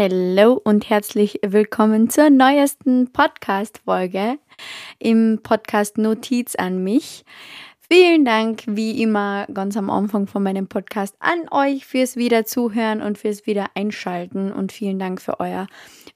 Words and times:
Hallo 0.00 0.58
und 0.64 0.88
herzlich 0.88 1.40
willkommen 1.44 2.08
zur 2.08 2.30
neuesten 2.30 3.12
Podcast-Folge 3.12 4.38
im 4.98 5.40
Podcast 5.42 5.98
Notiz 5.98 6.54
an 6.54 6.82
mich. 6.82 7.26
Vielen 7.80 8.24
Dank, 8.24 8.62
wie 8.66 9.02
immer, 9.02 9.46
ganz 9.52 9.76
am 9.76 9.90
Anfang 9.90 10.26
von 10.26 10.42
meinem 10.42 10.68
Podcast 10.68 11.14
an 11.18 11.48
euch 11.50 11.84
fürs 11.84 12.16
Wiederzuhören 12.16 13.02
und 13.02 13.18
fürs 13.18 13.44
Wiedereinschalten 13.44 14.52
und 14.52 14.72
vielen 14.72 14.98
Dank 14.98 15.20
für 15.20 15.38
euer 15.38 15.66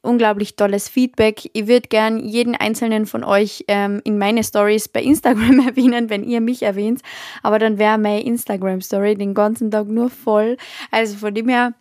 unglaublich 0.01 0.57
tolles 0.57 0.89
Feedback. 0.89 1.51
Ich 1.53 1.67
würde 1.67 1.89
gern 1.91 2.19
jeden 2.21 2.55
einzelnen 2.55 3.05
von 3.05 3.23
euch 3.23 3.67
ähm, 3.69 4.01
in 4.05 4.17
meine 4.17 4.45
Stories 4.45 4.89
bei 4.89 5.03
Instagram 5.03 5.61
erwähnen, 5.67 6.09
wenn 6.09 6.25
ihr 6.25 6.41
mich 6.41 6.63
erwähnt, 6.63 7.03
aber 7.43 7.59
dann 7.59 7.77
wäre 7.77 7.99
meine 7.99 8.25
Instagram-Story 8.25 9.17
den 9.17 9.35
ganzen 9.35 9.71
Tag 9.71 9.89
nur 9.89 10.09
voll. 10.09 10.57
Also 10.91 11.19
von 11.19 11.35
dem 11.35 11.51
her 11.51 11.75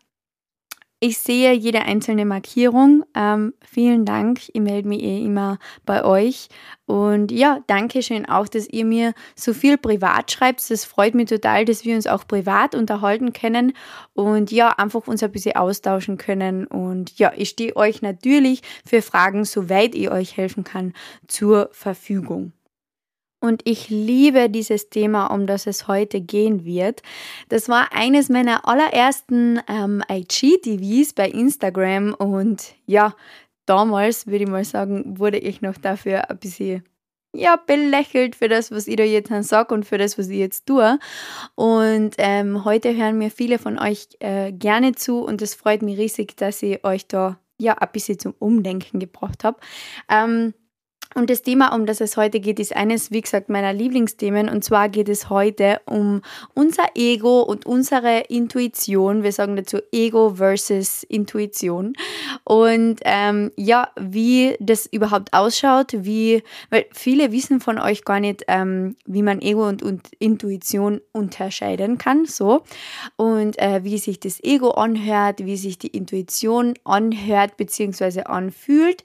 ich 1.03 1.17
sehe 1.17 1.52
jede 1.52 1.81
einzelne 1.81 2.23
Markierung. 2.23 3.03
Ähm, 3.13 3.53
vielen 3.62 4.05
Dank. 4.05 4.39
Ich 4.53 4.62
melde 4.62 4.88
mich 4.88 5.03
eh 5.03 5.26
immer 5.26 5.59
bei 5.85 6.05
euch. 6.05 6.48
Und 6.85 7.29
ja, 7.29 7.59
danke 7.67 8.02
schön 8.02 8.26
auch, 8.26 8.48
dass 8.48 8.70
ihr 8.70 8.85
mir 8.85 9.13
so 9.35 9.53
viel 9.53 9.77
privat 9.77 10.31
schreibt. 10.31 10.71
Das 10.71 10.85
freut 10.85 11.13
mich 11.13 11.27
total, 11.27 11.66
dass 11.66 11.84
wir 11.84 11.93
uns 11.93 12.07
auch 12.07 12.26
privat 12.26 12.73
unterhalten 12.73 13.34
können 13.34 13.74
und 14.13 14.49
ja, 14.54 14.70
einfach 14.70 15.05
uns 15.05 15.21
ein 15.21 15.31
bisschen 15.34 15.57
austauschen 15.57 16.18
können. 16.18 16.68
Und 16.68 17.20
ja, 17.20 17.34
ich 17.35 17.49
stehe 17.49 17.76
euch 17.76 18.01
natürlich 18.01 18.62
für 18.85 19.01
Fragen, 19.01 19.43
soweit 19.43 19.96
ich 19.96 20.09
euch 20.09 20.37
helfen 20.37 20.63
kann, 20.63 20.93
zur 21.27 21.68
Verfügung. 21.74 22.54
Und 23.44 23.62
ich 23.66 23.90
liebe 23.90 24.49
dieses 24.49 24.90
Thema, 24.90 25.26
um 25.26 25.48
das 25.48 25.68
es 25.68 25.90
heute 25.90 26.22
gehen 26.22 26.63
wird. 26.63 27.02
Das 27.49 27.68
war 27.68 27.91
eines 27.91 28.30
meiner 28.30 28.66
allerersten 28.66 29.60
ähm, 29.68 30.02
IGTVs 30.10 31.12
bei 31.12 31.27
Instagram. 31.27 32.14
Und 32.14 32.74
ja, 32.86 33.14
damals, 33.66 34.27
würde 34.27 34.46
ich 34.46 34.49
mal 34.49 34.64
sagen, 34.64 35.20
wurde 35.20 35.40
ich 35.40 35.62
noch 35.62 35.77
dafür 35.77 36.30
ein 36.30 36.38
bisschen 36.38 36.86
ja, 37.36 37.58
belächelt 37.58 38.38
für 38.38 38.48
das, 38.48 38.71
was 38.71 38.88
ich 38.88 38.96
da 38.96 39.04
jetzt 39.04 39.30
sage 39.49 39.74
und 39.74 39.86
für 39.86 39.98
das, 39.98 40.18
was 40.18 40.30
ich 40.30 40.38
jetzt 40.38 40.66
tue. 40.66 40.98
Und 41.55 42.16
ähm, 42.20 42.64
heute 42.64 42.96
hören 42.96 43.18
mir 43.18 43.30
viele 43.30 43.60
von 43.60 43.77
euch 43.77 44.08
äh, 44.20 44.54
gerne 44.54 44.94
zu 44.94 45.21
und 45.21 45.41
es 45.41 45.54
freut 45.54 45.82
mich 45.82 45.98
riesig, 45.98 46.38
dass 46.38 46.64
ich 46.64 46.82
euch 46.86 47.10
da 47.10 47.38
ja 47.60 47.74
ein 47.74 47.90
bisschen 47.91 48.20
zum 48.20 48.36
Umdenken 48.40 48.99
gebracht 48.99 49.44
habe. 49.44 49.60
Ähm, 50.10 50.54
und 51.15 51.29
das 51.29 51.41
Thema, 51.41 51.73
um 51.75 51.85
das 51.85 52.01
es 52.01 52.17
heute 52.17 52.39
geht, 52.39 52.59
ist 52.59 52.75
eines, 52.75 53.11
wie 53.11 53.21
gesagt, 53.21 53.49
meiner 53.49 53.73
Lieblingsthemen. 53.73 54.49
Und 54.49 54.63
zwar 54.63 54.89
geht 54.89 55.09
es 55.09 55.29
heute 55.29 55.79
um 55.85 56.21
unser 56.53 56.85
Ego 56.95 57.41
und 57.41 57.65
unsere 57.65 58.21
Intuition. 58.29 59.23
Wir 59.23 59.31
sagen 59.31 59.55
dazu 59.55 59.77
Ego 59.91 60.35
versus 60.35 61.03
Intuition. 61.03 61.93
Und 62.43 62.99
ähm, 63.03 63.51
ja, 63.55 63.89
wie 63.99 64.56
das 64.59 64.88
überhaupt 64.88 65.34
ausschaut, 65.34 65.91
wie, 65.94 66.44
weil 66.69 66.85
viele 66.91 67.31
wissen 67.31 67.59
von 67.59 67.79
euch 67.79 68.06
gar 68.06 68.19
nicht, 68.19 68.44
ähm, 68.47 68.95
wie 69.06 69.22
man 69.22 69.41
Ego 69.41 69.67
und, 69.67 69.84
und 69.84 70.09
Intuition 70.19 71.01
unterscheiden 71.11 71.97
kann. 71.97 72.25
So. 72.25 72.63
Und 73.17 73.59
äh, 73.59 73.84
wie 73.84 73.97
sich 73.97 74.19
das 74.19 74.44
Ego 74.44 74.72
anhört, 74.72 75.45
wie 75.45 75.57
sich 75.57 75.78
die 75.78 75.88
Intuition 75.88 76.73
anhört 76.84 77.57
bzw. 77.57 78.23
anfühlt 78.23 79.03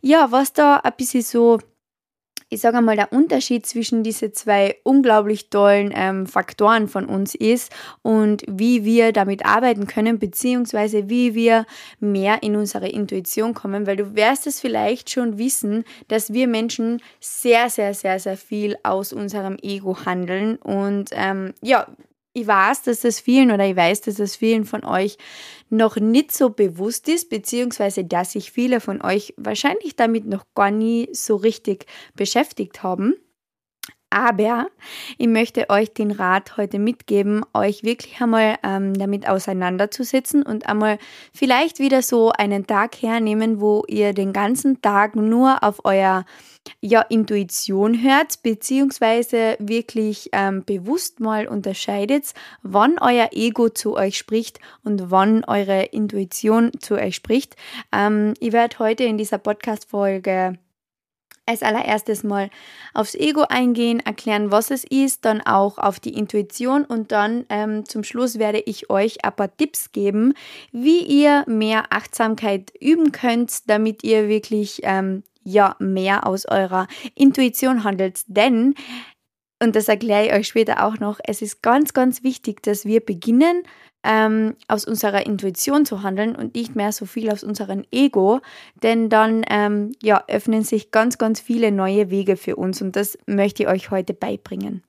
ja, 0.00 0.30
was 0.30 0.52
da 0.52 0.76
ein 0.76 0.92
bisschen 0.96 1.22
so, 1.22 1.58
ich 2.48 2.60
sage 2.60 2.80
mal, 2.80 2.96
der 2.96 3.12
Unterschied 3.12 3.66
zwischen 3.66 4.02
diese 4.02 4.30
zwei 4.32 4.76
unglaublich 4.84 5.50
tollen 5.50 5.92
ähm, 5.94 6.26
Faktoren 6.26 6.86
von 6.88 7.06
uns 7.06 7.34
ist 7.34 7.72
und 8.02 8.44
wie 8.48 8.84
wir 8.84 9.12
damit 9.12 9.44
arbeiten 9.44 9.86
können, 9.86 10.18
beziehungsweise 10.18 11.08
wie 11.08 11.34
wir 11.34 11.66
mehr 11.98 12.42
in 12.42 12.54
unsere 12.54 12.88
Intuition 12.88 13.52
kommen, 13.54 13.86
weil 13.86 13.96
du 13.96 14.14
wirst 14.14 14.46
es 14.46 14.60
vielleicht 14.60 15.10
schon 15.10 15.38
wissen, 15.38 15.84
dass 16.08 16.32
wir 16.32 16.46
Menschen 16.46 17.02
sehr, 17.20 17.68
sehr, 17.68 17.94
sehr, 17.94 18.20
sehr 18.20 18.36
viel 18.36 18.76
aus 18.84 19.12
unserem 19.12 19.56
Ego 19.60 20.04
handeln 20.04 20.56
und 20.56 21.10
ähm, 21.12 21.52
ja, 21.62 21.88
ich 22.36 22.46
weiß, 22.46 22.82
dass 22.82 23.00
das 23.00 23.18
vielen 23.18 23.50
oder 23.50 23.66
ich 23.66 23.76
weiß, 23.76 24.02
dass 24.02 24.16
das 24.16 24.36
vielen 24.36 24.66
von 24.66 24.84
euch 24.84 25.16
noch 25.70 25.96
nicht 25.96 26.32
so 26.32 26.50
bewusst 26.50 27.08
ist, 27.08 27.30
beziehungsweise 27.30 28.04
dass 28.04 28.32
sich 28.32 28.52
viele 28.52 28.80
von 28.80 29.00
euch 29.00 29.32
wahrscheinlich 29.38 29.96
damit 29.96 30.26
noch 30.26 30.44
gar 30.54 30.70
nie 30.70 31.08
so 31.12 31.36
richtig 31.36 31.86
beschäftigt 32.14 32.82
haben. 32.82 33.14
Aber 34.16 34.68
ich 35.18 35.28
möchte 35.28 35.68
euch 35.68 35.92
den 35.92 36.10
Rat 36.10 36.56
heute 36.56 36.78
mitgeben, 36.78 37.44
euch 37.52 37.82
wirklich 37.82 38.18
einmal 38.18 38.56
ähm, 38.62 38.94
damit 38.94 39.28
auseinanderzusetzen 39.28 40.42
und 40.42 40.66
einmal 40.66 40.96
vielleicht 41.34 41.80
wieder 41.80 42.00
so 42.00 42.30
einen 42.30 42.66
Tag 42.66 43.02
hernehmen, 43.02 43.60
wo 43.60 43.84
ihr 43.86 44.14
den 44.14 44.32
ganzen 44.32 44.80
Tag 44.80 45.16
nur 45.16 45.62
auf 45.62 45.84
euer 45.84 46.24
ja, 46.80 47.02
Intuition 47.02 48.02
hört, 48.02 48.42
beziehungsweise 48.42 49.56
wirklich 49.58 50.30
ähm, 50.32 50.64
bewusst 50.64 51.20
mal 51.20 51.46
unterscheidet, 51.46 52.32
wann 52.62 52.96
euer 52.98 53.28
Ego 53.32 53.68
zu 53.68 53.96
euch 53.96 54.16
spricht 54.16 54.60
und 54.82 55.10
wann 55.10 55.44
eure 55.44 55.82
Intuition 55.82 56.72
zu 56.80 56.94
euch 56.94 57.16
spricht. 57.16 57.54
Ähm, 57.92 58.32
ich 58.40 58.54
werde 58.54 58.78
heute 58.78 59.04
in 59.04 59.18
dieser 59.18 59.36
Podcast-Folge 59.36 60.56
als 61.46 61.62
allererstes 61.62 62.24
mal 62.24 62.50
aufs 62.92 63.14
Ego 63.14 63.42
eingehen, 63.48 64.00
erklären, 64.00 64.50
was 64.50 64.70
es 64.70 64.84
ist, 64.84 65.24
dann 65.24 65.40
auch 65.40 65.78
auf 65.78 66.00
die 66.00 66.14
Intuition 66.14 66.84
und 66.84 67.12
dann 67.12 67.46
ähm, 67.48 67.84
zum 67.86 68.04
Schluss 68.04 68.38
werde 68.38 68.60
ich 68.60 68.90
euch 68.90 69.24
ein 69.24 69.32
paar 69.32 69.56
Tipps 69.56 69.92
geben, 69.92 70.34
wie 70.72 71.00
ihr 71.00 71.44
mehr 71.46 71.84
Achtsamkeit 71.90 72.72
üben 72.80 73.12
könnt, 73.12 73.70
damit 73.70 74.04
ihr 74.04 74.28
wirklich 74.28 74.80
ähm, 74.82 75.22
ja 75.44 75.76
mehr 75.78 76.26
aus 76.26 76.46
eurer 76.46 76.88
Intuition 77.14 77.84
handelt. 77.84 78.22
Denn, 78.26 78.74
und 79.62 79.74
das 79.74 79.88
erkläre 79.88 80.26
ich 80.26 80.32
euch 80.32 80.48
später 80.48 80.84
auch 80.84 80.98
noch, 80.98 81.18
es 81.24 81.42
ist 81.42 81.62
ganz, 81.62 81.94
ganz 81.94 82.22
wichtig, 82.22 82.62
dass 82.62 82.84
wir 82.84 83.00
beginnen, 83.00 83.62
ähm, 84.04 84.54
aus 84.68 84.84
unserer 84.84 85.26
Intuition 85.26 85.84
zu 85.84 86.02
handeln 86.02 86.36
und 86.36 86.54
nicht 86.54 86.76
mehr 86.76 86.92
so 86.92 87.06
viel 87.06 87.30
aus 87.30 87.42
unserem 87.42 87.84
Ego, 87.90 88.40
denn 88.82 89.08
dann 89.08 89.44
ähm, 89.50 89.92
ja, 90.02 90.22
öffnen 90.28 90.62
sich 90.62 90.92
ganz, 90.92 91.18
ganz 91.18 91.40
viele 91.40 91.72
neue 91.72 92.10
Wege 92.10 92.36
für 92.36 92.56
uns 92.56 92.80
und 92.82 92.94
das 92.94 93.18
möchte 93.26 93.64
ich 93.64 93.68
euch 93.68 93.90
heute 93.90 94.14
beibringen. 94.14 94.82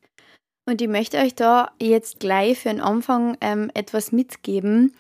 Und 0.70 0.82
ich 0.82 0.90
möchte 0.90 1.18
euch 1.18 1.34
da 1.34 1.72
jetzt 1.82 2.20
gleich 2.20 2.60
für 2.60 2.70
den 2.70 2.82
Anfang 2.82 3.38
ähm, 3.40 3.72
etwas 3.74 4.12
mitgeben. 4.12 4.94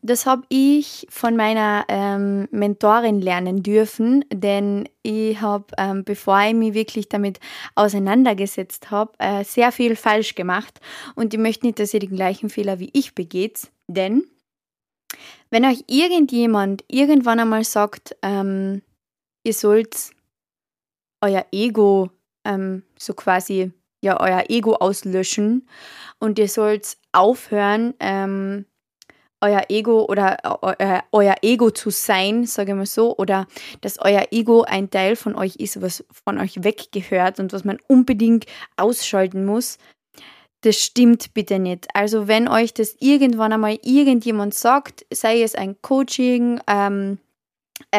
Das 0.00 0.26
habe 0.26 0.42
ich 0.48 1.06
von 1.10 1.36
meiner 1.36 1.84
ähm, 1.88 2.48
Mentorin 2.52 3.20
lernen 3.20 3.64
dürfen, 3.64 4.24
denn 4.32 4.88
ich 5.02 5.40
habe, 5.40 5.66
ähm, 5.76 6.04
bevor 6.04 6.40
ich 6.42 6.54
mich 6.54 6.74
wirklich 6.74 7.08
damit 7.08 7.40
auseinandergesetzt 7.74 8.92
habe, 8.92 9.12
äh, 9.18 9.42
sehr 9.42 9.72
viel 9.72 9.96
falsch 9.96 10.36
gemacht. 10.36 10.80
Und 11.16 11.34
ich 11.34 11.40
möchte 11.40 11.66
nicht, 11.66 11.80
dass 11.80 11.94
ihr 11.94 12.00
den 12.00 12.14
gleichen 12.14 12.48
Fehler 12.48 12.78
wie 12.78 12.90
ich 12.92 13.16
begeht, 13.16 13.70
denn 13.88 14.24
wenn 15.50 15.64
euch 15.64 15.82
irgendjemand 15.88 16.84
irgendwann 16.88 17.40
einmal 17.40 17.64
sagt, 17.64 18.16
ähm, 18.22 18.82
ihr 19.42 19.54
sollt 19.54 20.10
euer 21.20 21.46
Ego 21.50 22.10
ähm, 22.44 22.82
so 22.98 23.14
quasi 23.14 23.72
ja 24.02 24.20
euer 24.20 24.44
Ego 24.48 24.74
auslöschen 24.74 25.68
und 26.18 26.38
ihr 26.38 26.48
sollt 26.48 26.96
aufhören, 27.12 27.94
ähm, 27.98 28.66
euer 29.40 29.64
Ego 29.68 30.04
oder 30.06 30.36
euer, 30.62 31.04
euer 31.12 31.36
Ego 31.42 31.70
zu 31.70 31.90
sein, 31.90 32.44
sage 32.44 32.72
ich 32.72 32.76
mal 32.76 32.86
so, 32.86 33.16
oder 33.16 33.46
dass 33.80 33.98
euer 34.00 34.26
Ego 34.30 34.62
ein 34.62 34.90
Teil 34.90 35.16
von 35.16 35.34
euch 35.34 35.56
ist, 35.56 35.80
was 35.80 36.04
von 36.24 36.38
euch 36.38 36.64
weggehört 36.64 37.40
und 37.40 37.52
was 37.52 37.64
man 37.64 37.78
unbedingt 37.86 38.46
ausschalten 38.76 39.44
muss, 39.44 39.78
das 40.62 40.76
stimmt 40.76 41.34
bitte 41.34 41.58
nicht. 41.58 41.86
Also 41.94 42.26
wenn 42.26 42.48
euch 42.48 42.74
das 42.74 42.96
irgendwann 42.98 43.52
einmal 43.52 43.78
irgendjemand 43.82 44.54
sagt, 44.54 45.06
sei 45.12 45.42
es 45.42 45.54
ein 45.54 45.80
Coaching, 45.82 46.60
ähm, 46.66 47.18
äh, 47.22 47.27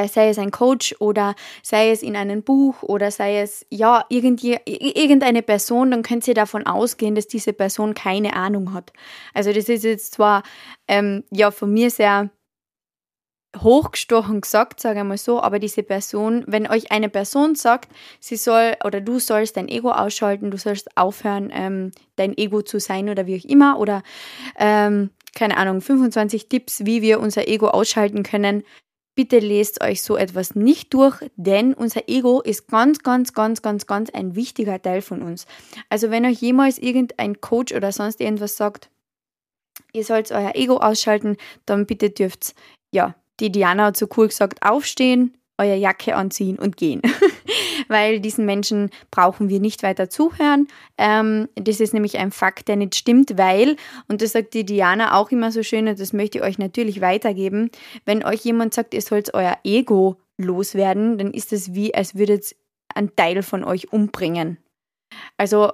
sei 0.07 0.29
es 0.29 0.37
ein 0.37 0.51
Coach 0.51 0.95
oder 0.99 1.35
sei 1.63 1.91
es 1.91 2.03
in 2.03 2.15
einem 2.15 2.43
Buch 2.43 2.83
oder 2.83 3.11
sei 3.11 3.39
es 3.39 3.65
ja 3.69 4.05
irgendeine 4.09 5.41
Person, 5.41 5.91
dann 5.91 6.03
könnt 6.03 6.27
ihr 6.27 6.33
davon 6.33 6.65
ausgehen, 6.65 7.15
dass 7.15 7.27
diese 7.27 7.53
Person 7.53 7.93
keine 7.93 8.35
Ahnung 8.35 8.73
hat. 8.73 8.93
Also 9.33 9.51
das 9.53 9.69
ist 9.69 9.83
jetzt 9.83 10.13
zwar 10.13 10.43
ähm, 10.87 11.23
ja 11.31 11.51
von 11.51 11.73
mir 11.73 11.89
sehr 11.89 12.29
hochgestochen 13.57 14.41
gesagt, 14.41 14.79
sage 14.79 14.99
ich 14.99 15.05
mal 15.05 15.17
so, 15.17 15.41
aber 15.41 15.59
diese 15.59 15.81
Person, 15.81 16.43
wenn 16.47 16.69
euch 16.69 16.91
eine 16.91 17.09
Person 17.09 17.55
sagt, 17.55 17.89
sie 18.19 18.35
soll 18.35 18.75
oder 18.83 19.01
du 19.01 19.19
sollst 19.19 19.57
dein 19.57 19.67
Ego 19.67 19.89
ausschalten, 19.91 20.51
du 20.51 20.57
sollst 20.57 20.95
aufhören, 20.95 21.49
ähm, 21.51 21.91
dein 22.15 22.37
Ego 22.37 22.61
zu 22.61 22.79
sein 22.79 23.09
oder 23.09 23.25
wie 23.25 23.39
auch 23.39 23.49
immer 23.49 23.79
oder 23.79 24.03
ähm, 24.57 25.09
keine 25.35 25.57
Ahnung, 25.57 25.81
25 25.81 26.47
Tipps, 26.47 26.85
wie 26.85 27.01
wir 27.01 27.19
unser 27.19 27.47
Ego 27.47 27.69
ausschalten 27.69 28.23
können, 28.23 28.63
Bitte 29.19 29.39
lest 29.39 29.83
euch 29.83 30.01
so 30.01 30.15
etwas 30.15 30.55
nicht 30.55 30.93
durch, 30.93 31.29
denn 31.35 31.73
unser 31.73 32.07
Ego 32.07 32.39
ist 32.39 32.69
ganz, 32.69 32.99
ganz, 32.99 33.33
ganz, 33.33 33.61
ganz, 33.61 33.85
ganz 33.85 34.09
ein 34.11 34.33
wichtiger 34.33 34.81
Teil 34.81 35.01
von 35.01 35.21
uns. 35.21 35.45
Also 35.89 36.09
wenn 36.09 36.25
euch 36.25 36.39
jemals 36.39 36.77
irgendein 36.77 37.41
Coach 37.41 37.73
oder 37.73 37.91
sonst 37.91 38.21
irgendwas 38.21 38.55
sagt, 38.55 38.89
ihr 39.91 40.05
sollt 40.05 40.31
euer 40.31 40.55
Ego 40.55 40.77
ausschalten, 40.77 41.35
dann 41.65 41.85
bitte 41.85 42.11
dürft 42.11 42.55
ja, 42.91 43.13
die 43.41 43.51
Diana 43.51 43.87
hat 43.87 43.97
so 43.97 44.07
cool 44.15 44.29
gesagt, 44.29 44.63
aufstehen, 44.63 45.37
eure 45.59 45.75
Jacke 45.75 46.15
anziehen 46.15 46.57
und 46.57 46.77
gehen. 46.77 47.01
Weil 47.87 48.19
diesen 48.19 48.45
Menschen 48.45 48.89
brauchen 49.11 49.49
wir 49.49 49.59
nicht 49.59 49.83
weiter 49.83 50.09
zuhören. 50.09 50.67
Ähm, 50.97 51.49
das 51.55 51.79
ist 51.79 51.93
nämlich 51.93 52.17
ein 52.17 52.31
Fakt, 52.31 52.67
der 52.67 52.75
nicht 52.75 52.95
stimmt, 52.95 53.37
weil, 53.37 53.75
und 54.07 54.21
das 54.21 54.33
sagt 54.33 54.53
die 54.53 54.65
Diana 54.65 55.17
auch 55.17 55.31
immer 55.31 55.51
so 55.51 55.63
schön, 55.63 55.87
und 55.87 55.99
das 55.99 56.13
möchte 56.13 56.39
ich 56.39 56.43
euch 56.43 56.57
natürlich 56.57 57.01
weitergeben, 57.01 57.71
wenn 58.05 58.23
euch 58.23 58.41
jemand 58.41 58.73
sagt, 58.73 58.93
ihr 58.93 59.01
sollt 59.01 59.33
euer 59.33 59.57
Ego 59.63 60.17
loswerden, 60.37 61.17
dann 61.17 61.31
ist 61.31 61.53
es 61.53 61.73
wie, 61.73 61.93
als 61.93 62.15
würdet 62.15 62.55
ein 62.93 63.15
Teil 63.15 63.43
von 63.43 63.63
euch 63.63 63.91
umbringen. 63.91 64.57
Also 65.37 65.71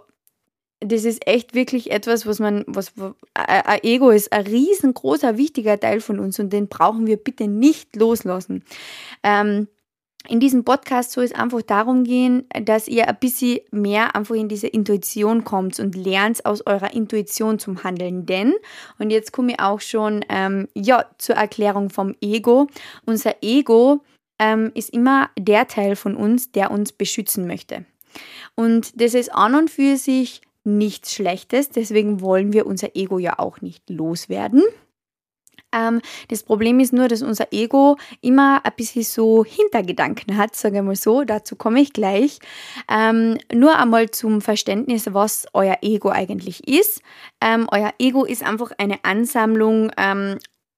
das 0.79 1.05
ist 1.05 1.25
echt 1.27 1.53
wirklich 1.53 1.91
etwas, 1.91 2.25
was 2.25 2.39
man, 2.39 2.63
was, 2.67 2.93
ein 3.33 3.83
Ego 3.83 4.09
ist 4.09 4.31
ein 4.31 4.45
riesengroßer, 4.45 5.37
wichtiger 5.37 5.79
Teil 5.79 6.01
von 6.01 6.19
uns 6.19 6.39
und 6.39 6.51
den 6.51 6.67
brauchen 6.67 7.07
wir 7.07 7.17
bitte 7.17 7.47
nicht 7.47 7.95
loslassen. 7.95 8.63
Ähm, 9.23 9.67
in 10.27 10.39
diesem 10.39 10.63
Podcast 10.63 11.11
soll 11.11 11.23
es 11.23 11.33
einfach 11.33 11.61
darum 11.61 12.03
gehen, 12.03 12.47
dass 12.63 12.87
ihr 12.87 13.07
ein 13.07 13.17
bisschen 13.19 13.59
mehr 13.71 14.15
einfach 14.15 14.35
in 14.35 14.49
diese 14.49 14.67
Intuition 14.67 15.43
kommt 15.43 15.79
und 15.79 15.95
lernt 15.95 16.45
aus 16.45 16.65
eurer 16.65 16.93
Intuition 16.93 17.59
zum 17.59 17.83
Handeln. 17.83 18.25
Denn, 18.25 18.53
und 18.99 19.09
jetzt 19.09 19.31
komme 19.31 19.53
ich 19.53 19.59
auch 19.59 19.81
schon 19.81 20.23
ähm, 20.29 20.67
ja, 20.73 21.05
zur 21.17 21.35
Erklärung 21.35 21.89
vom 21.89 22.15
Ego. 22.21 22.67
Unser 23.05 23.35
Ego 23.41 24.01
ähm, 24.39 24.71
ist 24.73 24.89
immer 24.89 25.29
der 25.37 25.67
Teil 25.67 25.95
von 25.95 26.15
uns, 26.15 26.51
der 26.51 26.71
uns 26.71 26.91
beschützen 26.91 27.47
möchte. 27.47 27.85
Und 28.55 28.99
das 29.01 29.13
ist 29.13 29.33
an 29.33 29.55
und 29.55 29.69
für 29.69 29.97
sich 29.97 30.41
nichts 30.63 31.13
Schlechtes, 31.13 31.69
deswegen 31.69 32.21
wollen 32.21 32.51
wir 32.51 32.65
unser 32.65 32.95
Ego 32.95 33.19
ja 33.19 33.37
auch 33.37 33.61
nicht 33.61 33.89
loswerden. 33.89 34.63
Ähm, 35.73 36.01
das 36.29 36.43
Problem 36.43 36.79
ist 36.79 36.93
nur, 36.93 37.07
dass 37.07 37.21
unser 37.21 37.51
Ego 37.51 37.97
immer 38.21 38.61
ein 38.63 38.73
bisschen 38.75 39.03
so 39.03 39.43
Hintergedanken 39.43 40.37
hat, 40.37 40.55
sage 40.55 40.77
ich 40.77 40.83
mal 40.83 40.95
so, 40.95 41.23
dazu 41.23 41.55
komme 41.55 41.81
ich 41.81 41.93
gleich. 41.93 42.39
Ähm, 42.89 43.37
nur 43.53 43.77
einmal 43.77 44.09
zum 44.11 44.41
Verständnis, 44.41 45.13
was 45.13 45.47
euer 45.53 45.77
Ego 45.81 46.09
eigentlich 46.09 46.67
ist. 46.67 47.01
Ähm, 47.41 47.67
euer 47.71 47.93
Ego 47.99 48.25
ist 48.25 48.43
einfach 48.43 48.71
eine 48.77 49.03
Ansammlung 49.03 49.91
ähm, 49.97 50.37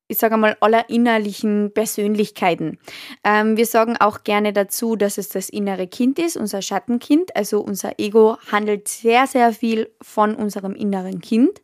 ich 0.09 0.17
sage 0.17 0.37
mal, 0.37 0.55
aller 0.61 0.89
innerlichen 0.89 1.71
Persönlichkeiten. 1.73 2.79
Ähm, 3.23 3.57
wir 3.57 3.65
sagen 3.65 3.97
auch 3.97 4.23
gerne 4.23 4.53
dazu, 4.53 4.95
dass 4.95 5.17
es 5.17 5.29
das 5.29 5.49
innere 5.49 5.87
Kind 5.87 6.17
ist, 6.17 6.37
unser 6.37 6.61
Schattenkind. 6.61 7.35
Also 7.35 7.59
unser 7.59 7.99
Ego 7.99 8.37
handelt 8.49 8.87
sehr, 8.87 9.27
sehr 9.27 9.51
viel 9.51 9.89
von 10.01 10.35
unserem 10.35 10.75
inneren 10.75 11.19
Kind. 11.19 11.61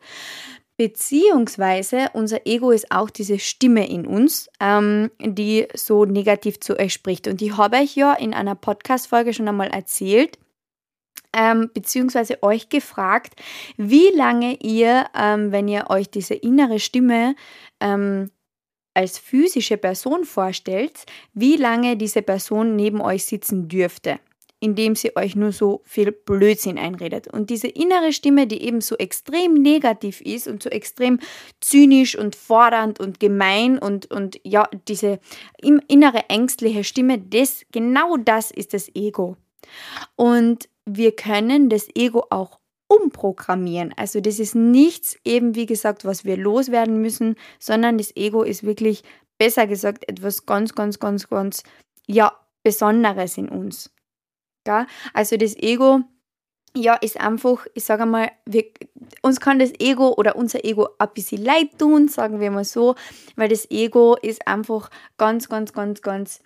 Beziehungsweise 0.77 2.07
unser 2.13 2.47
Ego 2.47 2.71
ist 2.71 2.91
auch 2.91 3.11
diese 3.11 3.37
Stimme 3.37 3.87
in 3.87 4.07
uns, 4.07 4.49
ähm, 4.59 5.11
die 5.19 5.67
so 5.75 6.05
negativ 6.05 6.59
zu 6.59 6.79
euch 6.79 6.93
spricht. 6.93 7.27
Und 7.27 7.41
die 7.41 7.53
habe 7.53 7.77
ich 7.77 7.95
ja 7.95 8.13
in 8.13 8.33
einer 8.33 8.55
Podcast-Folge 8.55 9.33
schon 9.33 9.47
einmal 9.47 9.69
erzählt, 9.69 10.39
ähm, 11.31 11.69
beziehungsweise 11.73 12.41
euch 12.41 12.69
gefragt, 12.69 13.35
wie 13.77 14.09
lange 14.15 14.55
ihr, 14.61 15.05
ähm, 15.15 15.51
wenn 15.51 15.67
ihr 15.67 15.89
euch 15.89 16.09
diese 16.09 16.33
innere 16.33 16.79
Stimme 16.79 17.35
ähm, 17.79 18.31
als 18.95 19.19
physische 19.19 19.77
Person 19.77 20.23
vorstellt, 20.23 21.05
wie 21.33 21.55
lange 21.55 21.97
diese 21.97 22.23
Person 22.23 22.75
neben 22.75 22.99
euch 22.99 23.25
sitzen 23.25 23.67
dürfte 23.67 24.19
indem 24.63 24.95
sie 24.95 25.13
euch 25.17 25.35
nur 25.35 25.51
so 25.51 25.81
viel 25.83 26.13
Blödsinn 26.13 26.77
einredet. 26.77 27.27
Und 27.27 27.49
diese 27.49 27.67
innere 27.67 28.13
Stimme, 28.13 28.47
die 28.47 28.63
eben 28.63 28.79
so 28.79 28.95
extrem 28.95 29.55
negativ 29.55 30.21
ist 30.21 30.47
und 30.47 30.63
so 30.63 30.69
extrem 30.69 31.19
zynisch 31.59 32.17
und 32.17 32.33
fordernd 32.33 32.97
und 33.01 33.19
gemein 33.19 33.77
und, 33.77 34.09
und 34.09 34.39
ja, 34.45 34.69
diese 34.87 35.19
innere 35.61 36.29
ängstliche 36.29 36.85
Stimme, 36.85 37.19
das, 37.19 37.65
genau 37.73 38.15
das 38.15 38.51
ist 38.51 38.73
das 38.73 38.89
Ego. 38.95 39.35
Und 40.15 40.69
wir 40.85 41.13
können 41.13 41.67
das 41.67 41.89
Ego 41.93 42.25
auch 42.29 42.57
umprogrammieren. 42.87 43.93
Also 43.97 44.21
das 44.21 44.39
ist 44.39 44.55
nichts 44.55 45.17
eben, 45.25 45.55
wie 45.55 45.65
gesagt, 45.65 46.05
was 46.05 46.23
wir 46.23 46.37
loswerden 46.37 47.01
müssen, 47.01 47.35
sondern 47.59 47.97
das 47.97 48.15
Ego 48.15 48.43
ist 48.43 48.63
wirklich, 48.63 49.03
besser 49.37 49.67
gesagt, 49.67 50.07
etwas 50.07 50.45
ganz, 50.45 50.73
ganz, 50.73 50.99
ganz, 50.99 51.27
ganz, 51.27 51.63
ja, 52.07 52.31
Besonderes 52.63 53.37
in 53.37 53.49
uns. 53.49 53.92
Also 55.13 55.37
das 55.37 55.55
Ego, 55.55 56.01
ja, 56.75 56.95
ist 56.95 57.19
einfach, 57.19 57.65
ich 57.73 57.83
sage 57.83 58.05
mal, 58.05 58.31
wir, 58.45 58.65
uns 59.21 59.39
kann 59.39 59.59
das 59.59 59.71
Ego 59.79 60.13
oder 60.17 60.35
unser 60.35 60.65
Ego 60.65 60.89
ein 60.97 61.09
bisschen 61.13 61.43
leid 61.43 61.77
tun, 61.77 62.07
sagen 62.07 62.39
wir 62.39 62.51
mal 62.51 62.63
so, 62.63 62.95
weil 63.35 63.49
das 63.49 63.69
Ego 63.69 64.15
ist 64.21 64.47
einfach 64.47 64.89
ganz, 65.17 65.49
ganz, 65.49 65.73
ganz, 65.73 66.01
ganz, 66.01 66.39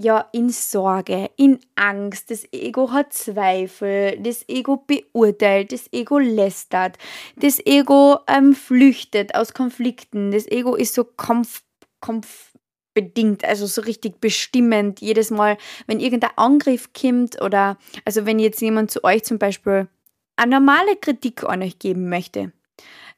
ja, 0.00 0.28
in 0.32 0.50
Sorge, 0.50 1.30
in 1.36 1.60
Angst. 1.76 2.30
Das 2.30 2.46
Ego 2.52 2.90
hat 2.90 3.12
Zweifel, 3.12 4.18
das 4.20 4.48
Ego 4.48 4.84
beurteilt, 4.86 5.72
das 5.72 5.92
Ego 5.92 6.18
lästert, 6.18 6.96
das 7.36 7.64
Ego 7.64 8.18
ähm, 8.26 8.54
flüchtet 8.54 9.34
aus 9.34 9.52
Konflikten, 9.54 10.30
das 10.30 10.46
Ego 10.46 10.74
ist 10.74 10.94
so 10.94 11.04
Kampf, 11.04 11.62
Kampf, 12.00 12.49
bedingt, 12.94 13.44
also 13.44 13.66
so 13.66 13.82
richtig 13.82 14.20
bestimmend. 14.20 15.00
Jedes 15.00 15.30
Mal, 15.30 15.56
wenn 15.86 16.00
irgendein 16.00 16.36
Angriff 16.36 16.92
kommt 16.92 17.40
oder 17.40 17.78
also 18.04 18.26
wenn 18.26 18.38
jetzt 18.38 18.60
jemand 18.60 18.90
zu 18.90 19.04
euch 19.04 19.24
zum 19.24 19.38
Beispiel 19.38 19.88
eine 20.36 20.56
normale 20.56 20.96
Kritik 20.96 21.44
an 21.44 21.62
euch 21.62 21.78
geben 21.78 22.08
möchte, 22.08 22.52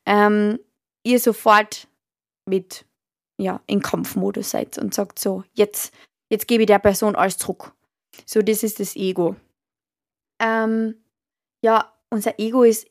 ähm, 0.07 0.59
ihr 1.05 1.19
sofort 1.19 1.89
mit 2.49 2.85
ja, 3.39 3.61
in 3.67 3.81
Kampfmodus 3.81 4.51
seid 4.51 4.79
und 4.79 4.95
sagt 4.95 5.19
so, 5.19 5.45
jetzt, 5.53 5.95
jetzt 6.31 6.47
gebe 6.47 6.63
ich 6.63 6.67
der 6.67 6.79
Person 6.79 7.17
alles 7.17 7.39
zurück. 7.39 7.73
So, 8.27 8.43
das 8.43 8.63
ist 8.63 8.79
das 8.79 8.95
Ego. 8.95 9.37
Ähm, 10.41 10.97
ja, 11.65 11.93
unser 12.11 12.39
Ego 12.39 12.63
ist 12.63 12.89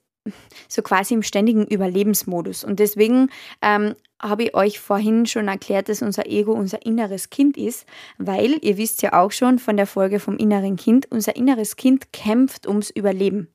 so 0.68 0.82
quasi 0.82 1.14
im 1.14 1.24
ständigen 1.24 1.66
Überlebensmodus. 1.66 2.64
Und 2.64 2.80
deswegen 2.80 3.30
ähm, 3.62 3.96
habe 4.22 4.44
ich 4.44 4.54
euch 4.54 4.80
vorhin 4.80 5.26
schon 5.26 5.48
erklärt, 5.48 5.90
dass 5.90 6.02
unser 6.02 6.28
Ego 6.28 6.54
unser 6.54 6.86
inneres 6.86 7.30
Kind 7.30 7.58
ist, 7.58 7.86
weil 8.18 8.58
ihr 8.62 8.78
wisst 8.78 9.02
ja 9.02 9.14
auch 9.14 9.32
schon 9.32 9.60
von 9.60 9.78
der 9.78 9.88
Folge 9.88 10.20
vom 10.20 10.38
inneren 10.38 10.76
Kind, 10.76 11.08
unser 11.12 11.36
inneres 11.36 11.76
Kind 11.76 12.14
kämpft 12.14 12.68
ums 12.68 12.90
Überleben. 12.90 13.48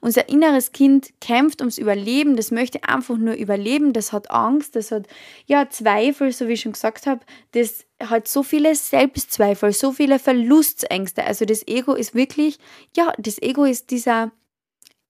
Unser 0.00 0.28
inneres 0.28 0.72
Kind 0.72 1.10
kämpft 1.20 1.60
ums 1.60 1.78
Überleben, 1.78 2.36
das 2.36 2.50
möchte 2.50 2.84
einfach 2.84 3.16
nur 3.16 3.34
überleben, 3.34 3.92
das 3.92 4.12
hat 4.12 4.30
Angst, 4.30 4.76
das 4.76 4.90
hat 4.90 5.06
ja 5.46 5.68
Zweifel, 5.68 6.32
so 6.32 6.48
wie 6.48 6.52
ich 6.52 6.62
schon 6.62 6.72
gesagt 6.72 7.06
habe, 7.06 7.20
das 7.52 7.84
hat 8.00 8.26
so 8.26 8.42
viele 8.42 8.74
Selbstzweifel, 8.74 9.72
so 9.72 9.92
viele 9.92 10.18
Verlustängste. 10.18 11.24
Also 11.24 11.44
das 11.44 11.66
Ego 11.66 11.94
ist 11.94 12.14
wirklich, 12.14 12.58
ja, 12.96 13.12
das 13.18 13.40
Ego 13.40 13.64
ist 13.64 13.90
dieser, 13.90 14.32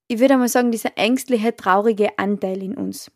ich 0.09 0.19
würde 0.19 0.37
mal 0.37 0.49
sagen, 0.49 0.71
dieser 0.71 0.97
ängstliche, 0.97 1.55
traurige 1.57 2.19
Anteil 2.19 2.63
in 2.63 2.75
uns. 2.75 3.11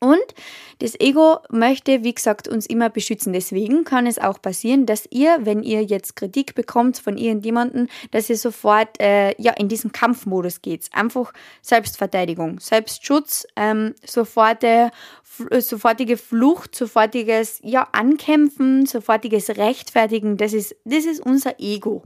Und 0.00 0.34
das 0.78 0.98
Ego 1.00 1.38
möchte, 1.50 2.04
wie 2.04 2.14
gesagt, 2.14 2.46
uns 2.46 2.66
immer 2.66 2.88
beschützen. 2.88 3.32
Deswegen 3.32 3.82
kann 3.82 4.06
es 4.06 4.18
auch 4.18 4.40
passieren, 4.40 4.86
dass 4.86 5.08
ihr, 5.10 5.38
wenn 5.42 5.64
ihr 5.64 5.82
jetzt 5.82 6.14
Kritik 6.14 6.54
bekommt 6.54 6.98
von 6.98 7.16
irgendjemandem, 7.16 7.88
dass 8.12 8.30
ihr 8.30 8.36
sofort 8.36 9.00
äh, 9.00 9.34
ja, 9.42 9.52
in 9.54 9.68
diesen 9.68 9.90
Kampfmodus 9.90 10.62
geht. 10.62 10.88
Einfach 10.92 11.32
Selbstverteidigung, 11.62 12.60
Selbstschutz, 12.60 13.44
ähm, 13.56 13.96
sofortige, 14.06 14.92
sofortige 15.58 16.16
Flucht, 16.16 16.76
sofortiges 16.76 17.58
ja, 17.64 17.88
Ankämpfen, 17.90 18.86
sofortiges 18.86 19.56
Rechtfertigen. 19.56 20.36
Das 20.36 20.52
ist, 20.52 20.76
das 20.84 21.06
ist 21.06 21.20
unser 21.20 21.58
Ego. 21.58 22.04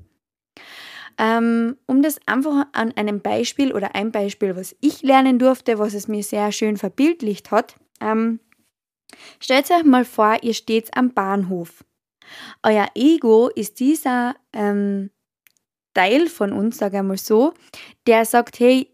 Ähm, 1.18 1.76
um 1.86 2.02
das 2.02 2.18
einfach 2.26 2.66
an 2.72 2.92
einem 2.92 3.20
Beispiel 3.20 3.72
oder 3.72 3.94
ein 3.94 4.12
Beispiel, 4.12 4.56
was 4.56 4.74
ich 4.80 5.02
lernen 5.02 5.38
durfte, 5.38 5.78
was 5.78 5.92
es 5.92 6.08
mir 6.08 6.22
sehr 6.22 6.52
schön 6.52 6.78
verbildlicht 6.78 7.50
hat. 7.50 7.76
Ähm, 8.02 8.40
stellt 9.40 9.70
euch 9.70 9.84
mal 9.84 10.04
vor, 10.04 10.38
ihr 10.42 10.54
steht 10.54 10.96
am 10.96 11.12
Bahnhof. 11.12 11.84
Euer 12.62 12.88
Ego 12.94 13.48
ist 13.48 13.80
dieser 13.80 14.34
ähm, 14.52 15.10
Teil 15.94 16.28
von 16.28 16.52
uns, 16.52 16.78
sage 16.78 16.98
ich 16.98 17.02
mal 17.02 17.18
so, 17.18 17.54
der 18.06 18.24
sagt, 18.24 18.60
hey, 18.60 18.88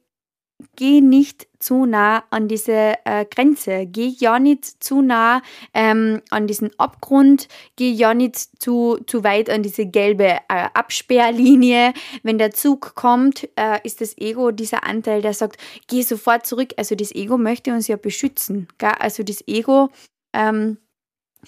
geh 0.77 1.01
nicht 1.01 1.47
zu 1.59 1.87
nah 1.87 2.25
an 2.31 2.49
diese 2.49 2.95
äh, 3.05 3.25
Grenze, 3.25 3.87
geh 3.87 4.09
ja 4.19 4.39
nicht 4.39 4.83
zu 4.83 5.03
nah 5.03 5.43
ähm, 5.75 6.23
an 6.31 6.47
diesen 6.47 6.71
Abgrund, 6.79 7.49
geh 7.77 7.91
ja 7.91 8.15
nicht 8.15 8.37
zu, 8.37 8.99
zu 9.07 9.25
weit 9.25 9.51
an 9.51 9.63
diese 9.63 9.87
gelbe 9.87 10.39
äh, 10.49 10.69
Absperrlinie. 10.75 11.93
Wenn 12.23 12.39
der 12.39 12.53
Zug 12.53 12.95
kommt, 12.95 13.49
äh, 13.57 13.81
ist 13.85 14.01
das 14.01 14.17
Ego 14.19 14.51
dieser 14.51 14.85
Anteil, 14.85 15.23
der 15.23 15.35
sagt, 15.35 15.61
geh 15.89 16.03
sofort 16.03 16.47
zurück. 16.47 16.75
Also 16.77 16.95
das 16.95 17.13
Ego 17.15 17.39
möchte 17.39 17.73
uns 17.73 17.89
ja 17.89 17.97
beschützen. 17.97 18.69
Gell? 18.79 18.93
Also 18.99 19.23
das 19.23 19.47
Ego, 19.47 19.91
ähm, 20.33 20.79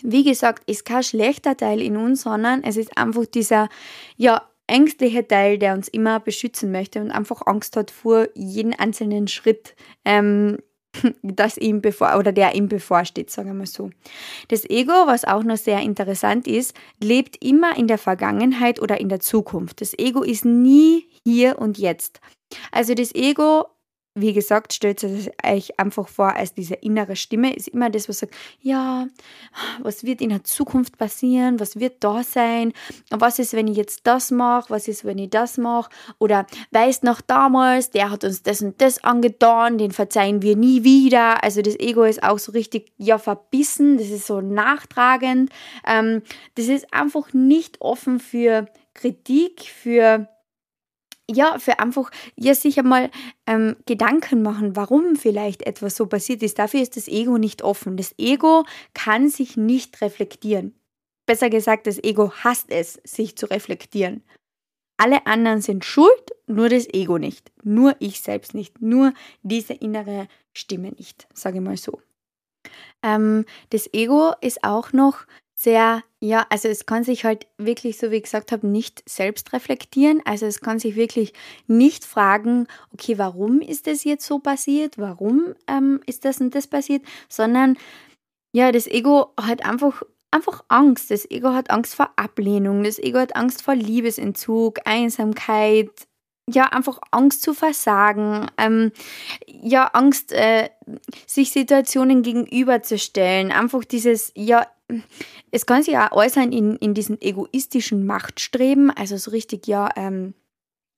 wie 0.03 0.25
gesagt, 0.25 0.69
ist 0.69 0.85
kein 0.85 1.03
schlechter 1.03 1.57
Teil 1.57 1.81
in 1.81 1.97
uns, 1.97 2.23
sondern 2.23 2.63
es 2.63 2.77
ist 2.77 2.97
einfach 2.97 3.27
dieser, 3.27 3.69
ja, 4.17 4.50
ängstliche 4.71 5.27
Teil, 5.27 5.59
der 5.59 5.75
uns 5.75 5.89
immer 5.89 6.21
beschützen 6.21 6.73
möchte 6.73 7.01
und 7.01 7.11
einfach 7.11 7.47
Angst 7.47 7.77
hat 7.77 7.91
vor 7.91 8.29
jedem 8.35 8.75
einzelnen 8.79 9.29
Schritt, 9.29 9.75
ähm, 10.05 10.59
das 11.23 11.57
ihm 11.57 11.81
bevor 11.81 12.19
oder 12.19 12.33
der 12.33 12.55
ihm 12.55 12.69
bevorsteht, 12.69 13.31
sagen 13.31 13.49
wir 13.49 13.55
mal 13.55 13.67
so. 13.67 13.91
Das 14.49 14.69
Ego, 14.69 14.93
was 15.07 15.25
auch 15.25 15.45
noch 15.45 15.57
sehr 15.57 15.81
interessant 15.81 16.47
ist, 16.47 16.75
lebt 17.03 17.45
immer 17.45 17.77
in 17.77 17.87
der 17.87 17.99
Vergangenheit 17.99 18.81
oder 18.81 19.01
in 19.01 19.09
der 19.09 19.21
Zukunft. 19.21 19.81
Das 19.81 19.97
Ego 19.99 20.23
ist 20.23 20.45
nie 20.45 21.07
hier 21.25 21.59
und 21.59 21.79
jetzt. 21.79 22.21
Also 22.73 22.95
das 22.95 23.15
Ego 23.15 23.67
wie 24.21 24.33
gesagt, 24.33 24.73
stellt 24.73 25.05
euch 25.45 25.79
einfach 25.79 26.09
vor, 26.09 26.35
als 26.37 26.55
diese 26.55 26.75
innere 26.75 27.17
Stimme. 27.17 27.55
Ist 27.55 27.69
immer 27.69 27.91
das, 27.91 28.09
was 28.09 28.21
sagt, 28.21 28.35
ja, 28.61 29.07
was 29.83 30.05
wird 30.05 30.21
in 30.21 30.31
der 30.31 30.45
Zukunft 30.45 30.99
passieren, 30.99 31.61
was 31.61 31.79
wird 31.79 32.03
da 32.05 32.23
sein, 32.23 32.73
was 33.11 33.39
ist, 33.39 33.53
wenn 33.55 33.69
ich 33.69 33.77
jetzt 33.77 34.07
das 34.07 34.31
mache, 34.31 34.71
was 34.71 34.89
ist, 34.89 35.05
wenn 35.05 35.19
ich 35.19 35.31
das 35.31 35.59
mache, 35.59 35.91
oder 36.19 36.47
weißt 36.71 37.05
noch 37.05 37.21
damals, 37.21 37.91
der 37.91 38.11
hat 38.11 38.25
uns 38.25 38.43
das 38.43 38.63
und 38.63 38.81
das 38.81 39.03
angetan, 39.05 39.79
den 39.79 39.93
verzeihen 39.93 40.43
wir 40.43 40.57
nie 40.57 40.85
wieder. 40.85 41.43
Also 41.43 41.63
das 41.63 41.79
Ego 41.79 42.05
ist 42.05 42.23
auch 42.23 42.39
so 42.39 42.53
richtig, 42.53 42.93
ja, 42.99 43.19
verbissen, 43.19 43.99
das 43.99 44.09
ist 44.09 44.27
so 44.27 44.41
nachtragend, 44.41 45.51
ähm, 45.87 46.23
das 46.55 46.67
ist 46.67 46.93
einfach 46.93 47.33
nicht 47.33 47.81
offen 47.81 48.21
für 48.21 48.67
Kritik, 48.95 49.63
für 49.63 50.29
ja, 51.31 51.59
für 51.59 51.79
einfach 51.79 52.11
ja, 52.37 52.55
sich 52.55 52.79
einmal 52.79 53.11
ähm, 53.47 53.77
Gedanken 53.87 54.43
machen, 54.43 54.77
warum 54.77 55.17
vielleicht 55.17 55.63
etwas 55.63 55.97
so 55.97 56.07
passiert 56.07 56.43
ist. 56.43 56.59
Dafür 56.59 56.81
ist 56.81 56.97
das 56.97 57.09
Ego 57.09 57.39
nicht 57.39 57.63
offen. 57.63 57.97
Das 57.97 58.15
Ego 58.19 58.65
kann 58.95 59.29
sich 59.29 59.57
nicht 59.57 60.01
reflektieren. 60.01 60.75
Besser 61.27 61.51
gesagt, 61.51 61.87
das 61.87 62.03
Ego 62.03 62.33
hasst 62.43 62.71
es, 62.71 63.01
sich 63.05 63.37
zu 63.37 63.47
reflektieren. 63.47 64.23
Alle 64.97 65.27
anderen 65.27 65.63
sind 65.63 65.85
schuld, 65.85 66.31
nur 66.47 66.69
das 66.69 66.87
Ego 66.93 67.19
nicht. 67.19 67.51
Nur 67.63 67.97
ich 68.01 68.21
selbst 68.21 68.53
nicht. 68.53 68.83
Nur 68.83 69.15
diese 69.43 69.73
innere 69.73 70.29
Stimme 70.53 70.91
nicht, 70.91 71.27
sage 71.33 71.59
ich 71.59 71.65
mal 71.65 71.77
so. 71.77 72.01
Ähm, 73.03 73.47
das 73.71 73.89
Ego 73.95 74.33
ist 74.41 74.63
auch 74.63 74.93
noch 74.93 75.25
sehr, 75.63 76.03
ja, 76.21 76.47
also 76.49 76.69
es 76.69 76.87
kann 76.87 77.05
sich 77.05 77.27
halt 77.27 77.47
wirklich, 77.59 77.99
so 77.99 78.11
wie 78.11 78.17
ich 78.17 78.23
gesagt 78.23 78.51
habe, 78.51 78.67
nicht 78.67 79.03
selbst 79.07 79.53
reflektieren. 79.53 80.23
Also 80.25 80.47
es 80.47 80.63
kann 80.63 80.79
sich 80.79 80.97
wirklich 80.97 81.35
nicht 81.67 82.07
fragen, 82.07 82.67
okay, 82.95 83.19
warum 83.19 83.61
ist 83.61 83.87
das 83.87 84.05
jetzt 84.05 84.25
so 84.25 84.39
passiert? 84.39 84.97
Warum 84.97 85.55
ähm, 85.67 86.01
ist 86.07 86.25
das 86.25 86.41
und 86.41 86.55
das 86.55 86.67
passiert? 86.67 87.03
Sondern 87.29 87.77
ja, 88.55 88.73
das 88.73 88.87
Ego 88.87 89.35
hat 89.39 89.67
einfach 89.67 90.03
einfach 90.31 90.65
Angst. 90.69 91.11
Das 91.11 91.31
Ego 91.31 91.53
hat 91.53 91.71
Angst 91.71 91.95
vor 91.95 92.09
Ablehnung. 92.17 92.83
Das 92.83 92.99
Ego 92.99 93.19
hat 93.19 93.37
Angst 93.37 93.61
vor 93.61 93.75
Liebesentzug, 93.75 94.79
Einsamkeit, 94.87 95.91
ja, 96.49 96.65
einfach 96.65 97.01
Angst 97.11 97.43
zu 97.43 97.53
versagen, 97.53 98.47
ähm, 98.57 98.93
ja, 99.47 99.89
Angst, 99.89 100.33
äh, 100.33 100.71
sich 101.27 101.53
Situationen 101.53 102.23
gegenüberzustellen, 102.23 103.53
einfach 103.53 103.85
dieses, 103.85 104.33
ja, 104.35 104.67
es 105.51 105.67
kann 105.67 105.83
sich 105.83 105.97
auch 105.97 106.13
äußern 106.13 106.53
in, 106.53 106.77
in 106.77 106.95
diesen 106.95 107.21
egoistischen 107.21 108.07
Machtstreben, 108.07 108.91
also 108.91 109.17
so 109.17 109.31
richtig, 109.31 109.67
ja, 109.67 109.89
ähm, 109.97 110.35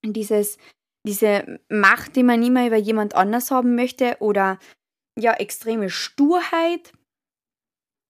dieses, 0.05 0.59
diese 1.07 1.61
Macht, 1.69 2.17
die 2.17 2.23
man 2.23 2.43
immer 2.43 2.67
über 2.67 2.77
jemand 2.77 3.15
anders 3.15 3.51
haben 3.51 3.75
möchte, 3.75 4.17
oder 4.21 4.59
ja, 5.19 5.35
extreme 5.35 5.91
Sturheit, 5.91 6.93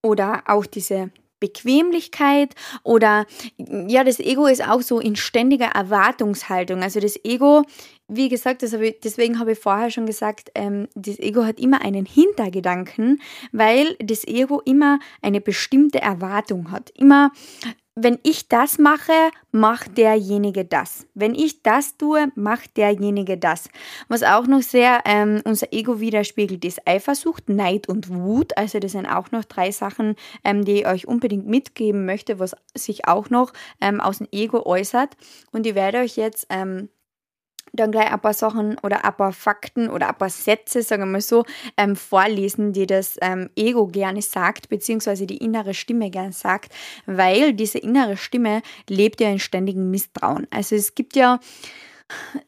oder 0.03 0.43
auch 0.47 0.67
diese 0.67 1.11
Bequemlichkeit 1.41 2.55
oder 2.85 3.27
ja, 3.57 4.05
das 4.05 4.21
Ego 4.21 4.47
ist 4.47 4.67
auch 4.67 4.81
so 4.81 5.01
in 5.01 5.17
ständiger 5.17 5.67
Erwartungshaltung. 5.67 6.83
Also 6.83 7.01
das 7.01 7.19
Ego, 7.25 7.65
wie 8.14 8.28
gesagt, 8.28 8.62
habe 8.62 8.87
ich, 8.87 9.00
deswegen 9.00 9.38
habe 9.38 9.52
ich 9.52 9.59
vorher 9.59 9.90
schon 9.90 10.07
gesagt, 10.07 10.50
ähm, 10.54 10.88
das 10.95 11.19
Ego 11.19 11.45
hat 11.45 11.59
immer 11.59 11.83
einen 11.83 12.07
Hintergedanken, 12.07 13.21
weil 13.52 13.97
das 13.99 14.26
Ego 14.26 14.61
immer 14.64 14.99
eine 15.23 15.40
bestimmte 15.40 16.00
Erwartung 16.00 16.71
hat. 16.71 16.90
Immer 16.90 17.33
wenn 17.95 18.19
ich 18.23 18.49
das 18.49 18.78
mache, 18.78 19.12
macht 19.50 19.99
derjenige 19.99 20.64
das. 20.64 21.07
Wenn 21.12 21.35
ich 21.35 21.62
das 21.62 21.99
tue, 21.99 22.33
macht 22.35 22.78
derjenige 22.78 23.37
das. 23.37 23.69
Was 24.09 24.23
auch 24.23 24.47
noch 24.47 24.62
sehr 24.62 25.02
ähm, 25.04 25.42
unser 25.45 25.75
Ego 25.75 26.00
widerspiegelt, 26.00 26.64
ist 26.64 26.88
Eifersucht, 26.88 27.50
Neid 27.50 27.90
und 27.90 28.09
Wut. 28.09 28.57
Also 28.57 28.78
das 28.78 28.92
sind 28.92 29.04
auch 29.04 29.31
noch 29.31 29.45
drei 29.45 29.71
Sachen, 29.73 30.16
ähm, 30.42 30.64
die 30.64 30.81
ich 30.81 30.87
euch 30.87 31.07
unbedingt 31.07 31.47
mitgeben 31.47 32.07
möchte, 32.07 32.38
was 32.38 32.57
sich 32.75 33.07
auch 33.07 33.28
noch 33.28 33.52
ähm, 33.83 34.00
aus 34.00 34.19
dem 34.19 34.28
Ego 34.33 34.64
äußert. 34.64 35.14
Und 35.50 35.66
ich 35.66 35.75
werde 35.75 35.99
euch 35.99 36.16
jetzt 36.16 36.47
ähm, 36.49 36.88
dann 37.73 37.91
gleich 37.91 38.12
ein 38.12 38.21
paar 38.21 38.35
Sachen 38.35 38.79
oder 38.83 39.05
ein 39.05 39.17
paar 39.17 39.33
Fakten 39.33 39.88
oder 39.88 40.09
ein 40.09 40.19
paar 40.19 40.31
Sätze, 40.31 40.83
sagen 40.83 41.02
wir 41.02 41.07
mal 41.07 41.21
so, 41.21 41.45
ähm, 41.76 41.97
vorlesen, 41.97 42.73
die 42.73 42.87
das 42.87 43.17
ähm, 43.23 43.50
Ego 43.57 43.87
gerne 43.87 44.23
sagt, 44.23 44.69
beziehungsweise 44.69 45.26
die 45.26 45.38
innere 45.38 45.75
Stimme 45.75 46.11
gerne 46.11 46.33
sagt, 46.33 46.73
weil 47.07 47.55
diese 47.55 47.79
innere 47.79 48.17
Stimme 48.17 48.62
lebt 48.88 49.21
ja 49.21 49.31
in 49.31 49.38
ständigem 49.38 49.91
Misstrauen. 49.91 50.47
Also 50.50 50.76
es 50.76 50.95
gibt 50.95 51.17
ja, 51.17 51.41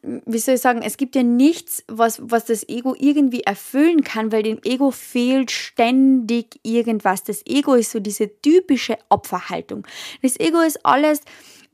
wie 0.03 0.37
soll 0.37 0.55
ich 0.55 0.61
sagen, 0.61 0.81
es 0.83 0.97
gibt 0.97 1.15
ja 1.15 1.23
nichts, 1.23 1.83
was, 1.87 2.19
was 2.21 2.45
das 2.45 2.67
Ego 2.69 2.95
irgendwie 2.97 3.41
erfüllen 3.41 4.03
kann, 4.03 4.31
weil 4.31 4.43
dem 4.43 4.59
Ego 4.63 4.91
fehlt 4.91 5.49
ständig 5.49 6.59
irgendwas. 6.63 7.23
Das 7.23 7.45
Ego 7.47 7.73
ist 7.73 7.91
so 7.91 7.99
diese 7.99 8.41
typische 8.41 8.97
Opferhaltung. 9.09 9.87
Das 10.21 10.39
Ego 10.39 10.59
ist 10.59 10.85
alles, 10.85 11.21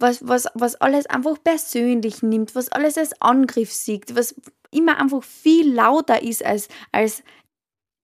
was, 0.01 0.27
was, 0.27 0.48
was 0.53 0.75
alles 0.75 1.05
einfach 1.05 1.38
persönlich 1.43 2.24
nimmt, 2.24 2.55
was 2.55 2.70
alles 2.70 2.98
als 2.98 3.20
Angriff 3.22 3.72
sieht, 3.72 4.15
was 4.15 4.36
immer 4.72 5.00
einfach 5.00 5.24
viel 5.24 5.74
lauter 5.74 6.22
ist 6.22 6.43
als, 6.43 6.67
als 6.91 7.24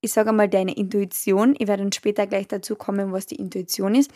ich 0.01 0.13
sage 0.13 0.32
mal, 0.32 0.48
deine 0.48 0.75
Intuition. 0.75 1.56
Ich 1.58 1.68
werde 1.68 1.84
dann 1.84 1.92
später 1.92 2.27
gleich 2.27 2.48
dazu 2.48 2.75
kommen, 2.75 3.12
was 3.12 3.25
die 3.25 3.36
Intuition 3.36 3.96
ist. 3.96 4.12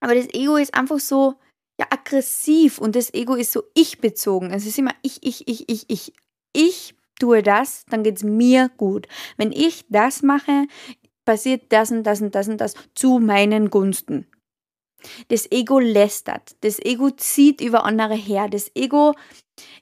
Aber 0.00 0.14
das 0.14 0.32
Ego 0.32 0.56
ist 0.56 0.74
einfach 0.74 1.00
so 1.00 1.34
ja, 1.78 1.86
aggressiv 1.90 2.78
und 2.78 2.96
das 2.96 3.12
Ego 3.12 3.34
ist 3.34 3.52
so 3.52 3.64
ich-bezogen. 3.74 4.50
Es 4.50 4.66
ist 4.66 4.78
immer 4.78 4.92
ich, 5.02 5.22
ich, 5.22 5.48
ich, 5.48 5.68
ich, 5.68 5.84
ich. 5.88 6.12
Ich 6.54 6.94
tue 7.18 7.42
das, 7.42 7.84
dann 7.88 8.02
geht 8.02 8.16
es 8.16 8.24
mir 8.24 8.68
gut. 8.76 9.06
Wenn 9.36 9.52
ich 9.52 9.86
das 9.88 10.22
mache, 10.22 10.66
passiert 11.24 11.72
das 11.72 11.90
und 11.90 12.04
das 12.04 12.20
und 12.20 12.34
das 12.34 12.48
und 12.48 12.60
das 12.60 12.74
zu 12.94 13.20
meinen 13.20 13.70
Gunsten. 13.70 14.26
Das 15.28 15.50
Ego 15.50 15.78
lästert, 15.78 16.56
das 16.60 16.78
Ego 16.78 17.10
zieht 17.10 17.60
über 17.60 17.84
andere 17.84 18.14
her, 18.14 18.48
das 18.48 18.70
Ego 18.74 19.14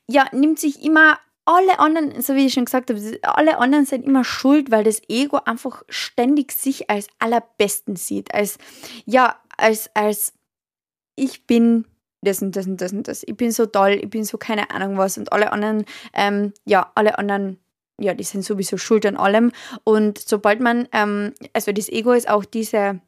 ja, 0.09 0.27
nimmt 0.33 0.59
sich 0.59 0.83
immer 0.85 1.19
alle 1.45 1.79
anderen, 1.79 2.21
so 2.23 2.35
wie 2.35 2.47
ich 2.47 2.53
schon 2.53 2.67
gesagt 2.67 2.91
habe, 2.91 3.19
alle 3.23 3.59
anderen 3.59 3.87
sind 3.87 4.05
immer 4.05 4.25
schuld, 4.25 4.71
weil 4.71 4.85
das 4.85 5.03
Ego 5.09 5.41
einfach 5.45 5.83
ständig 5.89 6.53
sich 6.53 6.91
als 6.91 7.09
allerbesten 7.19 7.97
sieht, 7.97 8.33
als 8.35 8.59
ja, 9.05 9.37
als 9.57 9.91
als 9.95 10.33
ich 11.17 11.47
bin 11.47 11.87
das 12.23 12.43
und 12.43 12.55
das 12.57 12.67
und 12.67 12.81
das 12.81 12.93
und 12.93 13.09
das. 13.09 13.23
Ich 13.27 13.37
bin 13.37 13.51
so 13.51 13.67
toll, 13.67 13.99
ich 14.03 14.11
bin 14.11 14.25
so 14.25 14.39
keine 14.39 14.71
Ahnung 14.71 14.99
was 14.99 15.19
und 15.19 15.33
alle 15.33 15.53
anderen, 15.53 15.85
ähm, 16.13 16.53
ja, 16.65 16.91
alle 16.95 17.19
anderen, 17.19 17.59
ja, 17.99 18.15
die 18.15 18.25
sind 18.25 18.45
sowieso 18.45 18.77
schuld 18.77 19.07
an 19.07 19.17
allem. 19.17 19.53
Und 19.85 20.19
sobald 20.19 20.61
man, 20.61 20.89
ähm, 20.93 21.33
also 21.53 21.73
das 21.73 21.89
Ego 21.89 22.13
ist 22.13 22.29
auch 22.29 22.45
diese 22.45 23.01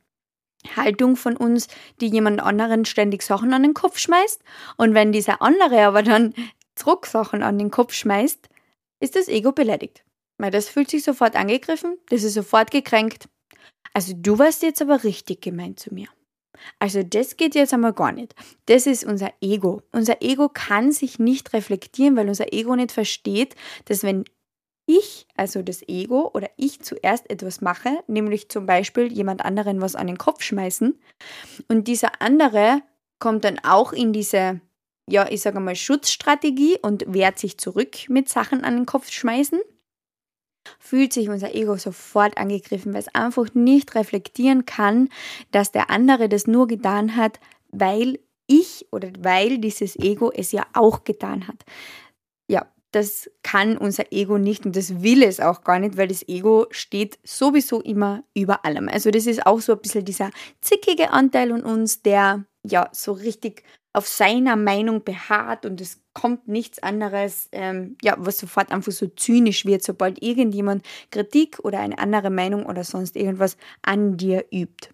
Haltung 0.77 1.17
von 1.17 1.37
uns, 1.37 1.69
die 2.01 2.09
jemand 2.09 2.41
anderen 2.41 2.85
ständig 2.85 3.23
Sachen 3.23 3.53
an 3.53 3.63
den 3.63 3.75
Kopf 3.75 3.99
schmeißt. 3.99 4.43
Und 4.77 4.95
wenn 4.95 5.13
dieser 5.13 5.43
andere 5.43 5.87
aber 5.87 6.03
dann 6.03 6.35
zurück 6.75 7.07
Sachen 7.07 7.43
an 7.43 7.59
den 7.59 7.71
Kopf 7.71 7.93
schmeißt, 7.95 8.49
ist 9.01 9.17
das 9.17 9.29
Ego 9.29 9.53
beleidigt. 9.53 10.05
Weil 10.39 10.51
das 10.51 10.69
fühlt 10.69 10.91
sich 10.91 11.05
sofort 11.05 11.37
angegriffen, 11.37 11.99
das 12.09 12.23
ist 12.23 12.35
sofort 12.35 12.71
gekränkt. 12.71 13.29
Also 13.95 14.15
du 14.17 14.39
warst 14.39 14.63
jetzt 14.63 14.81
aber 14.81 15.05
richtig 15.05 15.43
gemeint 15.43 15.79
zu 15.79 15.93
mir. 15.93 16.09
Also 16.79 17.03
das 17.03 17.37
geht 17.37 17.55
jetzt 17.55 17.75
einmal 17.75 17.93
gar 17.93 18.13
nicht. 18.13 18.35
Das 18.67 18.87
ist 18.87 19.05
unser 19.05 19.33
Ego. 19.41 19.83
Unser 19.93 20.23
Ego 20.23 20.49
kann 20.49 20.93
sich 20.93 21.19
nicht 21.19 21.53
reflektieren, 21.53 22.17
weil 22.17 22.29
unser 22.29 22.53
Ego 22.53 22.77
nicht 22.77 22.93
versteht, 22.93 23.55
dass 23.87 24.03
wenn 24.03 24.25
ich, 24.99 25.27
also 25.37 25.63
das 25.63 25.83
Ego 25.89 26.31
oder 26.35 26.51
ich 26.57 26.81
zuerst 26.81 27.31
etwas 27.31 27.61
mache, 27.61 27.91
nämlich 28.07 28.49
zum 28.49 28.67
Beispiel 28.67 29.13
jemand 29.13 29.45
anderen 29.45 29.81
was 29.81 29.95
an 29.95 30.07
den 30.07 30.19
Kopf 30.19 30.43
schmeißen 30.43 30.99
und 31.69 31.89
dieser 31.89 32.21
andere 32.21 32.83
kommt 33.19 33.45
dann 33.45 33.59
auch 33.61 33.93
in 33.93 34.13
diese, 34.13 34.61
ja, 35.09 35.29
ich 35.31 35.43
sage 35.43 35.61
mal, 35.61 35.77
Schutzstrategie 35.77 36.79
und 36.83 37.05
wehrt 37.07 37.39
sich 37.39 37.59
zurück 37.59 38.09
mit 38.09 38.29
Sachen 38.29 38.65
an 38.65 38.77
den 38.77 38.87
Kopf 38.87 39.11
schmeißen, 39.11 39.61
fühlt 40.79 41.13
sich 41.13 41.29
unser 41.29 41.55
Ego 41.55 41.77
sofort 41.77 42.37
angegriffen, 42.37 42.93
weil 42.93 43.01
es 43.01 43.15
einfach 43.15 43.55
nicht 43.55 43.95
reflektieren 43.95 44.67
kann, 44.67 45.09
dass 45.51 45.73
der 45.73 45.91
andere 45.91 46.29
das 46.29 46.47
nur 46.47 46.67
getan 46.67 47.17
hat, 47.17 47.39
weil 47.71 48.19
ich 48.47 48.87
oder 48.91 49.11
weil 49.21 49.59
dieses 49.59 49.97
Ego 49.97 50.31
es 50.31 50.53
ja 50.53 50.67
auch 50.75 51.05
getan 51.05 51.49
hat. 51.49 51.65
Ja, 52.49 52.67
das 52.93 53.31
kann 53.43 53.77
unser 53.77 54.13
Ego 54.13 54.39
nicht 54.39 54.65
und 54.65 54.77
das 54.77 55.03
will 55.03 55.23
es 55.23 55.41
auch 55.41 55.65
gar 55.65 55.79
nicht, 55.79 55.97
weil 55.97 56.09
das 56.09 56.27
Ego 56.29 56.67
steht 56.71 57.19
sowieso 57.25 57.81
immer 57.81 58.23
über 58.35 58.65
allem. 58.65 58.89
Also 58.89 59.11
das 59.11 59.27
ist 59.27 59.47
auch 59.47 59.61
so 59.61 59.73
ein 59.73 59.81
bisschen 59.81 60.05
dieser 60.05 60.31
zickige 60.61 61.11
Anteil 61.11 61.51
in 61.51 61.63
uns, 61.63 62.03
der 62.03 62.45
ja 62.63 62.89
so 62.93 63.13
richtig 63.13 63.65
auf 63.95 64.09
seiner 64.09 64.57
Meinung 64.57 65.05
beharrt 65.05 65.67
und 65.67 65.81
es 65.81 66.01
kommt 66.15 66.49
nichts 66.49 66.83
anderes, 66.83 67.49
ähm, 67.53 67.97
ja, 68.03 68.15
was 68.19 68.39
sofort 68.39 68.71
einfach 68.73 68.93
so 68.93 69.07
zynisch 69.07 69.67
wird, 69.67 69.83
sobald 69.83 70.23
irgendjemand 70.23 70.85
Kritik 71.11 71.59
oder 71.63 71.81
eine 71.81 71.99
andere 71.99 72.31
Meinung 72.31 72.67
oder 72.67 72.85
sonst 72.85 73.17
irgendwas 73.17 73.57
an 73.83 74.17
dir 74.17 74.47
übt. 74.51 74.89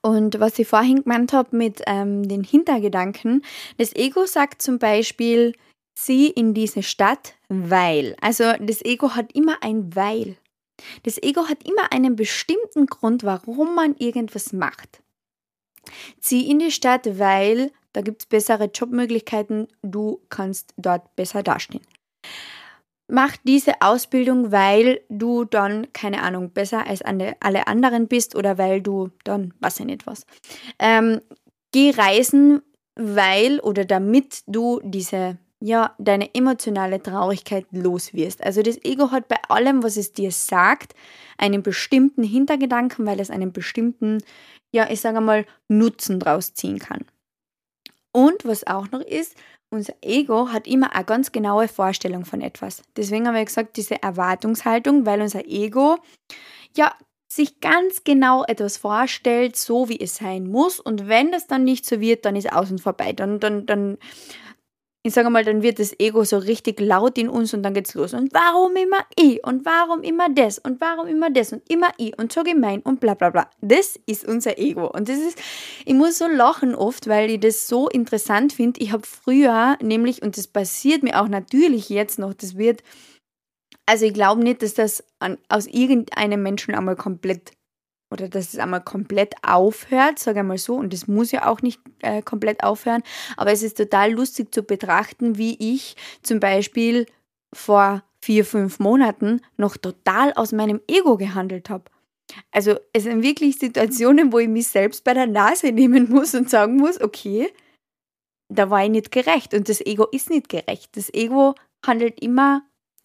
Und 0.00 0.38
was 0.40 0.58
ich 0.58 0.68
vorhin 0.68 1.02
gemeint 1.02 1.32
habe 1.32 1.56
mit 1.56 1.82
ähm, 1.86 2.28
den 2.28 2.44
Hintergedanken, 2.44 3.44
das 3.78 3.94
Ego 3.94 4.26
sagt 4.26 4.62
zum 4.62 4.78
Beispiel, 4.78 5.54
sieh 5.94 6.28
in 6.28 6.54
diese 6.54 6.82
Stadt, 6.82 7.34
weil. 7.48 8.16
Also 8.20 8.52
das 8.60 8.84
Ego 8.84 9.14
hat 9.14 9.32
immer 9.32 9.58
ein 9.62 9.94
Weil. 9.94 10.36
Das 11.04 11.22
Ego 11.22 11.48
hat 11.48 11.66
immer 11.66 11.92
einen 11.92 12.16
bestimmten 12.16 12.86
Grund, 12.86 13.24
warum 13.24 13.74
man 13.74 13.94
irgendwas 13.96 14.52
macht. 14.52 15.02
Zieh 16.20 16.50
in 16.50 16.58
die 16.58 16.70
Stadt, 16.70 17.18
weil 17.18 17.70
da 17.92 18.00
gibt 18.00 18.22
es 18.22 18.26
bessere 18.26 18.70
Jobmöglichkeiten, 18.72 19.68
du 19.82 20.20
kannst 20.30 20.72
dort 20.76 21.14
besser 21.14 21.42
dastehen. 21.42 21.84
Mach 23.08 23.36
diese 23.44 23.82
Ausbildung, 23.82 24.52
weil 24.52 25.02
du 25.10 25.44
dann, 25.44 25.92
keine 25.92 26.22
Ahnung, 26.22 26.50
besser 26.50 26.86
als 26.86 27.02
alle 27.02 27.66
anderen 27.66 28.08
bist 28.08 28.34
oder 28.34 28.56
weil 28.56 28.80
du 28.80 29.10
dann, 29.24 29.52
weiß 29.60 29.80
ich 29.80 29.86
nicht 29.86 30.06
was. 30.06 30.24
Ähm, 30.78 31.20
geh 31.72 31.90
reisen, 31.90 32.62
weil 32.94 33.60
oder 33.60 33.84
damit 33.84 34.42
du 34.46 34.80
diese 34.82 35.36
ja, 35.64 35.94
deine 35.98 36.34
emotionale 36.34 37.00
Traurigkeit 37.00 37.66
los 37.70 38.14
wirst. 38.14 38.42
Also 38.42 38.62
das 38.62 38.84
Ego 38.84 39.12
hat 39.12 39.28
bei 39.28 39.38
allem, 39.48 39.84
was 39.84 39.96
es 39.96 40.12
dir 40.12 40.32
sagt, 40.32 40.94
einen 41.38 41.62
bestimmten 41.62 42.24
Hintergedanken, 42.24 43.06
weil 43.06 43.20
es 43.20 43.30
einen 43.30 43.52
bestimmten, 43.52 44.18
ja, 44.74 44.90
ich 44.90 45.00
sage 45.00 45.20
mal, 45.20 45.46
Nutzen 45.68 46.18
draus 46.18 46.54
ziehen 46.54 46.80
kann. 46.80 47.04
Und 48.12 48.44
was 48.44 48.66
auch 48.66 48.90
noch 48.90 49.02
ist, 49.02 49.36
unser 49.70 49.94
Ego 50.02 50.48
hat 50.48 50.66
immer 50.66 50.94
eine 50.94 51.04
ganz 51.04 51.30
genaue 51.30 51.68
Vorstellung 51.68 52.24
von 52.24 52.40
etwas. 52.40 52.82
Deswegen 52.96 53.28
haben 53.28 53.36
wir 53.36 53.44
gesagt, 53.44 53.76
diese 53.76 54.02
Erwartungshaltung, 54.02 55.06
weil 55.06 55.22
unser 55.22 55.46
Ego 55.46 55.98
ja 56.76 56.92
sich 57.32 57.60
ganz 57.60 58.04
genau 58.04 58.44
etwas 58.44 58.76
vorstellt, 58.76 59.56
so 59.56 59.88
wie 59.88 59.98
es 59.98 60.16
sein 60.16 60.46
muss. 60.48 60.80
Und 60.80 61.08
wenn 61.08 61.30
das 61.32 61.46
dann 61.46 61.64
nicht 61.64 61.86
so 61.86 62.00
wird, 62.00 62.24
dann 62.24 62.36
ist 62.36 62.52
außen 62.52 62.78
vorbei. 62.78 63.12
Dann, 63.12 63.40
dann, 63.40 63.64
dann 63.64 63.96
ich 65.04 65.14
sage 65.14 65.30
mal, 65.30 65.44
dann 65.44 65.62
wird 65.62 65.80
das 65.80 65.98
Ego 65.98 66.22
so 66.22 66.38
richtig 66.38 66.80
laut 66.80 67.18
in 67.18 67.28
uns 67.28 67.52
und 67.52 67.64
dann 67.64 67.74
geht's 67.74 67.94
los. 67.94 68.14
Und 68.14 68.32
warum 68.32 68.76
immer 68.76 69.04
ich? 69.18 69.44
Und 69.44 69.64
warum 69.64 70.02
immer 70.02 70.28
das? 70.28 70.60
Und 70.60 70.80
warum 70.80 71.08
immer 71.08 71.28
das? 71.28 71.52
Und 71.52 71.68
immer 71.68 71.88
ich? 71.96 72.16
Und 72.18 72.32
so 72.32 72.44
gemein 72.44 72.82
und 72.82 73.00
bla 73.00 73.14
bla 73.14 73.30
bla. 73.30 73.50
Das 73.60 73.98
ist 74.06 74.24
unser 74.24 74.58
Ego. 74.58 74.86
Und 74.86 75.08
das 75.08 75.18
ist, 75.18 75.38
ich 75.84 75.94
muss 75.94 76.18
so 76.18 76.28
lachen 76.28 76.76
oft, 76.76 77.08
weil 77.08 77.30
ich 77.30 77.40
das 77.40 77.66
so 77.66 77.88
interessant 77.88 78.52
finde. 78.52 78.80
Ich 78.80 78.92
habe 78.92 79.04
früher 79.04 79.76
nämlich, 79.82 80.22
und 80.22 80.36
das 80.36 80.46
passiert 80.46 81.02
mir 81.02 81.20
auch 81.20 81.28
natürlich 81.28 81.88
jetzt 81.88 82.20
noch, 82.20 82.32
das 82.32 82.56
wird, 82.56 82.84
also 83.86 84.06
ich 84.06 84.14
glaube 84.14 84.44
nicht, 84.44 84.62
dass 84.62 84.74
das 84.74 85.02
an, 85.18 85.36
aus 85.48 85.66
irgendeinem 85.66 86.44
Menschen 86.44 86.76
einmal 86.76 86.94
komplett 86.94 87.50
oder 88.12 88.28
dass 88.28 88.52
es 88.52 88.58
einmal 88.58 88.82
komplett 88.82 89.34
aufhört, 89.42 90.18
sage 90.18 90.40
ich 90.40 90.46
mal 90.46 90.58
so, 90.58 90.76
und 90.76 90.92
das 90.92 91.08
muss 91.08 91.32
ja 91.32 91.46
auch 91.48 91.62
nicht 91.62 91.80
äh, 92.00 92.22
komplett 92.22 92.62
aufhören, 92.62 93.02
aber 93.36 93.52
es 93.52 93.62
ist 93.62 93.76
total 93.76 94.12
lustig 94.12 94.54
zu 94.54 94.62
betrachten, 94.62 95.38
wie 95.38 95.56
ich 95.58 95.96
zum 96.22 96.38
Beispiel 96.38 97.06
vor 97.52 98.02
vier, 98.20 98.44
fünf 98.44 98.78
Monaten 98.78 99.40
noch 99.56 99.76
total 99.76 100.32
aus 100.34 100.52
meinem 100.52 100.80
Ego 100.86 101.16
gehandelt 101.16 101.70
habe. 101.70 101.84
Also 102.50 102.76
es 102.92 103.02
sind 103.02 103.22
wirklich 103.22 103.58
Situationen, 103.58 104.32
wo 104.32 104.38
ich 104.38 104.48
mich 104.48 104.68
selbst 104.68 105.04
bei 105.04 105.12
der 105.12 105.26
Nase 105.26 105.72
nehmen 105.72 106.08
muss 106.08 106.34
und 106.34 106.48
sagen 106.48 106.76
muss, 106.76 107.00
okay, 107.00 107.52
da 108.48 108.70
war 108.70 108.84
ich 108.84 108.90
nicht 108.90 109.10
gerecht 109.10 109.54
und 109.54 109.68
das 109.68 109.80
Ego 109.80 110.06
ist 110.12 110.30
nicht 110.30 110.48
gerecht. 110.48 110.96
Das 110.96 111.12
Ego 111.12 111.54
handelt 111.84 112.20
immer, 112.20 112.62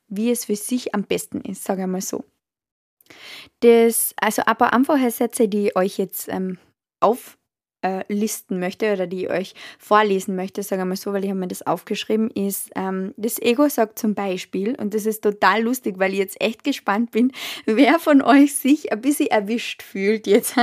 wie 0.07 0.31
es 0.31 0.45
für 0.45 0.55
sich 0.55 0.93
am 0.93 1.03
besten 1.03 1.41
ist, 1.41 1.63
sage 1.63 1.81
ich 1.81 1.87
mal 1.87 2.01
so. 2.01 2.23
Das, 3.61 4.13
also 4.19 4.43
ein 4.45 4.57
paar 4.57 4.73
einfache 4.73 5.11
Sätze, 5.11 5.47
die 5.47 5.67
ich 5.67 5.75
euch 5.75 5.97
jetzt 5.97 6.27
ähm, 6.29 6.57
auflisten 6.99 8.59
möchte 8.59 8.93
oder 8.93 9.07
die 9.07 9.25
ich 9.25 9.29
euch 9.29 9.53
vorlesen 9.79 10.35
möchte, 10.35 10.63
sagen 10.63 10.81
wir 10.81 10.85
mal 10.85 10.95
so, 10.95 11.13
weil 11.13 11.23
ich 11.23 11.29
habe 11.29 11.39
mir 11.39 11.47
das 11.47 11.65
aufgeschrieben, 11.65 12.29
ist, 12.31 12.69
ähm, 12.75 13.13
das 13.17 13.39
Ego 13.41 13.67
sagt 13.69 13.99
zum 13.99 14.13
Beispiel, 14.13 14.75
und 14.75 14.93
das 14.93 15.05
ist 15.05 15.23
total 15.23 15.63
lustig, 15.63 15.95
weil 15.97 16.13
ich 16.13 16.19
jetzt 16.19 16.41
echt 16.41 16.63
gespannt 16.63 17.11
bin, 17.11 17.31
wer 17.65 17.99
von 17.99 18.21
euch 18.21 18.55
sich 18.55 18.91
ein 18.91 19.01
bisschen 19.01 19.27
erwischt 19.27 19.83
fühlt 19.83 20.27
jetzt. 20.27 20.55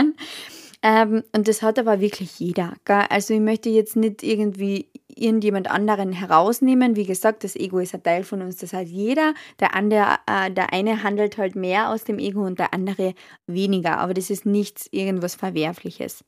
Ähm, 0.86 1.24
und 1.34 1.48
das 1.48 1.62
hat 1.62 1.78
aber 1.78 2.00
wirklich 2.00 2.38
jeder. 2.38 2.74
Gell? 2.84 3.06
Also 3.08 3.32
ich 3.32 3.40
möchte 3.40 3.70
jetzt 3.70 3.96
nicht 3.96 4.22
irgendwie 4.22 4.90
irgendjemand 5.16 5.70
anderen 5.70 6.12
herausnehmen. 6.12 6.96
Wie 6.96 7.06
gesagt, 7.06 7.44
das 7.44 7.56
Ego 7.56 7.78
ist 7.78 7.94
ein 7.94 8.02
Teil 8.02 8.24
von 8.24 8.42
uns. 8.42 8.56
Das 8.56 8.72
heißt, 8.72 8.90
jeder, 8.90 9.34
der 9.60 9.74
andere, 9.74 10.18
äh, 10.26 10.50
der 10.50 10.72
eine 10.72 11.02
handelt 11.02 11.38
halt 11.38 11.56
mehr 11.56 11.90
aus 11.90 12.04
dem 12.04 12.18
Ego 12.18 12.44
und 12.44 12.58
der 12.58 12.74
andere 12.74 13.14
weniger. 13.46 13.98
Aber 13.98 14.14
das 14.14 14.30
ist 14.30 14.46
nichts 14.46 14.88
irgendwas 14.90 15.34
Verwerfliches. 15.34 16.24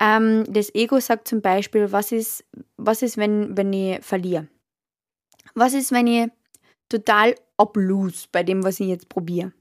Ähm, 0.00 0.44
das 0.48 0.74
Ego 0.74 1.00
sagt 1.00 1.28
zum 1.28 1.40
Beispiel, 1.40 1.92
was 1.92 2.12
ist, 2.12 2.44
was 2.76 3.02
ist, 3.02 3.16
wenn, 3.16 3.56
wenn 3.56 3.72
ich 3.72 4.00
verliere? 4.04 4.48
Was 5.54 5.74
ist, 5.74 5.92
wenn 5.92 6.06
ich 6.06 6.28
total 6.88 7.34
ablose 7.56 8.26
bei 8.30 8.42
dem, 8.42 8.64
was 8.64 8.80
ich 8.80 8.88
jetzt 8.88 9.08
probiere? 9.08 9.52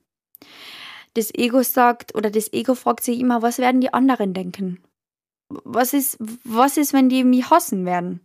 das 1.15 1.33
Ego 1.33 1.63
sagt 1.63 2.13
oder 2.15 2.29
das 2.29 2.53
Ego 2.53 2.75
fragt 2.75 3.03
sich 3.03 3.19
immer, 3.19 3.41
was 3.41 3.57
werden 3.57 3.81
die 3.81 3.93
anderen 3.93 4.33
denken? 4.33 4.83
Was 5.49 5.93
ist, 5.93 6.17
was 6.43 6.77
ist, 6.77 6.93
wenn 6.93 7.09
die 7.09 7.23
mich 7.23 7.49
hassen 7.49 7.85
werden? 7.85 8.19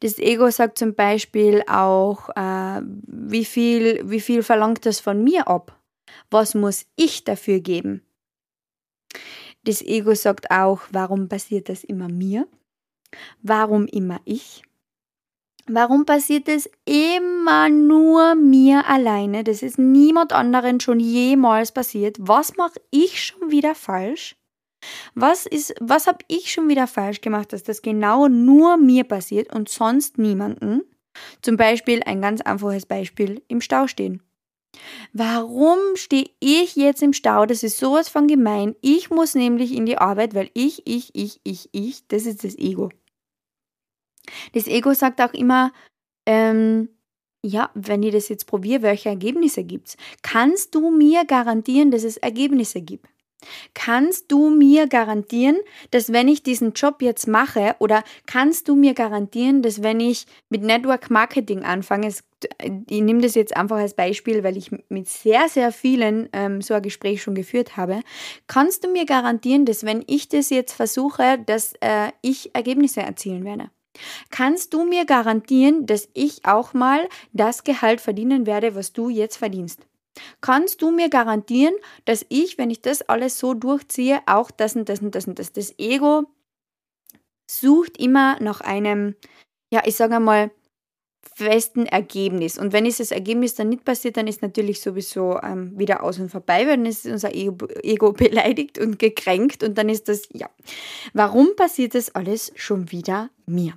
Das 0.00 0.18
Ego 0.18 0.50
sagt 0.50 0.78
zum 0.78 0.94
Beispiel 0.94 1.62
auch, 1.66 2.28
äh, 2.30 2.80
wie, 2.82 3.44
viel, 3.44 4.08
wie 4.08 4.20
viel 4.20 4.42
verlangt 4.42 4.86
das 4.86 5.00
von 5.00 5.22
mir 5.22 5.48
ab? 5.48 5.78
Was 6.30 6.54
muss 6.54 6.86
ich 6.96 7.24
dafür 7.24 7.60
geben? 7.60 8.02
Das 9.64 9.82
Ego 9.82 10.14
sagt 10.14 10.50
auch, 10.50 10.82
warum 10.92 11.28
passiert 11.28 11.68
das 11.68 11.84
immer 11.84 12.08
mir? 12.08 12.46
Warum 13.42 13.86
immer 13.86 14.20
ich? 14.24 14.62
Warum 15.66 16.06
passiert 16.06 16.48
es 16.48 16.70
immer 16.86 17.68
nur 17.68 18.34
mir 18.34 18.86
alleine? 18.86 19.44
Das 19.44 19.62
ist 19.62 19.78
niemand 19.78 20.32
anderen 20.32 20.80
schon 20.80 20.98
jemals 20.98 21.72
passiert. 21.72 22.16
Was 22.18 22.56
mache 22.56 22.80
ich 22.90 23.22
schon 23.22 23.50
wieder 23.50 23.74
falsch? 23.74 24.37
Was 25.14 25.46
ist, 25.46 25.74
was 25.80 26.06
habe 26.06 26.24
ich 26.28 26.52
schon 26.52 26.68
wieder 26.68 26.86
falsch 26.86 27.20
gemacht, 27.20 27.52
dass 27.52 27.62
das 27.62 27.82
genau 27.82 28.28
nur 28.28 28.76
mir 28.76 29.04
passiert 29.04 29.52
und 29.54 29.68
sonst 29.68 30.18
niemanden? 30.18 30.82
Zum 31.42 31.56
Beispiel 31.56 32.02
ein 32.04 32.20
ganz 32.20 32.40
einfaches 32.40 32.86
Beispiel 32.86 33.42
im 33.48 33.60
Stau 33.60 33.86
stehen. 33.86 34.22
Warum 35.12 35.78
stehe 35.94 36.30
ich 36.40 36.76
jetzt 36.76 37.02
im 37.02 37.12
Stau? 37.12 37.46
Das 37.46 37.62
ist 37.62 37.78
sowas 37.78 38.08
von 38.08 38.26
gemein. 38.26 38.76
Ich 38.80 39.10
muss 39.10 39.34
nämlich 39.34 39.72
in 39.72 39.86
die 39.86 39.98
Arbeit, 39.98 40.34
weil 40.34 40.50
ich, 40.54 40.86
ich, 40.86 41.10
ich, 41.14 41.40
ich, 41.42 41.68
ich, 41.72 42.06
das 42.08 42.26
ist 42.26 42.44
das 42.44 42.56
Ego. 42.56 42.90
Das 44.52 44.66
Ego 44.66 44.92
sagt 44.92 45.20
auch 45.20 45.32
immer, 45.32 45.72
ähm, 46.26 46.90
ja, 47.42 47.70
wenn 47.74 48.02
ich 48.02 48.12
das 48.12 48.28
jetzt 48.28 48.46
probiere, 48.46 48.82
welche 48.82 49.08
Ergebnisse 49.08 49.64
gibt 49.64 49.88
es? 49.88 49.96
Kannst 50.22 50.74
du 50.74 50.90
mir 50.90 51.24
garantieren, 51.24 51.90
dass 51.90 52.04
es 52.04 52.16
Ergebnisse 52.18 52.82
gibt? 52.82 53.08
Kannst 53.74 54.32
du 54.32 54.50
mir 54.50 54.88
garantieren, 54.88 55.56
dass 55.90 56.12
wenn 56.12 56.28
ich 56.28 56.42
diesen 56.42 56.72
Job 56.72 57.02
jetzt 57.02 57.28
mache 57.28 57.76
oder 57.78 58.02
kannst 58.26 58.68
du 58.68 58.74
mir 58.74 58.94
garantieren, 58.94 59.62
dass 59.62 59.82
wenn 59.82 60.00
ich 60.00 60.26
mit 60.48 60.62
Network 60.62 61.10
Marketing 61.10 61.62
anfange, 61.62 62.08
ich 62.08 63.00
nehme 63.00 63.20
das 63.20 63.34
jetzt 63.34 63.56
einfach 63.56 63.76
als 63.76 63.94
Beispiel, 63.94 64.42
weil 64.42 64.56
ich 64.56 64.70
mit 64.88 65.08
sehr, 65.08 65.48
sehr 65.48 65.72
vielen 65.72 66.28
ähm, 66.32 66.60
so 66.60 66.74
ein 66.74 66.82
Gespräch 66.82 67.22
schon 67.22 67.34
geführt 67.34 67.76
habe, 67.76 68.00
kannst 68.48 68.84
du 68.84 68.88
mir 68.90 69.06
garantieren, 69.06 69.64
dass 69.64 69.84
wenn 69.84 70.02
ich 70.06 70.28
das 70.28 70.50
jetzt 70.50 70.72
versuche, 70.72 71.38
dass 71.46 71.74
äh, 71.80 72.10
ich 72.22 72.54
Ergebnisse 72.54 73.02
erzielen 73.02 73.44
werde? 73.44 73.70
Kannst 74.30 74.74
du 74.74 74.84
mir 74.84 75.04
garantieren, 75.04 75.86
dass 75.86 76.08
ich 76.14 76.44
auch 76.44 76.74
mal 76.74 77.08
das 77.32 77.64
Gehalt 77.64 78.00
verdienen 78.00 78.46
werde, 78.46 78.74
was 78.74 78.92
du 78.92 79.08
jetzt 79.08 79.36
verdienst? 79.36 79.86
Kannst 80.40 80.82
du 80.82 80.90
mir 80.90 81.08
garantieren, 81.08 81.74
dass 82.04 82.24
ich, 82.28 82.58
wenn 82.58 82.70
ich 82.70 82.82
das 82.82 83.02
alles 83.02 83.38
so 83.38 83.54
durchziehe, 83.54 84.20
auch 84.26 84.50
das 84.50 84.76
und 84.76 84.88
das 84.88 85.00
und 85.00 85.14
das 85.14 85.26
und 85.26 85.38
das? 85.38 85.52
Das 85.52 85.78
Ego 85.78 86.24
sucht 87.50 87.98
immer 87.98 88.38
nach 88.40 88.60
einem, 88.60 89.14
ja, 89.72 89.82
ich 89.84 89.96
sage 89.96 90.16
einmal, 90.16 90.50
festen 91.38 91.86
Ergebnis. 91.86 92.58
Und 92.58 92.72
wenn 92.72 92.84
dieses 92.84 93.12
Ergebnis 93.12 93.54
dann 93.54 93.68
nicht 93.68 93.84
passiert, 93.84 94.16
dann 94.16 94.26
ist 94.26 94.42
natürlich 94.42 94.80
sowieso 94.80 95.38
ähm, 95.40 95.78
wieder 95.78 96.02
aus 96.02 96.18
und 96.18 96.30
vorbei, 96.30 96.66
weil 96.66 96.76
dann 96.76 96.86
ist 96.86 97.06
unser 97.06 97.34
Ego 97.34 98.12
beleidigt 98.12 98.78
und 98.78 98.98
gekränkt 98.98 99.62
und 99.62 99.78
dann 99.78 99.88
ist 99.88 100.08
das, 100.08 100.28
ja, 100.32 100.50
warum 101.12 101.54
passiert 101.54 101.94
das 101.94 102.14
alles 102.14 102.52
schon 102.56 102.90
wieder 102.90 103.30
mir? 103.46 103.74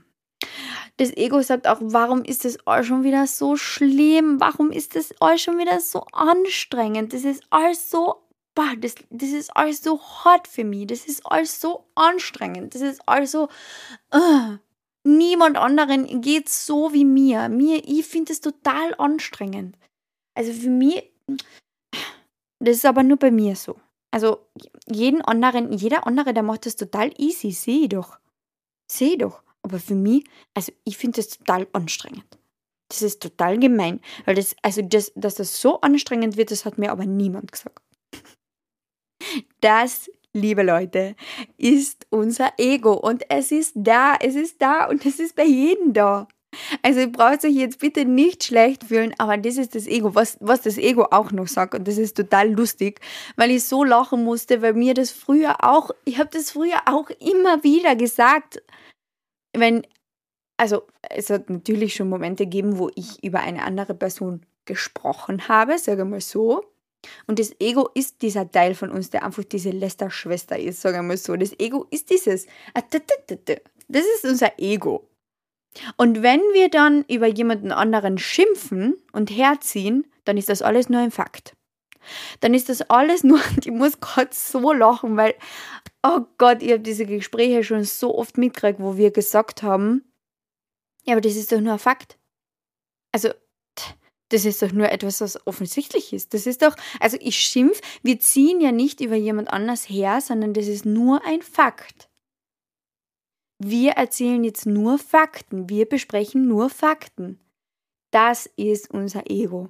Das 1.02 1.18
Ego 1.18 1.42
sagt 1.42 1.66
auch, 1.66 1.80
warum 1.82 2.24
ist 2.24 2.46
das 2.46 2.60
alles 2.68 2.86
schon 2.86 3.04
wieder 3.04 3.26
so 3.26 3.56
schlimm? 3.56 4.40
Warum 4.40 4.72
ist 4.72 4.96
das 4.96 5.12
alles 5.20 5.42
schon 5.42 5.58
wieder 5.58 5.80
so 5.80 6.02
anstrengend? 6.12 7.12
Das 7.12 7.24
ist 7.24 7.44
alles 7.50 7.90
so 7.90 8.22
boah, 8.54 8.76
das, 8.78 8.96
das 9.10 9.30
ist 9.30 9.56
alles 9.56 9.82
so 9.82 10.00
hart 10.00 10.48
für 10.48 10.64
mich, 10.64 10.88
das 10.88 11.06
ist 11.06 11.26
alles 11.26 11.60
so 11.60 11.86
anstrengend, 11.96 12.76
das 12.76 12.82
ist 12.82 13.02
alles 13.08 13.32
so, 13.32 13.48
uh, 14.14 14.58
niemand 15.04 15.58
anderen 15.58 16.22
geht 16.22 16.50
so 16.50 16.94
wie 16.94 17.06
mir. 17.06 17.50
Mir, 17.50 17.82
ich 17.84 18.06
finde 18.06 18.34
es 18.34 18.42
total 18.42 18.94
anstrengend. 18.98 19.78
Also 20.36 20.54
für 20.54 20.70
mich, 20.70 21.12
das 22.60 22.78
ist 22.78 22.86
aber 22.86 23.02
nur 23.02 23.18
bei 23.18 23.32
mir 23.32 23.56
so. 23.56 23.80
Also 24.12 24.46
jeden 24.86 25.22
anderen, 25.22 25.72
jeder 25.72 26.06
andere, 26.06 26.34
der 26.34 26.44
macht 26.44 26.66
das 26.66 26.76
total 26.76 27.12
easy, 27.18 27.52
sehe 27.52 27.84
ich 27.84 27.90
doch. 27.90 28.20
Sehe 28.88 29.14
ich 29.14 29.18
doch. 29.18 29.42
Aber 29.64 29.80
für 29.80 29.96
mich, 29.96 30.26
also 30.54 30.72
ich 30.84 30.98
finde 30.98 31.18
das 31.18 31.30
total 31.30 31.68
anstrengend. 31.74 32.26
Das 32.90 33.02
ist 33.02 33.22
total 33.22 33.58
gemein. 33.58 34.02
Weil 34.26 34.36
das, 34.36 34.56
also 34.62 34.82
das, 34.82 35.12
dass 35.16 35.36
das 35.36 35.62
so 35.62 35.80
anstrengend 35.82 36.38
wird, 36.38 36.52
das 36.52 36.66
hat 36.66 36.78
mir 36.78 36.92
aber 36.92 37.06
niemand 37.06 37.52
gesagt. 37.52 37.80
Das, 39.62 40.10
liebe 40.34 40.64
Leute, 40.64 41.16
ist 41.58 42.06
unser 42.10 42.54
Ego. 42.58 42.94
Und 42.94 43.24
es 43.30 43.52
ist 43.52 43.74
da, 43.76 44.16
es 44.20 44.36
ist 44.36 44.62
da 44.62 44.86
und 44.86 45.06
es 45.06 45.20
ist 45.20 45.36
bei 45.36 45.46
jedem 45.46 45.94
da. 45.94 46.28
Also 46.82 47.00
ihr 47.00 47.12
braucht 47.12 47.46
euch 47.46 47.54
jetzt 47.54 47.80
bitte 47.80 48.04
nicht 48.04 48.44
schlecht 48.44 48.84
fühlen, 48.84 49.14
aber 49.18 49.38
das 49.38 49.56
ist 49.58 49.74
das 49.74 49.88
Ego, 49.88 50.16
was, 50.16 50.38
was 50.42 50.62
das 50.62 50.78
Ego 50.78 51.08
auch 51.12 51.32
noch 51.32 51.48
sagt. 51.48 51.76
Und 51.76 51.88
das 51.88 51.98
ist 51.98 52.18
total 52.18 52.52
lustig, 52.52 53.00
weil 53.38 53.52
ich 53.52 53.64
so 53.64 53.84
lachen 53.86 54.24
musste, 54.24 54.62
weil 54.62 54.74
mir 54.74 54.94
das 54.94 55.12
früher 55.12 55.64
auch, 55.64 55.92
ich 56.04 56.20
habe 56.20 56.30
das 56.32 56.52
früher 56.52 56.82
auch 56.88 57.10
immer 57.20 57.64
wieder 57.64 57.96
gesagt, 57.96 58.62
wenn, 59.54 59.86
also 60.58 60.84
es 61.10 61.30
hat 61.30 61.50
natürlich 61.50 61.96
schon 61.96 62.10
Momente 62.10 62.46
gegeben, 62.46 62.78
wo 62.78 62.90
ich 62.96 63.24
über 63.24 63.40
eine 63.40 63.64
andere 63.64 63.94
Person 63.94 64.42
gesprochen 64.66 65.48
habe, 65.48 65.78
sage 65.78 66.06
mal 66.06 66.22
so. 66.22 66.64
Und 67.26 67.40
das 67.40 67.56
Ego 67.60 67.90
ist 67.96 68.22
dieser 68.22 68.50
Teil 68.52 68.76
von 68.76 68.92
uns, 68.92 69.10
der 69.10 69.24
einfach 69.24 69.44
diese 69.44 69.72
Lästerschwester 69.72 70.60
ist, 70.60 70.82
sagen 70.82 70.98
wir 70.98 71.04
mal 71.04 71.18
so. 71.18 71.36
Das 71.36 71.58
Ego 71.60 71.88
ist 71.90 72.10
dieses. 72.12 72.46
Ah, 72.74 72.84
das 73.88 74.06
ist 74.06 74.26
unser 74.26 74.60
Ego. 74.60 75.08
Und 75.98 76.22
wenn 76.22 76.42
wir 76.54 76.70
dann 76.70 77.04
über 77.10 77.28
jemanden 77.28 77.72
anderen 77.72 78.18
schimpfen 78.18 78.96
und 79.14 79.32
herziehen, 79.32 80.06
dann 80.26 80.38
ist 80.38 80.50
das 80.50 80.62
alles 80.62 80.90
nur 80.90 81.02
ein 81.02 81.12
Fakt. 81.12 81.54
Dann 82.40 82.54
ist 82.54 82.70
das 82.70 82.82
alles 82.82 83.24
nur, 83.26 83.40
ich 83.60 83.72
muss 83.72 84.00
gerade 84.00 84.30
so 84.32 84.74
lachen, 84.74 85.18
weil, 85.18 85.36
oh 86.04 86.22
Gott, 86.38 86.62
ich 86.62 86.72
habe 86.72 86.82
diese 86.82 87.06
Gespräche 87.06 87.64
schon 87.64 87.84
so 87.84 88.18
oft 88.18 88.38
mitgekriegt, 88.38 88.80
wo 88.80 88.98
wir 88.98 89.12
gesagt 89.12 89.64
haben, 89.64 90.04
ja, 91.06 91.14
aber 91.14 91.22
das 91.22 91.36
ist 91.36 91.52
doch 91.52 91.60
nur 91.60 91.74
ein 91.74 91.80
Fakt. 91.80 92.18
Also, 93.12 93.30
das 94.30 94.46
ist 94.46 94.62
doch 94.62 94.72
nur 94.72 94.90
etwas, 94.90 95.20
was 95.20 95.46
offensichtlich 95.46 96.14
ist. 96.14 96.34
Das 96.34 96.48
ist 96.48 96.62
doch, 96.62 96.76
also 97.00 97.18
ich 97.20 97.38
schimpf, 97.38 97.82
wir 98.02 98.20
ziehen 98.20 98.62
ja 98.62 98.72
nicht 98.72 99.02
über 99.02 99.16
jemand 99.16 99.52
anders 99.52 99.90
her, 99.90 100.22
sondern 100.22 100.54
das 100.54 100.68
ist 100.68 100.86
nur 100.86 101.26
ein 101.26 101.42
Fakt. 101.42 102.10
Wir 103.60 103.92
erzählen 103.92 104.44
jetzt 104.44 104.66
nur 104.66 104.98
Fakten, 104.98 105.70
wir 105.70 105.88
besprechen 105.88 106.48
nur 106.48 106.70
Fakten. 106.70 107.40
Das 108.12 108.50
ist 108.56 108.90
unser 108.90 109.30
Ego. 109.30 109.70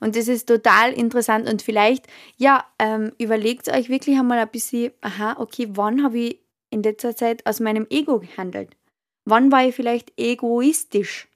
Und 0.00 0.16
das 0.16 0.28
ist 0.28 0.46
total 0.46 0.92
interessant 0.92 1.48
und 1.48 1.62
vielleicht, 1.62 2.06
ja, 2.36 2.64
ähm, 2.78 3.12
überlegt 3.18 3.68
euch 3.68 3.88
wirklich 3.88 4.18
einmal 4.18 4.38
ein 4.38 4.48
bisschen, 4.48 4.92
aha, 5.00 5.36
okay, 5.38 5.68
wann 5.70 6.02
habe 6.02 6.18
ich 6.18 6.40
in 6.70 6.82
letzter 6.82 7.16
Zeit 7.16 7.46
aus 7.46 7.60
meinem 7.60 7.86
Ego 7.90 8.20
gehandelt? 8.20 8.76
Wann 9.24 9.50
war 9.50 9.66
ich 9.66 9.74
vielleicht 9.74 10.12
egoistisch? 10.18 11.28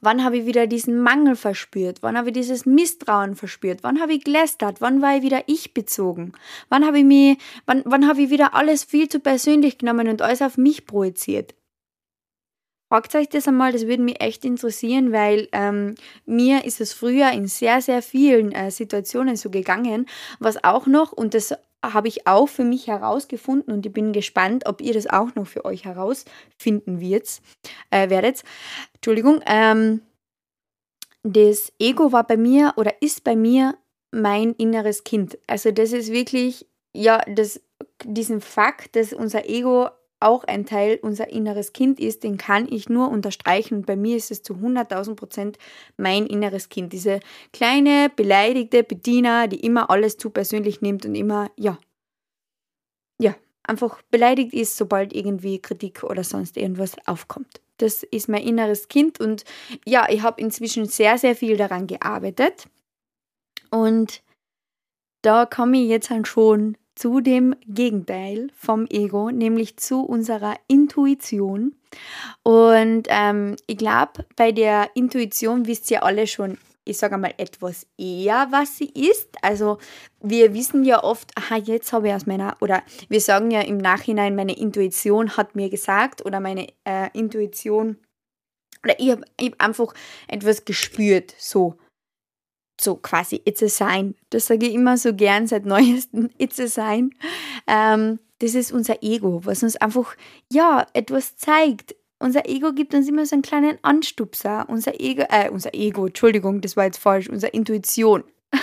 Wann 0.00 0.24
habe 0.24 0.38
ich 0.38 0.46
wieder 0.46 0.66
diesen 0.66 1.00
Mangel 1.00 1.36
verspürt? 1.36 2.02
Wann 2.02 2.16
habe 2.16 2.28
ich 2.28 2.34
dieses 2.34 2.66
Misstrauen 2.66 3.36
verspürt? 3.36 3.82
Wann 3.82 4.00
habe 4.00 4.14
ich 4.14 4.24
gelästert? 4.24 4.80
Wann 4.80 5.02
war 5.02 5.16
ich 5.16 5.22
wieder 5.22 5.44
ich 5.46 5.74
bezogen? 5.74 6.32
Wann 6.68 6.86
habe 6.86 7.00
ich 7.00 7.04
mich, 7.04 7.38
wann, 7.66 7.82
wann 7.84 8.08
habe 8.08 8.22
ich 8.22 8.30
wieder 8.30 8.54
alles 8.54 8.84
viel 8.84 9.08
zu 9.08 9.20
persönlich 9.20 9.78
genommen 9.78 10.08
und 10.08 10.22
alles 10.22 10.42
auf 10.42 10.56
mich 10.56 10.86
projiziert? 10.86 11.54
Fragt 12.88 13.14
euch 13.14 13.28
das 13.28 13.46
einmal, 13.46 13.72
das 13.72 13.86
würde 13.86 14.02
mich 14.02 14.20
echt 14.20 14.44
interessieren, 14.44 15.12
weil 15.12 15.48
ähm, 15.52 15.94
mir 16.24 16.64
ist 16.64 16.80
es 16.80 16.94
früher 16.94 17.30
in 17.32 17.46
sehr, 17.46 17.82
sehr 17.82 18.00
vielen 18.00 18.52
äh, 18.52 18.70
Situationen 18.70 19.36
so 19.36 19.50
gegangen, 19.50 20.06
was 20.38 20.64
auch 20.64 20.86
noch, 20.86 21.12
und 21.12 21.34
das 21.34 21.54
habe 21.84 22.08
ich 22.08 22.26
auch 22.26 22.48
für 22.48 22.64
mich 22.64 22.86
herausgefunden 22.86 23.72
und 23.72 23.86
ich 23.86 23.92
bin 23.92 24.12
gespannt, 24.12 24.66
ob 24.66 24.80
ihr 24.80 24.94
das 24.94 25.06
auch 25.06 25.34
noch 25.34 25.46
für 25.46 25.64
euch 25.64 25.84
herausfinden 25.84 27.00
wird, 27.00 27.40
äh, 27.90 28.10
werdet. 28.10 28.42
Entschuldigung. 28.94 29.40
Ähm, 29.46 30.00
das 31.22 31.72
Ego 31.78 32.12
war 32.12 32.26
bei 32.26 32.36
mir 32.36 32.72
oder 32.76 33.02
ist 33.02 33.22
bei 33.22 33.36
mir 33.36 33.76
mein 34.10 34.54
inneres 34.54 35.04
Kind. 35.04 35.38
Also 35.46 35.72
das 35.72 35.92
ist 35.92 36.10
wirklich, 36.10 36.66
ja, 36.96 37.22
das, 37.28 37.60
diesen 38.04 38.40
Fakt, 38.40 38.96
dass 38.96 39.12
unser 39.12 39.48
Ego 39.48 39.88
auch 40.20 40.44
ein 40.44 40.66
Teil 40.66 40.98
unser 41.02 41.30
inneres 41.30 41.72
Kind 41.72 42.00
ist, 42.00 42.24
den 42.24 42.38
kann 42.38 42.66
ich 42.70 42.88
nur 42.88 43.10
unterstreichen. 43.10 43.82
Bei 43.82 43.96
mir 43.96 44.16
ist 44.16 44.30
es 44.30 44.42
zu 44.42 44.54
100.000 44.54 45.14
Prozent 45.14 45.58
mein 45.96 46.26
inneres 46.26 46.68
Kind. 46.68 46.92
Diese 46.92 47.20
kleine, 47.52 48.10
beleidigte 48.14 48.82
Bediener, 48.82 49.48
die 49.48 49.60
immer 49.60 49.90
alles 49.90 50.16
zu 50.16 50.30
persönlich 50.30 50.80
nimmt 50.80 51.06
und 51.06 51.14
immer, 51.14 51.50
ja, 51.56 51.78
ja, 53.20 53.34
einfach 53.62 54.02
beleidigt 54.10 54.54
ist, 54.54 54.76
sobald 54.76 55.12
irgendwie 55.12 55.60
Kritik 55.60 56.02
oder 56.02 56.24
sonst 56.24 56.56
irgendwas 56.56 56.96
aufkommt. 57.06 57.60
Das 57.76 58.02
ist 58.02 58.28
mein 58.28 58.42
inneres 58.42 58.88
Kind 58.88 59.20
und 59.20 59.44
ja, 59.84 60.08
ich 60.08 60.22
habe 60.22 60.40
inzwischen 60.40 60.86
sehr, 60.86 61.16
sehr 61.16 61.36
viel 61.36 61.56
daran 61.56 61.86
gearbeitet. 61.86 62.68
Und 63.70 64.22
da 65.22 65.46
komme 65.46 65.78
ich 65.78 65.88
jetzt 65.88 66.10
dann 66.10 66.24
schon 66.24 66.76
zu 66.98 67.20
dem 67.20 67.54
Gegenteil 67.66 68.48
vom 68.56 68.86
Ego, 68.90 69.30
nämlich 69.30 69.76
zu 69.76 70.02
unserer 70.02 70.56
Intuition. 70.66 71.76
Und 72.42 73.04
ähm, 73.08 73.54
ich 73.66 73.78
glaube, 73.78 74.26
bei 74.34 74.50
der 74.50 74.90
Intuition 74.94 75.66
wisst 75.66 75.90
ihr 75.92 76.02
alle 76.02 76.26
schon, 76.26 76.58
ich 76.84 76.98
sage 76.98 77.16
mal 77.16 77.34
etwas 77.36 77.86
eher, 77.96 78.48
was 78.50 78.78
sie 78.78 78.90
ist. 78.90 79.28
Also 79.42 79.78
wir 80.20 80.54
wissen 80.54 80.84
ja 80.84 81.04
oft, 81.04 81.30
aha, 81.36 81.56
jetzt 81.56 81.92
habe 81.92 82.08
ich 82.08 82.14
aus 82.14 82.26
meiner, 82.26 82.56
oder 82.60 82.82
wir 83.08 83.20
sagen 83.20 83.52
ja 83.52 83.60
im 83.60 83.78
Nachhinein, 83.78 84.34
meine 84.34 84.58
Intuition 84.58 85.36
hat 85.36 85.54
mir 85.54 85.70
gesagt 85.70 86.26
oder 86.26 86.40
meine 86.40 86.66
äh, 86.84 87.10
Intuition, 87.12 87.98
oder 88.82 88.98
ich 88.98 89.10
habe 89.10 89.22
hab 89.40 89.60
einfach 89.60 89.94
etwas 90.26 90.64
gespürt, 90.64 91.34
so 91.38 91.76
so 92.80 92.96
quasi 92.96 93.40
It's 93.44 93.62
a 93.62 93.68
Sign. 93.68 94.14
Das 94.30 94.46
sage 94.46 94.66
ich 94.66 94.74
immer 94.74 94.96
so 94.96 95.14
gern 95.14 95.46
seit 95.46 95.66
neuestem 95.66 96.30
It's 96.38 96.60
a 96.60 96.66
Sign. 96.66 97.14
Ähm, 97.66 98.18
das 98.40 98.54
ist 98.54 98.72
unser 98.72 99.02
Ego, 99.02 99.40
was 99.44 99.62
uns 99.62 99.76
einfach, 99.76 100.14
ja, 100.52 100.86
etwas 100.92 101.36
zeigt. 101.36 101.96
Unser 102.20 102.48
Ego 102.48 102.72
gibt 102.72 102.94
uns 102.94 103.08
immer 103.08 103.26
so 103.26 103.34
einen 103.34 103.42
kleinen 103.42 103.78
Anstupser. 103.82 104.66
Unser 104.68 105.00
Ego, 105.00 105.24
äh, 105.28 105.50
unser 105.50 105.74
Ego, 105.74 106.06
Entschuldigung, 106.06 106.60
das 106.60 106.76
war 106.76 106.84
jetzt 106.84 106.98
falsch, 106.98 107.28
unsere 107.28 107.52
Intuition. 107.52 108.24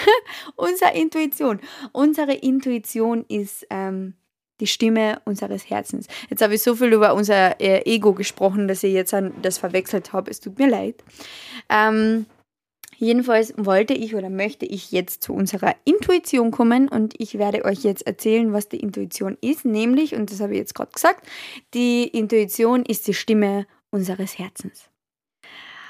unsere 0.56 0.93
Intuition. 0.93 1.60
Unsere 1.91 2.34
Intuition 2.34 3.25
ist 3.28 3.65
ähm, 3.69 4.15
die 4.60 4.67
Stimme 4.67 5.21
unseres 5.25 5.69
Herzens. 5.69 6.08
Jetzt 6.30 6.41
habe 6.41 6.56
ich 6.56 6.63
so 6.63 6.75
viel 6.75 6.93
über 6.93 7.13
unser 7.13 7.60
äh, 7.60 7.82
Ego 7.86 8.13
gesprochen, 8.13 8.67
dass 8.67 8.84
ich 8.84 8.93
jetzt 8.93 9.15
das 9.41 9.58
verwechselt 9.58 10.13
habe. 10.13 10.32
Es 10.32 10.39
tut 10.39 10.58
mir 10.58 10.69
leid. 10.69 11.04
Ähm, 11.69 12.25
Jedenfalls 12.97 13.53
wollte 13.58 13.93
ich 13.93 14.15
oder 14.15 14.29
möchte 14.29 14.65
ich 14.65 14.91
jetzt 14.91 15.23
zu 15.23 15.34
unserer 15.34 15.75
Intuition 15.84 16.51
kommen 16.51 16.88
und 16.88 17.13
ich 17.19 17.38
werde 17.38 17.65
euch 17.65 17.84
jetzt 17.84 18.08
erzählen, 18.08 18.53
was 18.53 18.69
die 18.69 18.79
Intuition 18.79 19.38
ist. 19.41 19.65
Nämlich, 19.65 20.15
und 20.15 20.31
das 20.31 20.39
habe 20.39 20.53
ich 20.53 20.60
jetzt 20.60 20.75
gerade 20.75 20.91
gesagt, 20.91 21.27
die 21.73 22.08
Intuition 22.08 22.84
ist 22.84 23.08
die 23.08 23.13
Stimme 23.13 23.65
unseres 23.91 24.38
Herzens. 24.38 24.89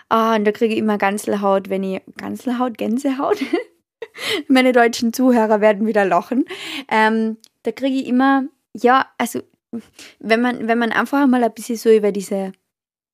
Ah, 0.10 0.36
und 0.36 0.46
da 0.46 0.52
kriege 0.52 0.74
ich 0.74 0.80
immer 0.80 0.98
Ganzelhaut, 0.98 1.70
wenn 1.70 1.84
ich 1.84 2.02
Ganzelhaut, 2.18 2.78
Gänsehaut. 2.78 3.38
Meine 4.48 4.72
deutschen 4.72 5.14
Zuhörer 5.14 5.62
werden 5.62 5.88
wieder 5.88 6.06
lachen. 6.06 6.46
Ähm, 6.90 7.38
da 7.64 7.72
kriege 7.72 7.98
ich 7.98 8.08
immer, 8.08 8.46
ja, 8.74 9.08
also 9.18 9.42
wenn 10.20 10.42
man, 10.42 10.68
wenn 10.68 10.78
man 10.78 10.92
einfach 10.92 11.26
mal 11.28 11.44
ein 11.44 11.54
bisschen 11.54 11.78
so 11.78 11.90
über 11.90 12.12
diese 12.12 12.52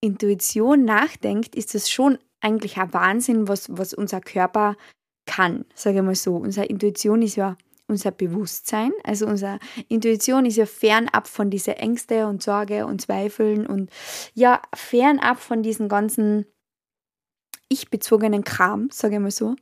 Intuition 0.00 0.84
nachdenkt, 0.84 1.54
ist 1.54 1.74
das 1.74 1.90
schon 1.90 2.18
eigentlich 2.42 2.76
ein 2.76 2.92
Wahnsinn, 2.92 3.48
was, 3.48 3.68
was 3.70 3.94
unser 3.94 4.20
Körper 4.20 4.76
kann, 5.26 5.64
sage 5.74 5.98
ich 5.98 6.02
mal 6.02 6.14
so. 6.14 6.36
Unsere 6.36 6.66
Intuition 6.66 7.22
ist 7.22 7.36
ja 7.36 7.56
unser 7.86 8.10
Bewusstsein. 8.10 8.92
Also 9.04 9.26
unsere 9.26 9.58
Intuition 9.88 10.46
ist 10.46 10.56
ja 10.56 10.66
fernab 10.66 11.28
von 11.28 11.50
dieser 11.50 11.78
Ängste 11.78 12.26
und 12.26 12.42
Sorge 12.42 12.86
und 12.86 13.00
Zweifeln 13.00 13.66
und 13.66 13.90
ja, 14.34 14.60
fernab 14.74 15.38
von 15.38 15.62
diesen 15.62 15.88
ganzen 15.88 16.46
ich-bezogenen 17.68 18.44
Kram, 18.44 18.90
sage 18.92 19.14
ich 19.14 19.20
mal 19.20 19.30
so. 19.30 19.56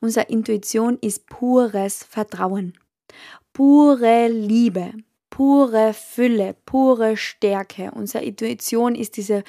Unsere 0.00 0.26
Intuition 0.26 0.98
ist 1.00 1.26
pures 1.26 2.04
Vertrauen, 2.04 2.74
pure 3.52 4.28
Liebe, 4.28 4.92
pure 5.38 5.94
Fülle, 5.94 6.56
pure 6.66 7.16
Stärke. 7.16 7.92
Unsere 7.94 8.24
Intuition 8.24 8.96
ist 8.96 9.16
diese, 9.16 9.44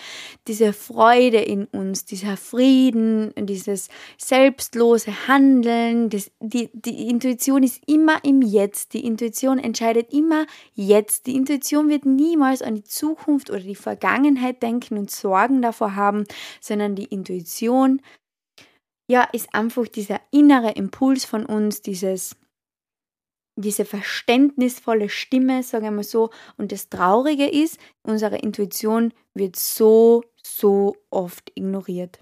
diese 0.48 0.72
Freude 0.72 1.40
in 1.40 1.66
uns, 1.66 2.06
dieser 2.06 2.38
Frieden, 2.38 3.34
dieses 3.36 3.90
selbstlose 4.16 5.28
Handeln. 5.28 6.12
Das, 6.12 6.30
die, 6.40 6.70
die 6.74 7.10
Intuition 7.10 7.64
ist 7.64 7.82
immer 7.88 8.24
im 8.24 8.44
Jetzt. 8.44 8.94
Die 8.94 9.04
Intuition 9.04 9.58
entscheidet 9.58 10.14
immer 10.14 10.46
jetzt. 10.76 11.26
Die 11.26 11.36
Intuition 11.36 11.90
wird 11.90 12.06
niemals 12.06 12.62
an 12.62 12.76
die 12.76 12.84
Zukunft 12.84 13.50
oder 13.50 13.62
die 13.62 13.74
Vergangenheit 13.74 14.62
denken 14.62 14.96
und 14.96 15.10
Sorgen 15.10 15.64
davor 15.64 15.96
haben, 15.96 16.26
sondern 16.62 16.94
die 16.94 17.06
Intuition 17.06 18.00
ja, 19.08 19.24
ist 19.34 19.56
einfach 19.56 19.88
dieser 19.88 20.22
innere 20.30 20.74
Impuls 20.74 21.26
von 21.26 21.48
uns, 21.48 21.82
dieses 21.82 22.36
diese 23.62 23.86
verständnisvolle 23.86 25.10
Stimme, 25.10 25.64
sagen 25.64 25.86
wir 25.86 25.92
mal 25.92 26.04
so. 26.04 26.30
Und 26.58 26.72
das 26.72 26.90
Traurige 26.90 27.48
ist, 27.48 27.78
unsere 28.04 28.38
Intuition 28.38 29.14
wird 29.34 29.56
so, 29.56 30.24
so 30.42 30.96
oft 31.10 31.52
ignoriert. 31.56 32.20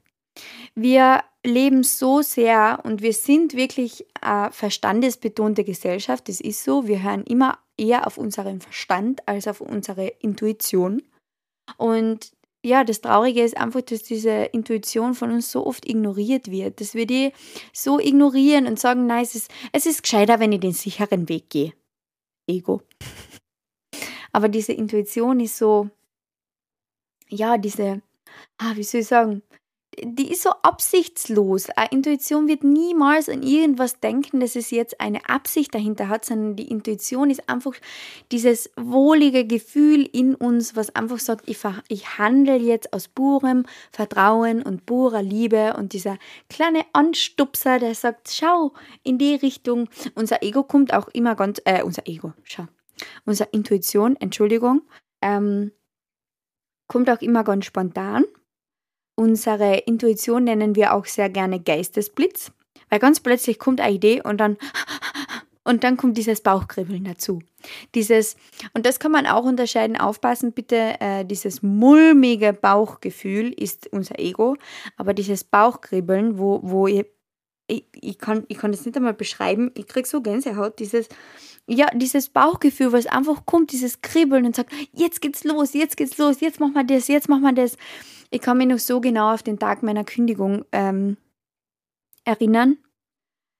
Wir 0.75 1.23
leben 1.45 1.83
so 1.83 2.21
sehr 2.21 2.79
und 2.83 3.01
wir 3.01 3.13
sind 3.13 3.55
wirklich 3.55 4.05
eine 4.21 4.51
verstandesbetonte 4.51 5.63
Gesellschaft. 5.63 6.27
Das 6.27 6.41
ist 6.41 6.63
so. 6.63 6.87
Wir 6.87 7.01
hören 7.01 7.23
immer 7.23 7.59
eher 7.77 8.05
auf 8.05 8.17
unseren 8.17 8.61
Verstand 8.61 9.27
als 9.27 9.47
auf 9.47 9.61
unsere 9.61 10.07
Intuition. 10.07 11.03
Und 11.77 12.31
ja, 12.67 12.83
das 12.83 13.01
Traurige 13.01 13.43
ist 13.43 13.55
einfach, 13.55 13.81
dass 13.81 14.03
diese 14.03 14.29
Intuition 14.29 15.13
von 15.13 15.31
uns 15.31 15.51
so 15.51 15.65
oft 15.65 15.87
ignoriert 15.87 16.51
wird, 16.51 16.81
dass 16.81 16.95
wir 16.95 17.07
die 17.07 17.31
so 17.71 17.99
ignorieren 17.99 18.67
und 18.67 18.77
sagen, 18.77 19.07
nein, 19.07 19.23
es 19.23 19.35
ist, 19.35 19.49
es 19.71 19.85
ist 19.85 20.03
gescheiter, 20.03 20.39
wenn 20.39 20.51
ich 20.51 20.59
den 20.59 20.73
sicheren 20.73 21.29
Weg 21.29 21.49
gehe. 21.49 21.73
Ego. 22.45 22.81
Aber 24.33 24.49
diese 24.49 24.73
Intuition 24.73 25.39
ist 25.39 25.57
so, 25.57 25.89
ja, 27.29 27.57
diese, 27.57 28.01
ah, 28.57 28.75
wie 28.75 28.83
soll 28.83 29.01
ich 29.01 29.07
sagen, 29.07 29.41
die 30.03 30.31
ist 30.31 30.43
so 30.43 30.51
absichtslos. 30.61 31.69
Eine 31.71 31.89
Intuition 31.91 32.47
wird 32.47 32.63
niemals 32.63 33.29
an 33.29 33.41
irgendwas 33.41 33.99
denken, 33.99 34.39
dass 34.39 34.55
es 34.55 34.69
jetzt 34.69 35.01
eine 35.01 35.27
Absicht 35.27 35.73
dahinter 35.73 36.07
hat, 36.07 36.25
sondern 36.25 36.55
die 36.55 36.69
Intuition 36.69 37.29
ist 37.29 37.49
einfach 37.49 37.73
dieses 38.31 38.69
wohlige 38.75 39.45
Gefühl 39.45 40.07
in 40.11 40.35
uns, 40.35 40.75
was 40.75 40.95
einfach 40.95 41.19
sagt, 41.19 41.49
ich, 41.49 41.59
ich 41.87 42.17
handle 42.17 42.57
jetzt 42.57 42.93
aus 42.93 43.07
purem 43.07 43.65
Vertrauen 43.91 44.61
und 44.61 44.85
purer 44.85 45.23
Liebe 45.23 45.75
und 45.77 45.93
dieser 45.93 46.17
kleine 46.49 46.85
Anstupser, 46.93 47.79
der 47.79 47.95
sagt, 47.95 48.29
schau 48.31 48.73
in 49.03 49.17
die 49.17 49.35
Richtung. 49.35 49.89
Unser 50.15 50.43
Ego 50.43 50.63
kommt 50.63 50.93
auch 50.93 51.07
immer 51.09 51.35
ganz, 51.35 51.59
äh, 51.65 51.83
unser 51.83 52.07
Ego, 52.07 52.33
schau, 52.43 52.67
unsere 53.25 53.49
Intuition, 53.51 54.15
Entschuldigung, 54.17 54.81
ähm, 55.21 55.71
kommt 56.87 57.09
auch 57.09 57.21
immer 57.21 57.43
ganz 57.43 57.65
spontan 57.65 58.25
Unsere 59.19 59.77
Intuition 59.79 60.43
nennen 60.43 60.75
wir 60.75 60.93
auch 60.93 61.05
sehr 61.05 61.29
gerne 61.29 61.59
Geistesblitz, 61.59 62.51
weil 62.89 62.99
ganz 62.99 63.19
plötzlich 63.19 63.57
kommt 63.57 63.81
eine 63.81 63.95
Idee 63.95 64.21
und 64.23 64.37
dann 64.37 64.57
und 65.67 65.83
dann 65.83 65.97
kommt 65.97 66.17
dieses 66.17 66.39
Bauchkribbeln 66.39 67.03
dazu. 67.03 67.41
Dieses, 67.93 68.37
und 68.73 68.85
das 68.85 68.99
kann 68.99 69.11
man 69.11 69.25
auch 69.25 69.43
unterscheiden, 69.43 69.97
aufpassen 69.97 70.53
bitte, 70.53 70.95
äh, 71.01 71.25
dieses 71.25 71.61
mulmige 71.61 72.53
Bauchgefühl 72.53 73.51
ist 73.51 73.87
unser 73.91 74.17
Ego, 74.17 74.55
aber 74.95 75.13
dieses 75.13 75.43
Bauchkribbeln, 75.43 76.37
wo, 76.39 76.61
wo 76.63 76.87
ihr, 76.87 77.05
ich, 77.67 77.83
ich, 77.99 78.17
kann, 78.17 78.45
ich 78.47 78.59
kann 78.59 78.71
das 78.71 78.85
nicht 78.85 78.95
einmal 78.95 79.13
beschreiben, 79.13 79.71
ich 79.75 79.87
kriege 79.87 80.07
so 80.07 80.21
Gänsehaut, 80.21 80.79
dieses, 80.79 81.09
ja, 81.67 81.87
dieses 81.93 82.29
Bauchgefühl, 82.29 82.93
was 82.93 83.07
einfach 83.07 83.45
kommt, 83.45 83.73
dieses 83.73 84.01
Kribbeln 84.01 84.45
und 84.45 84.55
sagt, 84.55 84.71
jetzt 84.93 85.21
geht's 85.21 85.43
los, 85.43 85.73
jetzt 85.73 85.97
geht's 85.97 86.17
los, 86.17 86.39
jetzt 86.39 86.61
machen 86.61 86.75
wir 86.75 86.85
das, 86.85 87.09
jetzt 87.09 87.27
machen 87.27 87.43
wir 87.43 87.51
das. 87.51 87.75
Ich 88.29 88.41
kann 88.41 88.57
mich 88.57 88.67
noch 88.67 88.79
so 88.79 88.99
genau 88.99 89.33
auf 89.33 89.43
den 89.43 89.59
Tag 89.59 89.83
meiner 89.83 90.03
Kündigung 90.03 90.65
ähm, 90.71 91.17
erinnern. 92.25 92.77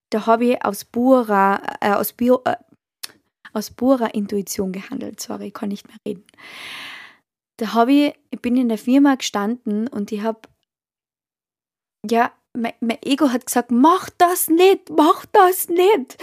Da 0.10 0.26
habe 0.26 0.46
ich 0.46 0.66
aus 0.66 0.86
purer, 0.86 1.62
äh, 1.82 1.92
aus, 1.92 2.14
Bio, 2.14 2.42
äh, 2.46 2.56
aus 3.54 3.72
purer 3.72 4.14
Intuition 4.14 4.72
gehandelt. 4.72 5.20
Sorry, 5.20 5.48
ich 5.48 5.54
kann 5.54 5.70
nicht 5.70 5.88
mehr 5.88 5.98
reden. 6.06 6.26
Da 7.58 7.74
habe 7.74 7.92
ich, 7.92 8.14
ich 8.30 8.42
bin 8.42 8.56
in 8.56 8.70
der 8.70 8.78
Firma 8.78 9.16
gestanden 9.16 9.88
und 9.88 10.12
ich 10.12 10.22
habe 10.22 10.42
ja 12.10 12.32
mein, 12.58 12.98
Ego 13.04 13.30
hat 13.30 13.46
gesagt, 13.46 13.72
mach 13.72 14.10
das 14.18 14.50
nicht, 14.50 14.90
mach 14.90 15.26
das 15.28 15.70
nicht. 15.70 16.18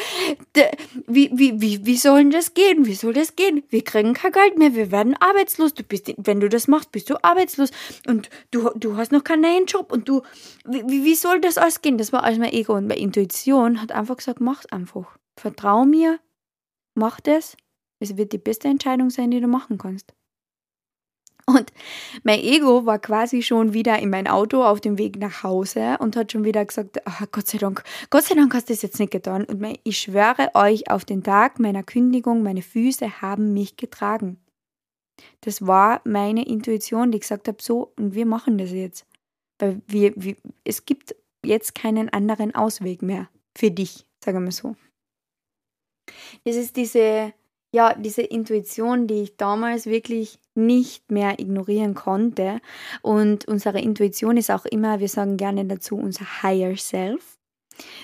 Wie, 1.06 1.30
wie, 1.32 1.60
wie, 1.60 1.86
wie 1.86 1.96
soll 1.96 2.28
das 2.30 2.54
gehen? 2.54 2.86
Wie 2.86 2.94
soll 2.94 3.12
das 3.12 3.36
gehen? 3.36 3.62
Wir 3.68 3.82
kriegen 3.84 4.14
kein 4.14 4.32
Geld 4.32 4.58
mehr, 4.58 4.74
wir 4.74 4.90
werden 4.90 5.16
arbeitslos. 5.20 5.74
Du 5.74 5.82
bist, 5.82 6.12
wenn 6.16 6.40
du 6.40 6.48
das 6.48 6.68
machst, 6.68 6.92
bist 6.92 7.08
du 7.08 7.22
arbeitslos. 7.22 7.70
Und 8.06 8.30
du, 8.50 8.70
du 8.74 8.96
hast 8.96 9.12
noch 9.12 9.24
keinen 9.24 9.66
Job. 9.66 9.92
Und 9.92 10.08
du, 10.08 10.22
wie, 10.64 11.04
wie 11.04 11.14
soll 11.14 11.40
das 11.40 11.58
alles 11.58 11.82
gehen? 11.82 11.98
Das 11.98 12.12
war 12.12 12.24
alles 12.24 12.38
mein 12.38 12.52
Ego. 12.52 12.74
Und 12.74 12.88
meine 12.88 13.00
Intuition 13.00 13.80
hat 13.80 13.92
einfach 13.92 14.16
gesagt, 14.16 14.40
mach's 14.40 14.66
einfach. 14.66 15.16
Vertrau 15.38 15.84
mir, 15.84 16.18
mach 16.94 17.20
das. 17.20 17.56
Es 18.00 18.16
wird 18.16 18.32
die 18.32 18.38
beste 18.38 18.68
Entscheidung 18.68 19.10
sein, 19.10 19.30
die 19.30 19.40
du 19.40 19.46
machen 19.46 19.78
kannst. 19.78 20.12
Und 21.46 21.72
mein 22.22 22.40
Ego 22.40 22.86
war 22.86 22.98
quasi 22.98 23.42
schon 23.42 23.74
wieder 23.74 23.98
in 23.98 24.10
mein 24.10 24.26
Auto 24.26 24.64
auf 24.64 24.80
dem 24.80 24.96
Weg 24.96 25.18
nach 25.18 25.42
Hause 25.42 25.96
und 25.98 26.16
hat 26.16 26.32
schon 26.32 26.44
wieder 26.44 26.64
gesagt, 26.64 27.00
oh, 27.06 27.26
Gott 27.32 27.46
sei 27.48 27.58
Dank, 27.58 27.84
Gott 28.10 28.24
sei 28.24 28.34
Dank 28.34 28.54
hast 28.54 28.68
du 28.68 28.72
das 28.72 28.82
jetzt 28.82 28.98
nicht 28.98 29.12
getan. 29.12 29.44
Und 29.44 29.78
ich 29.84 29.98
schwöre 29.98 30.50
euch, 30.54 30.90
auf 30.90 31.04
den 31.04 31.22
Tag 31.22 31.58
meiner 31.58 31.82
Kündigung, 31.82 32.42
meine 32.42 32.62
Füße 32.62 33.20
haben 33.20 33.52
mich 33.52 33.76
getragen. 33.76 34.38
Das 35.42 35.66
war 35.66 36.00
meine 36.04 36.46
Intuition, 36.46 37.12
die 37.12 37.20
gesagt 37.20 37.46
hat, 37.46 37.60
so, 37.60 37.92
und 37.96 38.14
wir 38.14 38.26
machen 38.26 38.56
das 38.58 38.72
jetzt. 38.72 39.06
Weil 39.58 39.82
wir, 39.86 40.12
wir, 40.16 40.36
es 40.64 40.86
gibt 40.86 41.14
jetzt 41.44 41.74
keinen 41.74 42.08
anderen 42.08 42.54
Ausweg 42.54 43.02
mehr 43.02 43.28
für 43.56 43.70
dich, 43.70 44.06
sagen 44.24 44.44
wir 44.44 44.52
so. 44.52 44.76
Das 46.44 46.56
ist 46.56 46.76
diese 46.76 47.32
ja, 47.74 47.92
diese 47.92 48.22
Intuition, 48.22 49.08
die 49.08 49.22
ich 49.22 49.36
damals 49.36 49.86
wirklich 49.86 50.38
nicht 50.54 51.10
mehr 51.10 51.38
ignorieren 51.38 51.94
konnte. 51.94 52.60
Und 53.02 53.46
unsere 53.46 53.80
Intuition 53.80 54.36
ist 54.36 54.50
auch 54.50 54.64
immer, 54.64 55.00
wir 55.00 55.08
sagen 55.08 55.36
gerne 55.36 55.64
dazu, 55.64 55.96
unser 55.96 56.42
Higher 56.42 56.76
Self. 56.76 57.38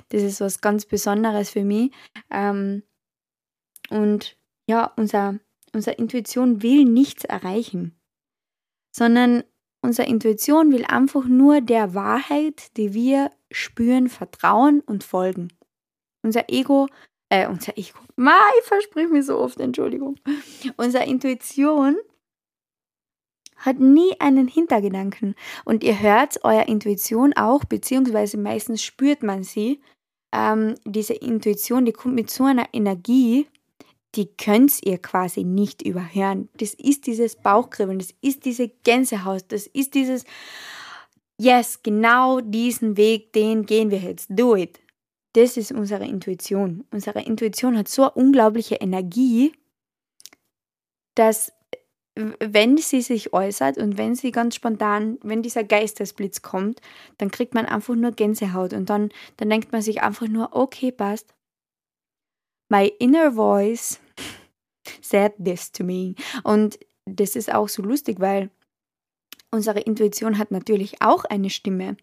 Das 0.08 0.22
ist 0.22 0.40
was 0.40 0.60
ganz 0.60 0.84
Besonderes 0.86 1.50
für 1.50 1.64
mich. 1.64 1.92
Ähm, 2.30 2.82
und 3.90 4.36
ja, 4.68 4.92
unser, 4.96 5.38
unsere 5.72 5.96
Intuition 5.96 6.62
will 6.62 6.84
nichts 6.84 7.24
erreichen, 7.24 7.98
sondern 8.94 9.44
unsere 9.80 10.08
Intuition 10.08 10.72
will 10.72 10.84
einfach 10.84 11.24
nur 11.24 11.60
der 11.60 11.94
Wahrheit, 11.94 12.76
die 12.76 12.94
wir 12.94 13.30
spüren, 13.50 14.08
vertrauen 14.08 14.80
und 14.80 15.04
folgen. 15.04 15.48
Unser 16.22 16.48
Ego 16.48 16.88
äh, 17.30 17.48
unser 17.48 17.78
Ego, 17.78 17.98
Ma, 18.16 18.38
ich 18.58 18.66
versprich 18.66 19.08
mir 19.08 19.22
so 19.22 19.38
oft, 19.38 19.60
Entschuldigung. 19.60 20.16
Unsere 20.76 21.04
Intuition 21.04 21.96
hat 23.60 23.78
nie 23.78 24.18
einen 24.18 24.48
Hintergedanken. 24.48 25.34
Und 25.64 25.84
ihr 25.84 26.00
hört 26.00 26.40
euer 26.44 26.66
Intuition 26.66 27.32
auch, 27.34 27.64
beziehungsweise 27.64 28.36
meistens 28.36 28.82
spürt 28.82 29.22
man 29.22 29.44
sie. 29.44 29.80
Ähm, 30.32 30.74
diese 30.84 31.14
Intuition, 31.14 31.84
die 31.84 31.92
kommt 31.92 32.14
mit 32.14 32.30
so 32.30 32.44
einer 32.44 32.66
Energie, 32.72 33.46
die 34.14 34.26
könnt 34.26 34.84
ihr 34.84 34.98
quasi 34.98 35.44
nicht 35.44 35.82
überhören. 35.82 36.48
Das 36.54 36.74
ist 36.74 37.06
dieses 37.06 37.36
Bauchkribbeln, 37.36 37.98
das 37.98 38.14
ist 38.20 38.44
diese 38.44 38.68
Gänsehaut, 38.68 39.44
das 39.48 39.66
ist 39.66 39.94
dieses, 39.94 40.24
yes, 41.38 41.82
genau 41.82 42.40
diesen 42.40 42.96
Weg, 42.96 43.32
den 43.32 43.66
gehen 43.66 43.90
wir 43.90 43.98
jetzt, 43.98 44.28
do 44.30 44.56
it. 44.56 44.80
Das 45.34 45.56
ist 45.56 45.70
unsere 45.70 46.06
Intuition. 46.06 46.84
Unsere 46.90 47.22
Intuition 47.22 47.78
hat 47.78 47.86
so 47.86 48.10
unglaubliche 48.12 48.76
Energie, 48.76 49.52
dass 51.14 51.52
wenn 52.40 52.76
sie 52.76 53.02
sich 53.02 53.32
äußert 53.32 53.78
und 53.78 53.98
wenn 53.98 54.14
sie 54.14 54.32
ganz 54.32 54.54
spontan, 54.54 55.18
wenn 55.22 55.42
dieser 55.42 55.64
Geistesblitz 55.64 56.42
kommt, 56.42 56.80
dann 57.18 57.30
kriegt 57.30 57.54
man 57.54 57.66
einfach 57.66 57.94
nur 57.94 58.12
Gänsehaut 58.12 58.72
und 58.72 58.90
dann, 58.90 59.10
dann 59.36 59.50
denkt 59.50 59.72
man 59.72 59.82
sich 59.82 60.02
einfach 60.02 60.28
nur, 60.28 60.54
okay, 60.54 60.92
passt. 60.92 61.34
My 62.68 62.86
inner 62.98 63.32
voice 63.32 64.00
said 65.00 65.32
this 65.42 65.72
to 65.72 65.84
me. 65.84 66.14
Und 66.44 66.78
das 67.04 67.36
ist 67.36 67.52
auch 67.52 67.68
so 67.68 67.82
lustig, 67.82 68.20
weil 68.20 68.50
unsere 69.50 69.80
Intuition 69.80 70.38
hat 70.38 70.50
natürlich 70.50 71.02
auch 71.02 71.24
eine 71.24 71.50
Stimme. 71.50 71.96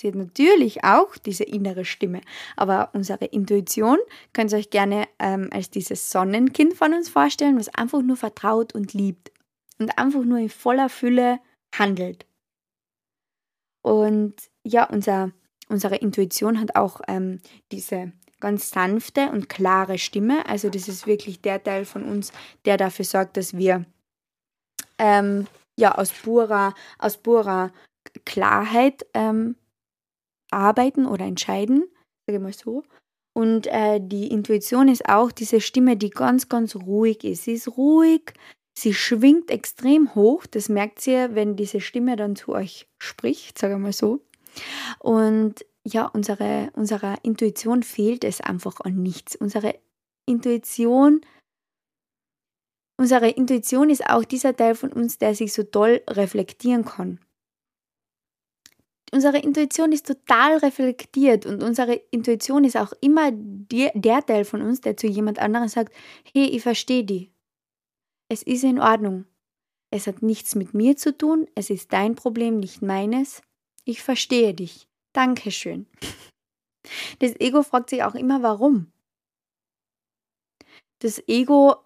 Sie 0.00 0.08
hat 0.08 0.14
natürlich 0.14 0.82
auch 0.82 1.18
diese 1.18 1.44
innere 1.44 1.84
Stimme, 1.84 2.22
aber 2.56 2.88
unsere 2.94 3.26
Intuition 3.26 3.98
könnt 4.32 4.50
ihr 4.50 4.56
euch 4.56 4.70
gerne 4.70 5.06
ähm, 5.18 5.50
als 5.52 5.68
dieses 5.68 6.10
Sonnenkind 6.10 6.72
von 6.72 6.94
uns 6.94 7.10
vorstellen, 7.10 7.58
was 7.58 7.68
einfach 7.74 8.00
nur 8.00 8.16
vertraut 8.16 8.74
und 8.74 8.94
liebt 8.94 9.30
und 9.78 9.98
einfach 9.98 10.24
nur 10.24 10.38
in 10.38 10.48
voller 10.48 10.88
Fülle 10.88 11.38
handelt. 11.74 12.24
Und 13.82 14.36
ja, 14.64 14.88
unser, 14.88 15.32
unsere 15.68 15.96
Intuition 15.96 16.58
hat 16.58 16.76
auch 16.76 17.02
ähm, 17.06 17.40
diese 17.70 18.12
ganz 18.40 18.70
sanfte 18.70 19.28
und 19.28 19.50
klare 19.50 19.98
Stimme. 19.98 20.46
Also 20.46 20.70
das 20.70 20.88
ist 20.88 21.06
wirklich 21.06 21.42
der 21.42 21.62
Teil 21.62 21.84
von 21.84 22.04
uns, 22.04 22.32
der 22.64 22.78
dafür 22.78 23.04
sorgt, 23.04 23.36
dass 23.36 23.54
wir 23.54 23.84
ähm, 24.96 25.46
ja 25.76 25.94
aus 25.94 26.10
purer, 26.10 26.72
aus 26.98 27.18
purer 27.18 27.70
Klarheit 28.24 29.04
ähm, 29.12 29.56
arbeiten 30.50 31.06
oder 31.06 31.24
entscheiden, 31.24 31.84
sage 32.26 32.38
ich 32.38 32.42
mal 32.42 32.52
so. 32.52 32.82
Und 33.32 33.66
äh, 33.68 34.00
die 34.02 34.28
Intuition 34.28 34.88
ist 34.88 35.08
auch 35.08 35.30
diese 35.30 35.60
Stimme, 35.60 35.96
die 35.96 36.10
ganz, 36.10 36.48
ganz 36.48 36.74
ruhig 36.74 37.24
ist. 37.24 37.44
Sie 37.44 37.52
ist 37.52 37.76
ruhig, 37.76 38.32
sie 38.76 38.92
schwingt 38.92 39.50
extrem 39.50 40.14
hoch. 40.14 40.46
Das 40.46 40.68
merkt 40.68 41.06
ihr, 41.06 41.34
wenn 41.34 41.56
diese 41.56 41.80
Stimme 41.80 42.16
dann 42.16 42.36
zu 42.36 42.52
euch 42.52 42.88
spricht, 42.98 43.58
sage 43.58 43.74
ich 43.74 43.80
mal 43.80 43.92
so. 43.92 44.20
Und 44.98 45.64
ja, 45.84 46.06
unsere, 46.06 46.70
unserer 46.74 47.16
Intuition 47.24 47.82
fehlt 47.82 48.24
es 48.24 48.40
einfach 48.40 48.80
an 48.80 49.02
nichts. 49.02 49.36
Unsere 49.36 49.78
Intuition, 50.26 51.20
unsere 52.98 53.30
Intuition 53.30 53.90
ist 53.90 54.06
auch 54.06 54.24
dieser 54.24 54.56
Teil 54.56 54.74
von 54.74 54.92
uns, 54.92 55.18
der 55.18 55.34
sich 55.34 55.52
so 55.52 55.62
toll 55.62 56.02
reflektieren 56.08 56.84
kann. 56.84 57.20
Unsere 59.12 59.38
Intuition 59.38 59.90
ist 59.92 60.06
total 60.06 60.58
reflektiert 60.58 61.44
und 61.44 61.62
unsere 61.62 61.94
Intuition 61.94 62.64
ist 62.64 62.76
auch 62.76 62.92
immer 63.00 63.30
der, 63.32 63.90
der 63.94 64.24
Teil 64.24 64.44
von 64.44 64.62
uns, 64.62 64.80
der 64.80 64.96
zu 64.96 65.08
jemand 65.08 65.40
anderem 65.40 65.68
sagt, 65.68 65.92
hey, 66.32 66.46
ich 66.46 66.62
verstehe 66.62 67.04
dich. 67.04 67.32
Es 68.28 68.42
ist 68.44 68.62
in 68.62 68.78
Ordnung. 68.78 69.26
Es 69.90 70.06
hat 70.06 70.22
nichts 70.22 70.54
mit 70.54 70.74
mir 70.74 70.96
zu 70.96 71.16
tun, 71.16 71.48
es 71.56 71.68
ist 71.70 71.92
dein 71.92 72.14
Problem, 72.14 72.60
nicht 72.60 72.80
meines. 72.80 73.42
Ich 73.84 74.02
verstehe 74.02 74.54
dich. 74.54 74.88
Dankeschön. 75.12 75.86
Das 77.18 77.38
Ego 77.40 77.62
fragt 77.62 77.90
sich 77.90 78.02
auch 78.04 78.14
immer, 78.14 78.42
warum. 78.42 78.92
Das 81.00 81.22
Ego, 81.28 81.76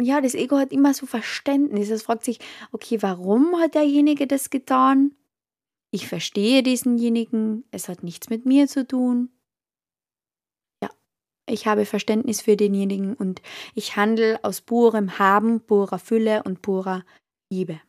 ja, 0.00 0.20
das 0.20 0.34
Ego 0.34 0.56
hat 0.58 0.72
immer 0.72 0.94
so 0.94 1.06
Verständnis. 1.06 1.90
Es 1.90 2.04
fragt 2.04 2.24
sich, 2.24 2.38
okay, 2.72 3.02
warum 3.02 3.58
hat 3.58 3.74
derjenige 3.74 4.26
das 4.26 4.50
getan? 4.50 5.14
Ich 5.96 6.08
verstehe 6.08 6.62
diesenjenigen, 6.62 7.64
es 7.70 7.88
hat 7.88 8.02
nichts 8.02 8.28
mit 8.28 8.44
mir 8.44 8.68
zu 8.68 8.86
tun. 8.86 9.30
Ja, 10.82 10.90
ich 11.48 11.66
habe 11.66 11.86
Verständnis 11.86 12.42
für 12.42 12.54
denjenigen 12.54 13.14
und 13.14 13.40
ich 13.74 13.96
handle 13.96 14.38
aus 14.44 14.60
purem 14.60 15.18
Haben, 15.18 15.62
purer 15.62 15.98
Fülle 15.98 16.42
und 16.42 16.60
purer 16.60 17.02
Liebe. 17.50 17.80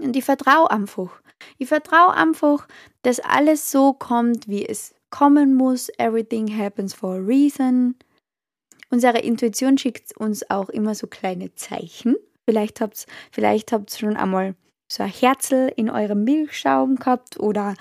Und 0.00 0.14
ich 0.14 0.22
vertraue 0.22 0.70
einfach. 0.70 1.20
Ich 1.58 1.66
vertraue 1.66 2.14
einfach, 2.14 2.68
dass 3.02 3.18
alles 3.18 3.72
so 3.72 3.92
kommt, 3.92 4.46
wie 4.46 4.64
es 4.64 4.94
kommen 5.10 5.56
muss. 5.56 5.88
Everything 5.98 6.46
happens 6.46 6.94
for 6.94 7.16
a 7.16 7.18
reason. 7.18 7.96
Unsere 8.90 9.18
Intuition 9.18 9.78
schickt 9.78 10.16
uns 10.16 10.48
auch 10.48 10.68
immer 10.68 10.94
so 10.94 11.08
kleine 11.08 11.56
Zeichen. 11.56 12.14
Vielleicht 12.44 12.80
habt 12.80 13.04
ihr 13.08 13.12
vielleicht 13.32 13.72
habt's 13.72 13.98
schon 13.98 14.16
einmal 14.16 14.54
so 14.94 15.02
ein 15.02 15.10
Herzl 15.10 15.72
in 15.76 15.90
eurem 15.90 16.24
Milchschaum 16.24 16.96
gehabt 16.96 17.38
oder 17.40 17.74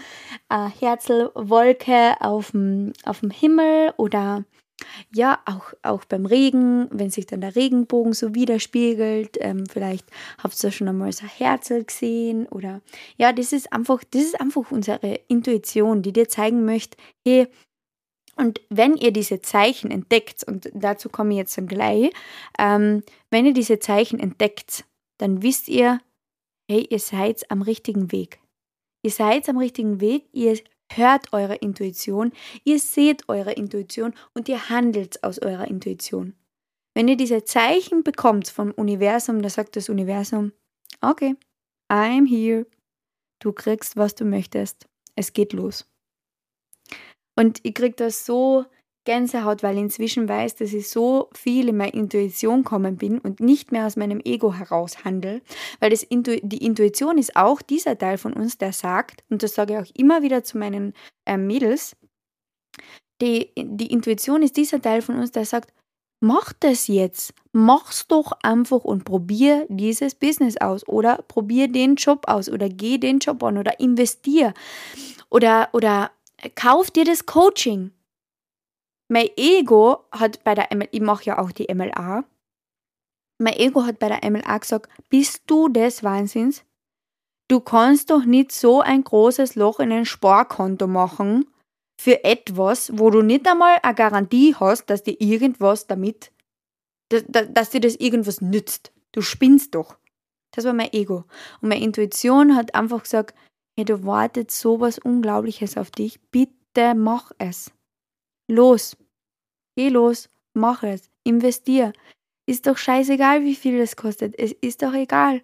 eine 0.49 0.71
Herzlwolke 0.79 2.15
auf 2.19 2.51
dem, 2.51 2.93
auf 3.05 3.19
dem 3.19 3.29
Himmel 3.29 3.93
oder 3.97 4.43
ja, 5.13 5.39
auch, 5.45 5.73
auch 5.81 6.03
beim 6.05 6.25
Regen, 6.25 6.87
wenn 6.91 7.09
sich 7.09 7.25
dann 7.25 7.41
der 7.41 7.55
Regenbogen 7.55 8.13
so 8.13 8.35
widerspiegelt, 8.35 9.37
ähm, 9.39 9.65
vielleicht 9.69 10.05
habt 10.41 10.61
ihr 10.61 10.71
schon 10.71 10.89
einmal 10.89 11.11
so 11.11 11.23
ein 11.23 11.29
Herzl 11.29 11.83
gesehen 11.83 12.47
oder 12.47 12.81
ja, 13.17 13.31
das 13.31 13.53
ist 13.53 13.71
einfach, 13.71 14.03
das 14.11 14.23
ist 14.23 14.41
einfach 14.41 14.71
unsere 14.71 15.19
Intuition, 15.27 16.01
die 16.01 16.11
dir 16.11 16.27
zeigen 16.27 16.65
möchte, 16.65 16.97
hey, 17.25 17.47
und 18.35 18.61
wenn 18.69 18.95
ihr 18.95 19.11
diese 19.11 19.41
Zeichen 19.41 19.91
entdeckt, 19.91 20.43
und 20.43 20.69
dazu 20.73 21.07
komme 21.07 21.33
ich 21.33 21.37
jetzt 21.37 21.57
dann 21.57 21.67
gleich, 21.67 22.11
ähm, 22.57 23.03
wenn 23.29 23.45
ihr 23.45 23.53
diese 23.53 23.77
Zeichen 23.77 24.19
entdeckt, 24.19 24.85
dann 25.19 25.43
wisst 25.43 25.69
ihr, 25.69 25.99
hey, 26.69 26.87
ihr 26.89 26.99
seid 26.99 27.49
am 27.51 27.61
richtigen 27.61 28.11
Weg. 28.11 28.39
Ihr 29.03 29.11
seid 29.11 29.49
am 29.49 29.57
richtigen 29.57 29.99
Weg, 29.99 30.27
ihr 30.31 30.57
hört 30.91 31.33
eure 31.33 31.55
Intuition, 31.55 32.31
ihr 32.63 32.79
seht 32.79 33.27
eure 33.27 33.53
Intuition 33.53 34.13
und 34.33 34.47
ihr 34.47 34.69
handelt 34.69 35.23
aus 35.23 35.39
eurer 35.39 35.67
Intuition. 35.67 36.35
Wenn 36.95 37.07
ihr 37.07 37.17
diese 37.17 37.43
Zeichen 37.43 38.03
bekommt 38.03 38.49
vom 38.49 38.71
Universum, 38.71 39.41
da 39.41 39.49
sagt 39.49 39.75
das 39.75 39.89
Universum, 39.89 40.53
okay, 41.01 41.35
I'm 41.91 42.27
here. 42.27 42.65
Du 43.39 43.51
kriegst, 43.51 43.97
was 43.97 44.15
du 44.15 44.25
möchtest. 44.25 44.87
Es 45.15 45.33
geht 45.33 45.53
los. 45.53 45.89
Und 47.35 47.59
ich 47.63 47.73
krieg 47.73 47.97
das 47.97 48.25
so 48.25 48.65
Gänsehaut, 49.05 49.63
weil 49.63 49.75
ich 49.75 49.83
inzwischen 49.83 50.29
weiß, 50.29 50.55
dass 50.55 50.73
ich 50.73 50.89
so 50.89 51.29
viel 51.33 51.69
in 51.69 51.77
meine 51.77 51.93
Intuition 51.93 52.63
kommen 52.63 52.97
bin 52.97 53.19
und 53.19 53.39
nicht 53.39 53.71
mehr 53.71 53.85
aus 53.85 53.95
meinem 53.95 54.21
Ego 54.23 54.53
heraus 54.53 55.03
handle, 55.03 55.41
weil 55.79 55.89
das 55.89 56.03
Intu 56.03 56.37
die 56.41 56.65
Intuition 56.65 57.17
ist 57.17 57.35
auch 57.35 57.61
dieser 57.61 57.97
Teil 57.97 58.17
von 58.17 58.33
uns, 58.33 58.57
der 58.57 58.73
sagt, 58.73 59.23
und 59.29 59.43
das 59.43 59.55
sage 59.55 59.73
ich 59.73 59.79
auch 59.79 59.95
immer 59.95 60.21
wieder 60.21 60.43
zu 60.43 60.57
meinen 60.57 60.93
äh, 61.25 61.37
Mädels, 61.37 61.95
die, 63.21 63.51
die 63.55 63.91
Intuition 63.91 64.41
ist 64.41 64.57
dieser 64.57 64.81
Teil 64.81 65.01
von 65.01 65.17
uns, 65.17 65.31
der 65.31 65.45
sagt, 65.45 65.73
mach 66.19 66.53
das 66.53 66.87
jetzt, 66.87 67.33
mach's 67.51 68.07
doch 68.07 68.31
einfach 68.43 68.83
und 68.83 69.03
probier 69.03 69.65
dieses 69.69 70.15
Business 70.15 70.57
aus 70.57 70.87
oder 70.87 71.17
probier 71.27 71.67
den 71.67 71.95
Job 71.95 72.25
aus 72.27 72.49
oder 72.49 72.69
geh 72.69 72.97
den 72.97 73.19
Job 73.19 73.43
an 73.43 73.57
oder 73.57 73.79
investier 73.79 74.53
oder, 75.29 75.69
oder 75.73 76.11
kauf 76.55 76.91
dir 76.91 77.05
das 77.05 77.25
Coaching 77.25 77.91
mein 79.13 79.29
Ego 79.37 80.05
hat 80.11 80.43
bei 80.43 80.55
der 80.55 80.69
MLA, 80.75 80.87
ich 80.89 81.01
mache 81.01 81.25
ja 81.25 81.37
auch 81.37 81.51
die 81.51 81.71
MLA, 81.71 82.23
mein 83.39 83.53
Ego 83.53 83.85
hat 83.85 83.99
bei 83.99 84.09
der 84.09 84.27
MLA 84.27 84.57
gesagt, 84.57 84.89
bist 85.09 85.43
du 85.45 85.69
des 85.69 86.03
Wahnsinns? 86.03 86.63
Du 87.47 87.59
kannst 87.59 88.09
doch 88.09 88.25
nicht 88.25 88.51
so 88.51 88.81
ein 88.81 89.03
großes 89.03 89.53
Loch 89.53 89.79
in 89.79 89.91
ein 89.91 90.05
Sparkonto 90.05 90.87
machen 90.87 91.45
für 92.01 92.23
etwas, 92.23 92.97
wo 92.97 93.11
du 93.11 93.21
nicht 93.21 93.47
einmal 93.47 93.77
eine 93.83 93.93
Garantie 93.93 94.55
hast, 94.55 94.87
dass 94.87 95.03
dir 95.03 95.21
irgendwas 95.21 95.85
damit, 95.85 96.31
dass, 97.09 97.23
dass 97.27 97.69
dir 97.69 97.81
das 97.81 97.95
irgendwas 97.97 98.41
nützt. 98.41 98.93
Du 99.11 99.21
spinnst 99.21 99.75
doch. 99.75 99.95
Das 100.55 100.65
war 100.65 100.73
mein 100.73 100.91
Ego. 100.91 101.25
Und 101.61 101.69
meine 101.69 101.83
Intuition 101.83 102.55
hat 102.55 102.73
einfach 102.73 103.03
gesagt, 103.03 103.35
hey, 103.75 103.85
du 103.85 104.03
wartet 104.07 104.49
so 104.49 104.79
was 104.79 104.97
Unglaubliches 104.97 105.77
auf 105.77 105.91
dich, 105.91 106.19
bitte 106.31 106.95
mach 106.95 107.31
es. 107.37 107.71
Los, 108.49 108.97
geh 109.75 109.89
los, 109.89 110.29
mach 110.53 110.83
es, 110.83 111.09
investier. 111.23 111.93
Ist 112.45 112.67
doch 112.67 112.77
scheißegal, 112.77 113.43
wie 113.43 113.55
viel 113.55 113.79
es 113.79 113.95
kostet. 113.95 114.37
Es 114.37 114.51
ist 114.51 114.81
doch 114.83 114.93
egal. 114.93 115.41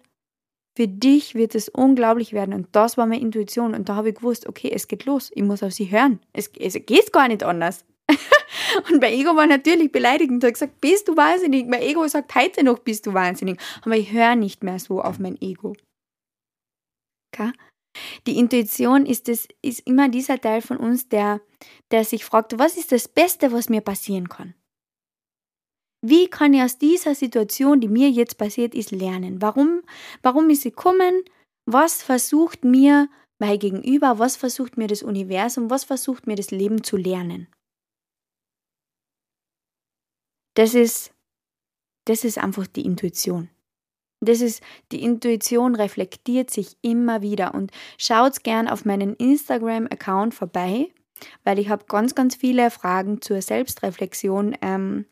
Für 0.76 0.86
dich 0.86 1.34
wird 1.34 1.54
es 1.54 1.68
unglaublich 1.68 2.32
werden. 2.32 2.54
Und 2.54 2.68
das 2.72 2.96
war 2.96 3.06
meine 3.06 3.22
Intuition. 3.22 3.74
Und 3.74 3.88
da 3.88 3.96
habe 3.96 4.10
ich 4.10 4.16
gewusst, 4.16 4.46
okay, 4.46 4.70
es 4.72 4.86
geht 4.86 5.06
los. 5.06 5.30
Ich 5.34 5.42
muss 5.42 5.62
auf 5.62 5.72
sie 5.72 5.90
hören. 5.90 6.20
Es, 6.32 6.50
es 6.58 6.74
geht 6.74 7.12
gar 7.12 7.28
nicht 7.28 7.42
anders. 7.42 7.84
und 8.90 9.00
mein 9.00 9.12
Ego 9.14 9.34
war 9.34 9.46
natürlich 9.46 9.90
beleidigend. 9.90 10.44
Er 10.44 10.48
hat 10.48 10.54
gesagt, 10.54 10.80
bist 10.80 11.08
du 11.08 11.16
wahnsinnig? 11.16 11.66
Mein 11.66 11.82
Ego 11.82 12.06
sagt 12.06 12.34
heute 12.34 12.64
noch, 12.64 12.78
bist 12.80 13.06
du 13.06 13.14
wahnsinnig. 13.14 13.60
Aber 13.82 13.96
ich 13.96 14.12
höre 14.12 14.36
nicht 14.36 14.62
mehr 14.62 14.78
so 14.78 15.00
auf 15.00 15.18
mein 15.18 15.40
Ego. 15.40 15.74
Okay? 17.32 17.52
Die 18.26 18.38
Intuition 18.38 19.06
ist, 19.06 19.28
das, 19.28 19.48
ist 19.62 19.80
immer 19.86 20.08
dieser 20.08 20.40
Teil 20.40 20.62
von 20.62 20.76
uns, 20.76 21.08
der, 21.08 21.40
der 21.90 22.04
sich 22.04 22.24
fragt, 22.24 22.58
was 22.58 22.76
ist 22.76 22.92
das 22.92 23.08
Beste, 23.08 23.52
was 23.52 23.68
mir 23.68 23.80
passieren 23.80 24.28
kann? 24.28 24.54
Wie 26.02 26.28
kann 26.28 26.54
ich 26.54 26.62
aus 26.62 26.78
dieser 26.78 27.14
Situation, 27.14 27.80
die 27.80 27.88
mir 27.88 28.08
jetzt 28.08 28.38
passiert 28.38 28.74
ist, 28.74 28.90
lernen? 28.90 29.42
Warum, 29.42 29.82
warum 30.22 30.48
ist 30.48 30.62
sie 30.62 30.70
gekommen? 30.70 31.22
Was 31.66 32.02
versucht 32.02 32.64
mir 32.64 33.08
mein 33.38 33.58
Gegenüber? 33.58 34.18
Was 34.18 34.36
versucht 34.36 34.78
mir 34.78 34.86
das 34.86 35.02
Universum? 35.02 35.68
Was 35.68 35.84
versucht 35.84 36.26
mir 36.26 36.36
das 36.36 36.50
Leben 36.50 36.82
zu 36.82 36.96
lernen? 36.96 37.48
Das 40.54 40.74
ist, 40.74 41.12
das 42.06 42.24
ist 42.24 42.38
einfach 42.38 42.66
die 42.66 42.84
Intuition. 42.84 43.50
Das 44.20 44.40
ist, 44.40 44.62
die 44.92 45.02
Intuition 45.02 45.74
reflektiert 45.74 46.50
sich 46.50 46.76
immer 46.82 47.22
wieder. 47.22 47.54
Und 47.54 47.70
schaut 47.98 48.42
gern 48.44 48.68
auf 48.68 48.84
meinen 48.84 49.14
Instagram-Account 49.14 50.34
vorbei, 50.34 50.92
weil 51.44 51.58
ich 51.58 51.68
habe 51.68 51.84
ganz, 51.86 52.14
ganz 52.14 52.36
viele 52.36 52.70
Fragen 52.70 53.22
zur 53.22 53.40
Selbstreflexion 53.40 54.56
ähm, 54.60 55.06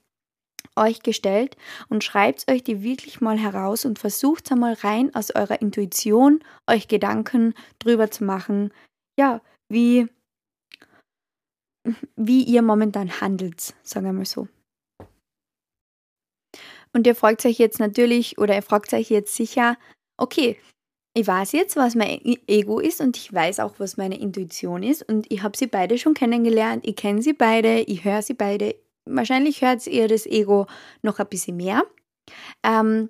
euch 0.76 1.02
gestellt. 1.02 1.56
Und 1.88 2.04
schreibt 2.04 2.50
euch 2.50 2.62
die 2.62 2.82
wirklich 2.82 3.20
mal 3.20 3.38
heraus 3.38 3.84
und 3.84 3.98
versucht 3.98 4.50
einmal 4.52 4.74
rein 4.74 5.14
aus 5.14 5.34
eurer 5.34 5.60
Intuition 5.60 6.40
euch 6.66 6.88
Gedanken 6.88 7.54
drüber 7.78 8.10
zu 8.10 8.24
machen, 8.24 8.72
ja, 9.18 9.40
wie, 9.68 10.06
wie 12.16 12.42
ihr 12.44 12.62
momentan 12.62 13.20
handelt, 13.20 13.74
sagen 13.82 14.06
wir 14.06 14.12
mal 14.12 14.26
so. 14.26 14.48
Und 16.92 17.06
ihr 17.06 17.14
fragt 17.14 17.44
euch 17.44 17.58
jetzt 17.58 17.80
natürlich 17.80 18.38
oder 18.38 18.54
ihr 18.54 18.62
fragt 18.62 18.92
euch 18.92 19.10
jetzt 19.10 19.34
sicher, 19.34 19.76
okay, 20.16 20.56
ich 21.14 21.26
weiß 21.26 21.52
jetzt, 21.52 21.76
was 21.76 21.94
mein 21.94 22.20
Ego 22.46 22.78
ist 22.78 23.00
und 23.00 23.16
ich 23.16 23.32
weiß 23.32 23.60
auch, 23.60 23.74
was 23.78 23.96
meine 23.96 24.18
Intuition 24.20 24.82
ist 24.82 25.02
und 25.02 25.26
ich 25.30 25.42
habe 25.42 25.56
sie 25.56 25.66
beide 25.66 25.98
schon 25.98 26.14
kennengelernt. 26.14 26.86
Ich 26.86 26.96
kenne 26.96 27.22
sie 27.22 27.32
beide, 27.32 27.80
ich 27.80 28.04
höre 28.04 28.22
sie 28.22 28.34
beide. 28.34 28.76
Wahrscheinlich 29.04 29.62
hört 29.62 29.86
ihr 29.86 30.06
das 30.06 30.26
Ego 30.26 30.66
noch 31.02 31.18
ein 31.18 31.28
bisschen 31.28 31.56
mehr. 31.56 31.82
Ähm, 32.62 33.08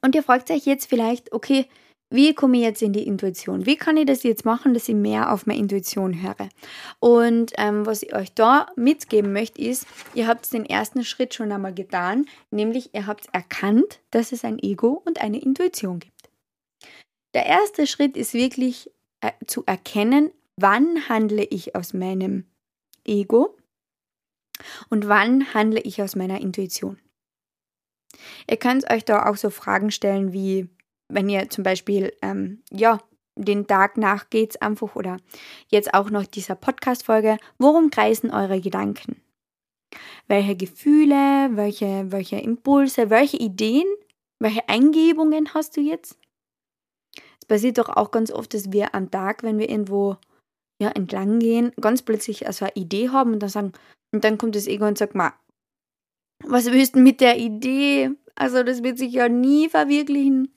und 0.00 0.14
ihr 0.14 0.22
fragt 0.22 0.50
euch 0.50 0.64
jetzt 0.64 0.86
vielleicht, 0.86 1.32
okay, 1.32 1.66
wie 2.10 2.34
komme 2.34 2.56
ich 2.56 2.62
jetzt 2.62 2.82
in 2.82 2.92
die 2.92 3.06
Intuition? 3.06 3.66
Wie 3.66 3.76
kann 3.76 3.96
ich 3.98 4.06
das 4.06 4.22
jetzt 4.22 4.44
machen, 4.44 4.72
dass 4.72 4.88
ich 4.88 4.94
mehr 4.94 5.32
auf 5.32 5.46
meine 5.46 5.60
Intuition 5.60 6.22
höre? 6.22 6.48
Und 7.00 7.52
ähm, 7.58 7.84
was 7.84 8.02
ich 8.02 8.14
euch 8.14 8.32
da 8.32 8.66
mitgeben 8.76 9.32
möchte, 9.32 9.60
ist, 9.60 9.86
ihr 10.14 10.26
habt 10.26 10.50
den 10.52 10.64
ersten 10.64 11.04
Schritt 11.04 11.34
schon 11.34 11.52
einmal 11.52 11.74
getan, 11.74 12.26
nämlich 12.50 12.94
ihr 12.94 13.06
habt 13.06 13.26
erkannt, 13.32 14.00
dass 14.10 14.32
es 14.32 14.44
ein 14.44 14.58
Ego 14.58 15.02
und 15.04 15.20
eine 15.20 15.40
Intuition 15.40 15.98
gibt. 15.98 16.30
Der 17.34 17.44
erste 17.44 17.86
Schritt 17.86 18.16
ist 18.16 18.32
wirklich 18.32 18.90
äh, 19.20 19.32
zu 19.46 19.64
erkennen, 19.66 20.30
wann 20.56 21.08
handle 21.08 21.44
ich 21.44 21.76
aus 21.76 21.92
meinem 21.92 22.44
Ego 23.04 23.56
und 24.88 25.08
wann 25.08 25.52
handle 25.52 25.80
ich 25.80 26.00
aus 26.02 26.16
meiner 26.16 26.40
Intuition. 26.40 26.98
Ihr 28.48 28.56
könnt 28.56 28.90
euch 28.90 29.04
da 29.04 29.26
auch 29.26 29.36
so 29.36 29.50
Fragen 29.50 29.90
stellen 29.90 30.32
wie, 30.32 30.68
wenn 31.08 31.28
ihr 31.28 31.48
zum 31.50 31.64
Beispiel, 31.64 32.12
ähm, 32.22 32.62
ja, 32.70 32.98
den 33.36 33.66
Tag 33.66 33.96
nach 33.96 34.30
geht's 34.30 34.56
einfach 34.56 34.96
oder 34.96 35.18
jetzt 35.68 35.94
auch 35.94 36.10
noch 36.10 36.26
dieser 36.26 36.56
Podcast-Folge, 36.56 37.38
worum 37.58 37.90
kreisen 37.90 38.30
eure 38.30 38.60
Gedanken? 38.60 39.22
Welche 40.26 40.56
Gefühle, 40.56 41.50
welche, 41.52 42.10
welche 42.10 42.36
Impulse, 42.36 43.10
welche 43.10 43.38
Ideen, 43.38 43.86
welche 44.40 44.68
Eingebungen 44.68 45.54
hast 45.54 45.76
du 45.76 45.80
jetzt? 45.80 46.18
Es 47.40 47.46
passiert 47.46 47.78
doch 47.78 47.88
auch 47.88 48.10
ganz 48.10 48.30
oft, 48.30 48.52
dass 48.52 48.72
wir 48.72 48.94
am 48.94 49.10
Tag, 49.10 49.42
wenn 49.42 49.58
wir 49.58 49.70
irgendwo 49.70 50.16
ja, 50.80 50.90
entlang 50.90 51.38
gehen, 51.38 51.72
ganz 51.80 52.02
plötzlich 52.02 52.46
also 52.46 52.66
eine 52.66 52.74
Idee 52.74 53.08
haben 53.08 53.32
und 53.32 53.40
dann 53.40 53.50
sagen, 53.50 53.72
und 54.12 54.24
dann 54.24 54.38
kommt 54.38 54.56
das 54.56 54.66
Ego 54.66 54.86
und 54.86 54.98
sagt, 54.98 55.14
ma, 55.14 55.34
was 56.44 56.66
willst 56.66 56.94
du 56.94 57.00
mit 57.00 57.20
der 57.20 57.38
Idee? 57.38 58.10
Also 58.34 58.62
das 58.62 58.82
wird 58.82 58.98
sich 58.98 59.12
ja 59.12 59.28
nie 59.28 59.68
verwirklichen. 59.68 60.52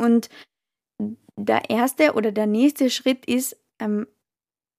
Und 0.00 0.28
der 1.36 1.70
erste 1.70 2.14
oder 2.14 2.32
der 2.32 2.46
nächste 2.46 2.90
Schritt 2.90 3.26
ist, 3.26 3.56
ähm, 3.78 4.06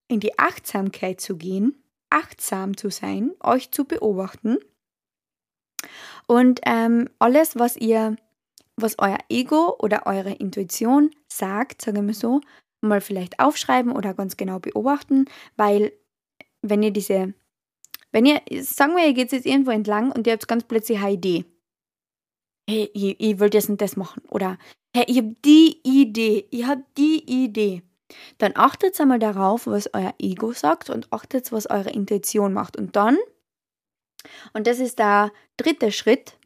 in 0.07 0.19
die 0.19 0.37
Achtsamkeit 0.37 1.21
zu 1.21 1.37
gehen, 1.37 1.83
achtsam 2.09 2.75
zu 2.75 2.89
sein, 2.89 3.31
euch 3.39 3.71
zu 3.71 3.85
beobachten 3.85 4.57
und 6.27 6.59
ähm, 6.65 7.09
alles, 7.19 7.57
was 7.57 7.77
ihr, 7.77 8.17
was 8.75 8.99
euer 8.99 9.17
Ego 9.29 9.75
oder 9.79 10.05
eure 10.05 10.33
Intuition 10.33 11.11
sagt, 11.27 11.81
sagen 11.81 12.07
wir 12.07 12.13
so, 12.13 12.41
mal 12.81 12.99
vielleicht 12.99 13.39
aufschreiben 13.39 13.93
oder 13.93 14.13
ganz 14.13 14.37
genau 14.37 14.59
beobachten, 14.59 15.25
weil 15.55 15.93
wenn 16.61 16.83
ihr 16.83 16.91
diese 16.91 17.33
wenn 18.11 18.25
ihr, 18.25 18.41
sagen 18.61 18.95
wir, 18.95 19.05
ihr 19.05 19.13
geht 19.13 19.31
jetzt 19.31 19.45
irgendwo 19.45 19.71
entlang 19.71 20.11
und 20.11 20.27
ihr 20.27 20.33
habt 20.33 20.47
ganz 20.47 20.65
plötzlich 20.65 20.99
eine 20.99 21.13
Idee. 21.13 21.45
Hey, 22.69 22.89
ich, 22.93 23.19
ich 23.19 23.39
will 23.39 23.49
das 23.49 23.69
und 23.69 23.81
das 23.81 23.95
machen. 23.95 24.21
Oder, 24.29 24.57
hey, 24.95 25.05
ich 25.07 25.17
habe 25.17 25.35
die 25.45 25.79
Idee. 25.83 26.47
Ich 26.51 26.65
habe 26.65 26.83
die 26.97 27.23
Idee. 27.43 27.83
Dann 28.37 28.53
achtet 28.55 28.99
einmal 28.99 29.19
darauf, 29.19 29.67
was 29.67 29.93
euer 29.93 30.13
Ego 30.19 30.51
sagt 30.51 30.89
und 30.89 31.11
achtet, 31.13 31.51
was 31.51 31.69
eure 31.69 31.91
Intuition 31.91 32.53
macht. 32.53 32.75
Und 32.75 32.95
dann, 32.95 33.17
und 34.53 34.67
das 34.67 34.79
ist 34.79 34.99
der 34.99 35.31
dritte 35.57 35.91
Schritt 35.91 36.37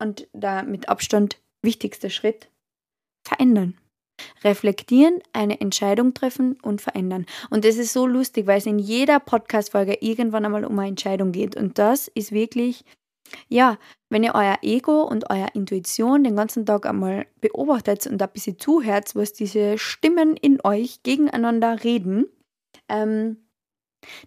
und 0.00 0.28
der 0.32 0.64
mit 0.64 0.88
Abstand 0.88 1.40
wichtigste 1.62 2.10
Schritt, 2.10 2.50
verändern 3.26 3.78
reflektieren, 4.44 5.20
eine 5.32 5.60
Entscheidung 5.60 6.14
treffen 6.14 6.58
und 6.62 6.80
verändern. 6.80 7.26
Und 7.50 7.64
das 7.64 7.76
ist 7.76 7.92
so 7.92 8.06
lustig, 8.06 8.46
weil 8.46 8.58
es 8.58 8.66
in 8.66 8.78
jeder 8.78 9.20
Podcast-Folge 9.20 9.98
irgendwann 10.00 10.44
einmal 10.44 10.64
um 10.64 10.78
eine 10.78 10.88
Entscheidung 10.88 11.32
geht. 11.32 11.56
Und 11.56 11.78
das 11.78 12.08
ist 12.08 12.32
wirklich, 12.32 12.84
ja, 13.48 13.78
wenn 14.08 14.22
ihr 14.22 14.34
euer 14.34 14.58
Ego 14.62 15.02
und 15.02 15.30
euer 15.30 15.48
Intuition 15.54 16.24
den 16.24 16.36
ganzen 16.36 16.66
Tag 16.66 16.86
einmal 16.86 17.26
beobachtet 17.40 18.06
und 18.06 18.22
ein 18.22 18.30
bisschen 18.32 18.58
zuhört, 18.58 19.14
was 19.14 19.32
diese 19.32 19.78
Stimmen 19.78 20.36
in 20.36 20.60
euch 20.64 21.02
gegeneinander 21.02 21.82
reden, 21.84 22.26
ähm, 22.88 23.48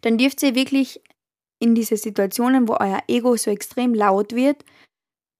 dann 0.01 0.17
dürft 0.17 0.43
ihr 0.43 0.55
wirklich 0.55 1.01
in 1.59 1.75
diese 1.75 1.97
Situationen, 1.97 2.67
wo 2.67 2.73
euer 2.73 3.01
Ego 3.07 3.35
so 3.37 3.51
extrem 3.51 3.93
laut 3.93 4.33
wird, 4.33 4.63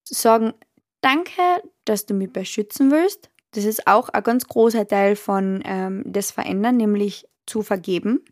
sagen, 0.03 0.53
danke, 1.01 1.41
dass 1.85 2.05
du 2.05 2.13
mich 2.13 2.31
beschützen 2.31 2.91
willst 2.91 3.29
das 3.51 3.65
ist 3.65 3.87
auch 3.87 4.09
ein 4.09 4.23
ganz 4.23 4.47
großer 4.47 4.87
Teil 4.87 5.15
von 5.15 5.61
ähm, 5.65 6.03
das 6.05 6.31
Verändern, 6.31 6.77
nämlich 6.77 7.27
zu 7.45 7.61
vergeben. 7.61 8.23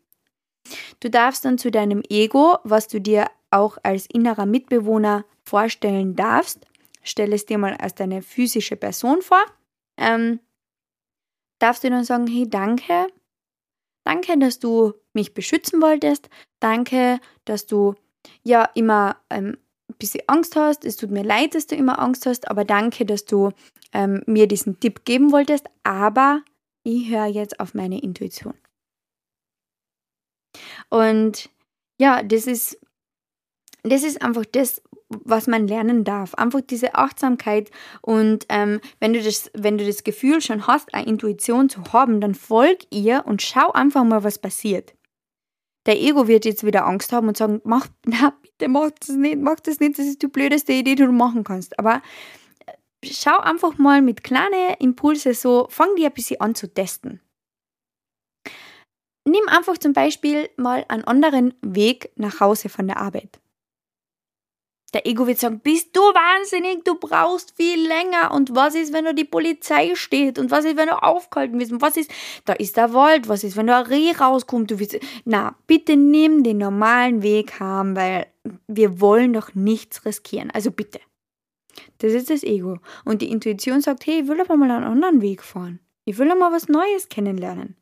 Du 1.00 1.10
darfst 1.10 1.46
dann 1.46 1.58
zu 1.58 1.72
deinem 1.72 2.04
Ego, 2.10 2.58
was 2.64 2.88
du 2.88 3.00
dir 3.02 3.28
auch 3.52 3.78
als 3.84 4.08
innerer 4.08 4.46
Mitbewohner 4.46 5.26
vorstellen 5.44 6.16
darfst, 6.16 6.66
stell 7.04 7.34
es 7.34 7.46
dir 7.46 7.58
mal 7.58 7.76
als 7.76 7.96
deine 7.96 8.22
physische 8.22 8.76
Person 8.76 9.22
vor, 9.22 9.44
ähm, 9.98 10.40
darfst 11.60 11.84
du 11.84 11.90
dann 11.90 12.04
sagen, 12.04 12.28
hey, 12.28 12.50
danke, 12.50 13.08
danke, 14.06 14.38
dass 14.38 14.60
du 14.60 14.94
mich 15.14 15.34
beschützen 15.34 15.82
wolltest, 15.82 16.30
danke, 16.60 17.20
dass 17.46 17.66
du 17.66 17.96
ja 18.44 18.70
immer 18.76 19.18
ähm, 19.30 19.58
ein 19.90 19.96
bisschen 19.98 20.24
Angst 20.28 20.56
hast. 20.56 20.86
Es 20.86 20.98
tut 20.98 21.12
mir 21.12 21.24
leid, 21.24 21.56
dass 21.56 21.68
du 21.68 21.76
immer 21.76 22.00
Angst 22.00 22.26
hast, 22.26 22.50
aber 22.50 22.66
danke, 22.66 23.06
dass 23.06 23.26
du 23.26 23.52
ähm, 23.94 24.22
mir 24.26 24.48
diesen 24.48 24.80
Tipp 24.80 25.06
geben 25.06 25.32
wolltest. 25.32 25.68
Aber 25.84 26.42
ich 26.84 27.10
höre 27.10 27.28
jetzt 27.28 27.60
auf 27.60 27.74
meine 27.74 28.02
Intuition. 28.02 28.54
Und 30.90 31.50
ja, 32.00 32.24
das 32.24 32.48
ist, 32.48 32.80
das 33.92 34.04
ist 34.04 34.22
einfach 34.22 34.46
das, 34.46 34.82
was 35.10 35.48
man 35.48 35.68
lernen 35.68 36.04
darf. 36.04 36.34
Einfach 36.34 36.62
diese 36.62 36.96
Achtsamkeit. 36.96 37.72
Und 38.02 38.46
ähm, 38.50 38.80
wenn, 39.00 39.14
du 39.14 39.22
das, 39.22 39.52
wenn 39.54 39.78
du 39.78 39.86
das 39.86 40.04
Gefühl 40.04 40.42
schon 40.42 40.68
hast, 40.68 40.94
eine 40.94 41.08
Intuition 41.08 41.70
zu 41.70 41.84
haben, 41.94 42.22
dann 42.22 42.36
folg 42.36 42.80
ihr 42.92 43.24
und 43.26 43.42
schau 43.42 43.72
einfach 43.72 44.04
mal, 44.04 44.24
was 44.24 44.40
passiert. 44.40 44.94
Der 45.86 46.02
Ego 46.02 46.28
wird 46.28 46.44
jetzt 46.44 46.66
wieder 46.66 46.86
Angst 46.86 47.14
haben 47.14 47.30
und 47.30 47.38
sagen, 47.38 47.62
mach, 47.64 47.88
na, 48.06 48.34
bitte 48.42 48.70
mach 48.70 48.92
das 48.92 49.16
nicht, 49.16 49.40
mach 49.40 49.60
das 49.60 49.80
nicht, 49.80 49.98
das 49.98 50.06
ist 50.06 50.22
die 50.22 50.28
blödeste 50.28 50.74
Idee, 50.74 50.96
die 50.96 51.06
du 51.06 51.12
machen 51.12 51.44
kannst. 51.44 51.80
Aber 51.80 52.02
äh, 52.66 52.74
schau 53.04 53.38
einfach 53.38 53.78
mal 53.78 54.02
mit 54.02 54.24
kleinen 54.24 54.76
Impulse 54.80 55.34
so, 55.34 55.68
fang 55.70 55.96
die 55.98 56.06
ein 56.06 56.14
bisschen 56.14 56.42
an 56.42 56.56
zu 56.56 56.74
testen. 56.74 57.22
Nimm 59.26 59.48
einfach 59.48 59.78
zum 59.78 59.92
Beispiel 59.92 60.50
mal 60.56 60.86
einen 60.88 61.04
anderen 61.04 61.54
Weg 61.62 62.12
nach 62.16 62.40
Hause 62.40 62.70
von 62.70 62.88
der 62.88 62.98
Arbeit. 62.98 63.42
Der 64.98 65.06
Ego 65.06 65.28
wird 65.28 65.38
sagen, 65.38 65.60
bist 65.60 65.96
du 65.96 66.02
wahnsinnig, 66.02 66.84
du 66.84 66.96
brauchst 66.96 67.56
viel 67.56 67.88
länger. 67.88 68.32
Und 68.34 68.56
was 68.56 68.74
ist, 68.74 68.94
wenn 68.94 69.06
da 69.06 69.14
die 69.14 69.26
Polizei 69.26 69.94
steht? 69.94 70.40
Und 70.40 70.50
was 70.50 70.66
ist, 70.66 70.76
wenn 70.76 70.88
du 70.88 71.04
aufgehalten 71.04 71.60
wirst? 71.60 71.72
Und 71.72 71.84
was 71.84 71.98
ist, 71.98 72.10
da 72.46 72.54
ist 72.54 72.78
der 72.78 72.96
Wald. 72.96 73.30
Was 73.30 73.44
ist, 73.44 73.56
wenn 73.58 73.68
da 73.68 73.82
ein 73.82 73.86
Reh 73.86 74.12
rauskommt? 74.14 74.72
Du 74.72 74.80
willst, 74.80 74.98
na, 75.24 75.56
bitte 75.68 75.96
nimm 75.96 76.42
den 76.42 76.58
normalen 76.58 77.22
Weg 77.22 77.60
haben, 77.60 77.96
weil 77.96 78.26
wir 78.66 79.00
wollen 79.00 79.34
doch 79.34 79.54
nichts 79.54 80.04
riskieren. 80.04 80.50
Also 80.50 80.72
bitte. 80.72 81.00
Das 82.00 82.14
ist 82.14 82.32
das 82.32 82.42
Ego. 82.42 82.80
Und 83.06 83.22
die 83.22 83.30
Intuition 83.30 83.82
sagt, 83.82 84.08
hey, 84.08 84.22
ich 84.22 84.28
will 84.28 84.42
aber 84.42 84.58
mal 84.58 84.72
einen 84.72 84.84
anderen 84.84 85.22
Weg 85.22 85.44
fahren. 85.44 85.80
Ich 86.06 86.18
will 86.18 86.34
mal 86.34 86.52
was 86.52 86.70
Neues 86.70 87.08
kennenlernen. 87.08 87.76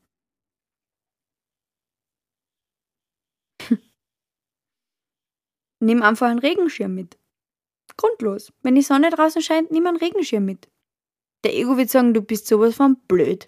Nimm 5.86 6.02
einfach 6.02 6.28
einen 6.28 6.40
Regenschirm 6.40 6.96
mit. 6.96 7.16
Grundlos. 7.96 8.52
Wenn 8.64 8.74
die 8.74 8.82
Sonne 8.82 9.12
draußen 9.12 9.42
scheint, 9.44 9.72
nimm 9.72 9.86
einen 9.86 9.98
Regenschirm 9.98 10.44
mit. 10.44 10.68
Der 11.44 11.54
Ego 11.56 11.78
wird 11.78 11.92
sagen, 11.92 12.16
du 12.16 12.22
bist 12.22 12.48
sowas 12.48 12.76
von 12.76 12.98
blöd. 13.08 13.48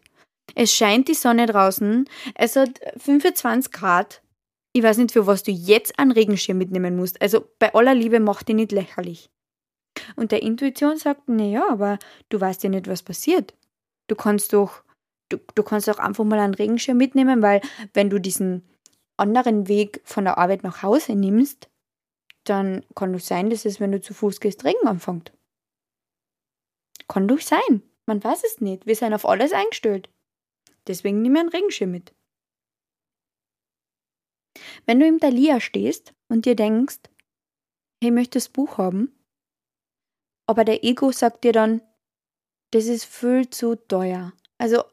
Es 0.53 0.71
scheint 0.71 1.07
die 1.07 1.15
Sonne 1.15 1.47
draußen, 1.47 2.07
es 2.35 2.55
hat 2.55 2.79
25 2.97 3.71
Grad. 3.71 4.21
Ich 4.71 4.83
weiß 4.83 4.97
nicht, 4.99 5.11
für 5.11 5.25
was 5.25 5.41
du 5.41 5.51
jetzt 5.51 5.97
einen 5.97 6.11
Regenschirm 6.11 6.59
mitnehmen 6.59 6.95
musst. 6.95 7.19
Also 7.21 7.49
bei 7.57 7.73
aller 7.73 7.95
Liebe 7.95 8.19
mach 8.19 8.43
dich 8.43 8.55
nicht 8.55 8.71
lächerlich. 8.71 9.31
Und 10.15 10.31
der 10.31 10.43
Intuition 10.43 10.97
sagt, 10.97 11.27
naja, 11.27 11.65
aber 11.69 11.97
du 12.29 12.39
weißt 12.39 12.63
ja 12.63 12.69
nicht, 12.69 12.87
was 12.87 13.01
passiert. 13.01 13.55
Du 14.07 14.15
kannst 14.15 14.53
doch, 14.53 14.83
du, 15.29 15.37
du 15.55 15.63
kannst 15.63 15.87
doch 15.87 15.97
einfach 15.97 16.23
mal 16.23 16.39
einen 16.39 16.53
Regenschirm 16.53 16.97
mitnehmen, 16.97 17.41
weil 17.41 17.61
wenn 17.95 18.11
du 18.11 18.19
diesen 18.19 18.63
anderen 19.17 19.67
Weg 19.67 20.01
von 20.03 20.25
der 20.25 20.37
Arbeit 20.37 20.61
nach 20.61 20.83
Hause 20.83 21.15
nimmst, 21.15 21.67
dann 22.49 22.85
kann 22.95 23.13
doch 23.13 23.19
sein, 23.19 23.49
dass 23.49 23.65
es, 23.65 23.79
wenn 23.79 23.91
du 23.91 24.01
zu 24.01 24.13
Fuß 24.13 24.39
gehst, 24.39 24.63
Regen 24.65 24.87
anfängt. 24.87 25.31
Kann 27.07 27.27
doch 27.27 27.39
sein. 27.41 27.83
Man 28.05 28.23
weiß 28.23 28.43
es 28.43 28.61
nicht. 28.61 28.85
Wir 28.85 28.95
sind 28.95 29.13
auf 29.13 29.25
alles 29.25 29.53
eingestellt. 29.53 30.09
Deswegen 30.87 31.21
nimm 31.21 31.35
einen 31.35 31.49
Regenschirm 31.49 31.91
mit. 31.91 32.13
Wenn 34.85 34.99
du 34.99 35.07
im 35.07 35.19
Thalia 35.19 35.59
stehst 35.59 36.13
und 36.29 36.45
dir 36.45 36.55
denkst, 36.55 36.99
hey, 38.01 38.09
ich 38.09 38.11
möchte 38.11 38.37
das 38.39 38.49
Buch 38.49 38.77
haben, 38.77 39.13
aber 40.47 40.63
der 40.63 40.83
Ego 40.83 41.11
sagt 41.11 41.43
dir 41.43 41.51
dann, 41.51 41.81
Das 42.71 42.85
ist 42.85 43.05
viel 43.05 43.49
zu 43.49 43.75
teuer. 43.75 44.33
Also, 44.59 44.83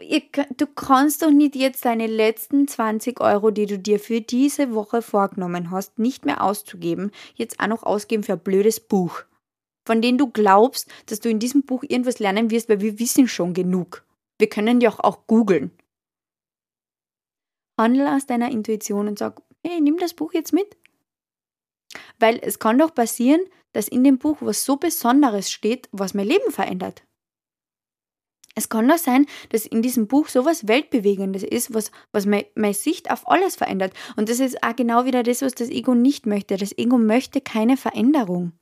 ihr, 0.00 0.22
du 0.56 0.66
kannst 0.66 1.22
doch 1.22 1.30
nicht 1.30 1.56
jetzt 1.56 1.84
deine 1.84 2.06
letzten 2.06 2.66
20 2.66 3.20
Euro, 3.20 3.50
die 3.50 3.66
du 3.66 3.78
dir 3.78 4.00
für 4.00 4.22
diese 4.22 4.74
Woche 4.74 5.02
vorgenommen 5.02 5.70
hast, 5.70 5.98
nicht 5.98 6.24
mehr 6.24 6.42
auszugeben, 6.42 7.10
jetzt 7.34 7.60
auch 7.60 7.66
noch 7.66 7.82
ausgeben 7.82 8.22
für 8.22 8.32
ein 8.34 8.40
blödes 8.40 8.80
Buch, 8.80 9.22
von 9.86 10.00
dem 10.00 10.16
du 10.16 10.28
glaubst, 10.30 10.90
dass 11.06 11.20
du 11.20 11.28
in 11.28 11.38
diesem 11.38 11.64
Buch 11.64 11.84
irgendwas 11.86 12.18
lernen 12.18 12.50
wirst, 12.50 12.70
weil 12.70 12.80
wir 12.80 12.98
wissen 12.98 13.28
schon 13.28 13.52
genug. 13.52 14.04
Wir 14.38 14.48
können 14.48 14.80
ja 14.80 14.90
auch, 14.90 15.00
auch 15.00 15.26
googeln. 15.26 15.70
Handel 17.78 18.06
aus 18.06 18.24
deiner 18.24 18.50
Intuition 18.50 19.08
und 19.08 19.18
sag, 19.18 19.42
hey, 19.66 19.80
nimm 19.80 19.98
das 19.98 20.14
Buch 20.14 20.32
jetzt 20.32 20.52
mit. 20.52 20.78
Weil 22.18 22.38
es 22.42 22.58
kann 22.58 22.78
doch 22.78 22.94
passieren, 22.94 23.40
dass 23.72 23.88
in 23.88 24.04
dem 24.04 24.18
Buch 24.18 24.38
was 24.40 24.64
so 24.64 24.76
Besonderes 24.76 25.50
steht, 25.50 25.88
was 25.92 26.14
mein 26.14 26.26
Leben 26.26 26.50
verändert. 26.50 27.02
Es 28.56 28.68
kann 28.68 28.88
doch 28.88 28.98
sein, 28.98 29.26
dass 29.50 29.66
in 29.66 29.82
diesem 29.82 30.06
Buch 30.06 30.28
so 30.28 30.44
was 30.44 30.68
Weltbewegendes 30.68 31.42
ist, 31.42 31.74
was, 31.74 31.90
was 32.12 32.24
meine, 32.24 32.46
meine 32.54 32.74
Sicht 32.74 33.10
auf 33.10 33.28
alles 33.28 33.56
verändert. 33.56 33.92
Und 34.16 34.28
das 34.28 34.38
ist 34.38 34.62
auch 34.62 34.76
genau 34.76 35.04
wieder 35.04 35.24
das, 35.24 35.42
was 35.42 35.54
das 35.54 35.70
Ego 35.70 35.94
nicht 35.94 36.26
möchte. 36.26 36.56
Das 36.56 36.76
Ego 36.78 36.96
möchte 36.96 37.40
keine 37.40 37.76
Veränderung. 37.76 38.52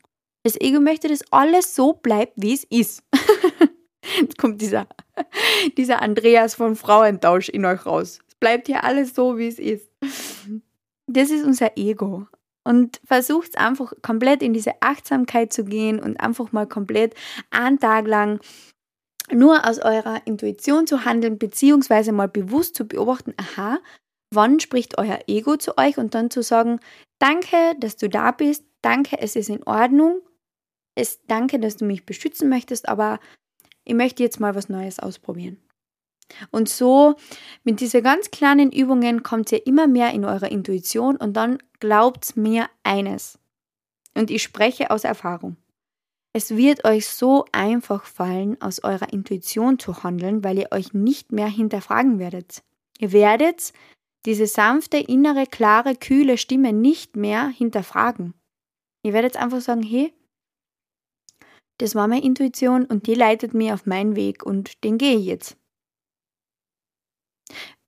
Das 0.44 0.58
Ego 0.60 0.80
möchte, 0.80 1.08
dass 1.08 1.30
alles 1.30 1.74
so 1.74 1.92
bleibt, 1.92 2.32
wie 2.36 2.54
es 2.54 2.64
ist. 2.64 3.04
Jetzt 4.20 4.38
kommt 4.38 4.60
dieser, 4.60 4.86
dieser 5.76 6.02
Andreas 6.02 6.54
von 6.54 6.74
Frauentausch 6.74 7.48
in 7.48 7.64
euch 7.64 7.84
raus. 7.86 8.20
Es 8.26 8.34
bleibt 8.36 8.66
hier 8.66 8.84
alles 8.84 9.14
so, 9.14 9.38
wie 9.38 9.46
es 9.46 9.58
ist. 9.58 9.88
Das 11.06 11.30
ist 11.30 11.44
unser 11.44 11.76
Ego. 11.76 12.26
Und 12.64 13.00
versucht 13.04 13.58
einfach 13.58 13.92
komplett 14.02 14.42
in 14.42 14.52
diese 14.54 14.72
Achtsamkeit 14.80 15.52
zu 15.52 15.64
gehen 15.64 15.98
und 16.00 16.18
einfach 16.18 16.52
mal 16.52 16.66
komplett 16.66 17.14
einen 17.50 17.78
Tag 17.78 18.06
lang 18.06 18.40
nur 19.32 19.66
aus 19.66 19.78
eurer 19.78 20.22
Intuition 20.26 20.86
zu 20.86 21.04
handeln, 21.04 21.38
beziehungsweise 21.38 22.12
mal 22.12 22.28
bewusst 22.28 22.74
zu 22.74 22.86
beobachten, 22.86 23.34
aha, 23.36 23.78
wann 24.30 24.60
spricht 24.60 24.98
euer 24.98 25.20
Ego 25.26 25.56
zu 25.56 25.76
euch 25.78 25.98
und 25.98 26.14
dann 26.14 26.30
zu 26.30 26.42
sagen, 26.42 26.80
danke, 27.18 27.56
dass 27.78 27.96
du 27.96 28.08
da 28.08 28.30
bist, 28.30 28.64
danke, 28.80 29.18
es 29.20 29.36
ist 29.36 29.48
in 29.48 29.62
Ordnung, 29.64 30.20
es 30.94 31.20
danke, 31.26 31.58
dass 31.58 31.76
du 31.76 31.84
mich 31.84 32.06
beschützen 32.06 32.48
möchtest, 32.48 32.88
aber 32.88 33.20
ich 33.84 33.94
möchte 33.94 34.22
jetzt 34.22 34.40
mal 34.40 34.54
was 34.54 34.68
Neues 34.68 34.98
ausprobieren. 34.98 35.58
Und 36.50 36.68
so 36.68 37.16
mit 37.64 37.80
diesen 37.80 38.02
ganz 38.02 38.30
kleinen 38.30 38.72
Übungen 38.72 39.22
kommt 39.22 39.52
ihr 39.52 39.66
immer 39.66 39.86
mehr 39.86 40.12
in 40.12 40.24
eure 40.24 40.48
Intuition 40.48 41.16
und 41.16 41.34
dann 41.34 41.58
glaubt 41.80 42.36
mir 42.36 42.68
eines. 42.84 43.38
Und 44.14 44.30
ich 44.30 44.42
spreche 44.42 44.90
aus 44.90 45.04
Erfahrung. 45.04 45.56
Es 46.34 46.56
wird 46.56 46.84
euch 46.84 47.08
so 47.08 47.44
einfach 47.52 48.04
fallen, 48.04 48.60
aus 48.62 48.82
eurer 48.82 49.12
Intuition 49.12 49.78
zu 49.78 50.02
handeln, 50.02 50.42
weil 50.42 50.58
ihr 50.58 50.68
euch 50.72 50.94
nicht 50.94 51.30
mehr 51.30 51.46
hinterfragen 51.46 52.18
werdet. 52.18 52.62
Ihr 52.98 53.12
werdet 53.12 53.72
diese 54.24 54.46
sanfte, 54.46 54.96
innere, 54.98 55.46
klare, 55.46 55.94
kühle 55.94 56.38
Stimme 56.38 56.72
nicht 56.72 57.16
mehr 57.16 57.48
hinterfragen. 57.48 58.34
Ihr 59.04 59.12
werdet 59.12 59.36
einfach 59.36 59.60
sagen, 59.60 59.82
hey, 59.82 60.14
das 61.78 61.94
war 61.94 62.08
meine 62.08 62.24
Intuition 62.24 62.86
und 62.86 63.06
die 63.06 63.14
leitet 63.14 63.52
mich 63.52 63.72
auf 63.72 63.84
meinen 63.86 64.16
Weg 64.16 64.46
und 64.46 64.84
den 64.84 64.98
gehe 64.98 65.18
ich 65.18 65.26
jetzt. 65.26 65.56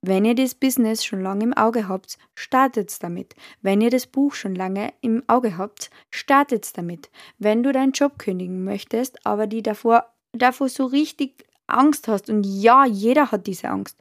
Wenn 0.07 0.23
ihr 0.23 0.35
das 0.35 0.53
Business 0.53 1.03
schon 1.03 1.23
lange 1.23 1.45
im 1.45 1.53
Auge 1.53 1.87
habt, 1.87 2.19
startet 2.35 3.01
damit. 3.01 3.33
Wenn 3.63 3.81
ihr 3.81 3.89
das 3.89 4.05
Buch 4.05 4.35
schon 4.35 4.53
lange 4.53 4.93
im 5.01 5.23
Auge 5.25 5.57
habt, 5.57 5.89
startet 6.11 6.77
damit. 6.77 7.09
Wenn 7.39 7.63
du 7.63 7.71
deinen 7.71 7.91
Job 7.91 8.19
kündigen 8.19 8.63
möchtest, 8.63 9.25
aber 9.25 9.47
die 9.47 9.63
davor, 9.63 10.13
davor 10.31 10.69
so 10.69 10.85
richtig 10.85 11.47
Angst 11.65 12.07
hast, 12.07 12.29
und 12.29 12.43
ja, 12.43 12.85
jeder 12.85 13.31
hat 13.31 13.47
diese 13.47 13.69
Angst, 13.69 13.97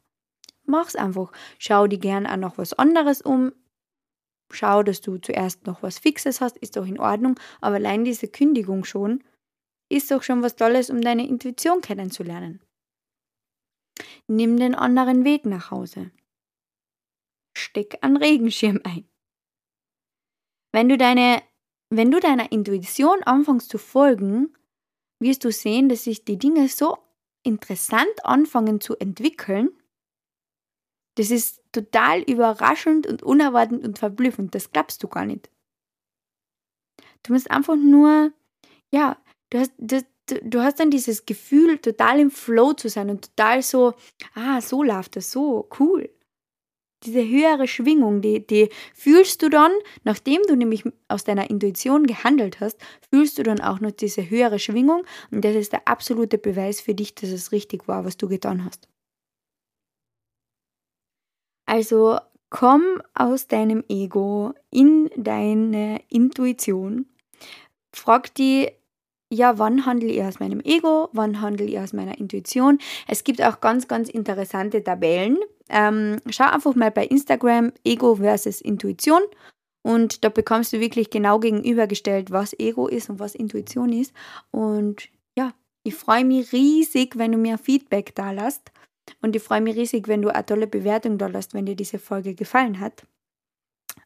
mach's 0.66 0.94
einfach. 0.94 1.32
Schau 1.59 1.86
dir 1.86 1.98
gern 1.98 2.26
auch 2.26 2.36
noch 2.36 2.59
was 2.59 2.74
anderes 2.74 3.22
um. 3.22 3.52
Schau, 4.52 4.82
dass 4.82 5.00
du 5.00 5.16
zuerst 5.16 5.66
noch 5.66 5.82
was 5.82 5.98
Fixes 5.98 6.42
hast, 6.42 6.59
ist 6.59 6.76
doch 6.76 6.86
in 6.86 7.00
Ordnung, 7.00 7.40
aber 7.62 7.76
allein 7.76 8.05
diese 8.05 8.28
Kündigung 8.28 8.84
schon 8.84 9.24
ist 9.88 10.11
doch 10.11 10.22
schon 10.22 10.42
was 10.42 10.57
Tolles, 10.57 10.90
um 10.90 11.00
deine 11.00 11.26
Intuition 11.26 11.80
kennenzulernen. 11.80 12.61
Nimm 14.26 14.57
den 14.59 14.74
anderen 14.74 15.24
Weg 15.24 15.46
nach 15.46 15.70
Hause. 15.70 16.11
Steck 17.57 17.98
einen 18.02 18.16
Regenschirm 18.16 18.80
ein. 18.84 19.09
Wenn 20.72 20.88
du, 20.88 20.98
deine, 20.98 21.42
wenn 21.90 22.11
du 22.11 22.18
deiner 22.18 22.50
Intuition 22.50 23.22
anfängst 23.22 23.68
zu 23.68 23.78
folgen, 23.78 24.57
wirst 25.20 25.44
du 25.44 25.52
sehen, 25.52 25.88
dass 25.88 26.05
sich 26.05 26.24
die 26.24 26.38
Dinge 26.38 26.68
so 26.68 26.98
interessant 27.44 28.24
anfangen 28.24 28.80
zu 28.80 28.96
entwickeln. 28.96 29.70
Das 31.16 31.30
ist 31.30 31.62
total 31.70 32.22
überraschend 32.22 33.07
und 33.07 33.22
unerwartend 33.22 33.84
und 33.84 33.98
verblüffend. 33.98 34.55
Das 34.55 34.72
glaubst 34.72 35.02
du 35.02 35.09
gar 35.09 35.26
nicht. 35.26 35.48
Du 37.22 37.32
musst 37.32 37.50
einfach 37.50 37.76
nur, 37.76 38.32
ja, 38.92 39.22
du 39.50 39.59
hast, 39.59 39.72
das, 39.78 40.05
du, 40.27 40.62
hast 40.62 40.81
dann 40.81 40.91
dieses 40.91 41.27
Gefühl, 41.27 41.79
total 41.79 42.20
im 42.20 42.31
Flow 42.31 42.72
zu 42.72 42.89
sein 42.89 43.11
und 43.11 43.37
total 43.37 43.62
so, 43.62 43.95
ah, 44.35 44.61
so 44.61 44.83
läuft 44.83 45.16
das, 45.16 45.31
so, 45.31 45.68
cool. 45.79 46.11
Diese 47.05 47.27
höhere 47.29 47.68
Schwingung, 47.68 48.22
die, 48.22 48.47
die 48.47 48.70
fühlst 48.95 49.43
du 49.43 49.51
dann, 49.51 49.72
nachdem 50.05 50.41
du 50.49 50.57
nämlich 50.57 50.85
aus 51.09 51.25
deiner 51.25 51.51
Intuition 51.51 52.07
gehandelt 52.07 52.61
hast, 52.61 52.81
fühlst 53.11 53.37
du 53.39 53.43
dann 53.43 53.61
auch 53.61 53.81
noch 53.81 53.91
diese 53.91 54.29
höhere 54.31 54.59
Schwingung 54.59 55.05
und 55.31 55.45
das 55.45 55.55
ist 55.55 55.72
der 55.72 55.87
absolute 55.87 56.39
Beweis 56.39 56.81
für 56.81 56.95
dich, 56.95 57.14
dass 57.14 57.31
es 57.31 57.53
richtig 57.53 57.89
war, 57.89 58.07
was 58.07 58.16
du 58.16 58.27
getan 58.29 58.64
hast. 58.64 58.89
Also 61.66 62.18
komm 62.49 63.03
aus 63.14 63.49
deinem 63.49 63.85
Ego 63.89 64.55
in 64.70 65.11
deine 65.16 66.01
Intuition. 66.09 67.07
Frag 67.93 68.35
die 68.35 68.70
ja, 69.35 69.59
wann 69.59 69.87
handle 69.87 70.11
ich 70.11 70.22
aus 70.22 70.41
meinem 70.41 70.61
Ego, 70.61 71.09
wann 71.12 71.41
handle 71.41 71.66
ich 71.66 71.78
aus 71.78 71.93
meiner 71.93 72.18
Intuition. 72.18 72.78
Es 73.09 73.24
gibt 73.24 73.43
auch 73.43 73.61
ganz, 73.61 73.89
ganz 73.89 74.09
interessante 74.09 74.82
Tabellen. 74.82 75.39
Ähm, 75.68 76.16
schau 76.30 76.45
einfach 76.45 76.74
mal 76.74 76.91
bei 76.91 77.07
Instagram 77.07 77.72
Ego 77.85 78.16
versus 78.16 78.61
Intuition 78.61 79.20
und 79.85 80.24
da 80.24 80.30
bekommst 80.30 80.72
du 80.72 80.80
wirklich 80.80 81.11
genau 81.11 81.39
gegenübergestellt, 81.39 82.30
was 82.30 82.59
Ego 82.59 82.89
ist 82.89 83.11
und 83.11 83.18
was 83.18 83.35
Intuition 83.35 83.93
ist. 83.93 84.14
Und 84.51 85.11
ja, 85.37 85.53
ich 85.82 85.95
freue 85.95 86.24
mich 86.24 86.53
riesig, 86.53 87.18
wenn 87.18 87.32
du 87.32 87.39
mir 87.39 87.59
Feedback 87.59 88.14
da 88.14 88.30
lässt. 88.30 88.72
Und 89.20 89.37
ich 89.37 89.43
freue 89.43 89.61
mich 89.61 89.76
riesig, 89.76 90.09
wenn 90.09 90.22
du 90.22 90.35
eine 90.35 90.47
tolle 90.47 90.66
Bewertung 90.66 91.18
da 91.18 91.26
lässt, 91.26 91.53
wenn 91.53 91.66
dir 91.66 91.76
diese 91.76 91.99
Folge 91.99 92.35
gefallen 92.35 92.80
hat. 92.80 93.07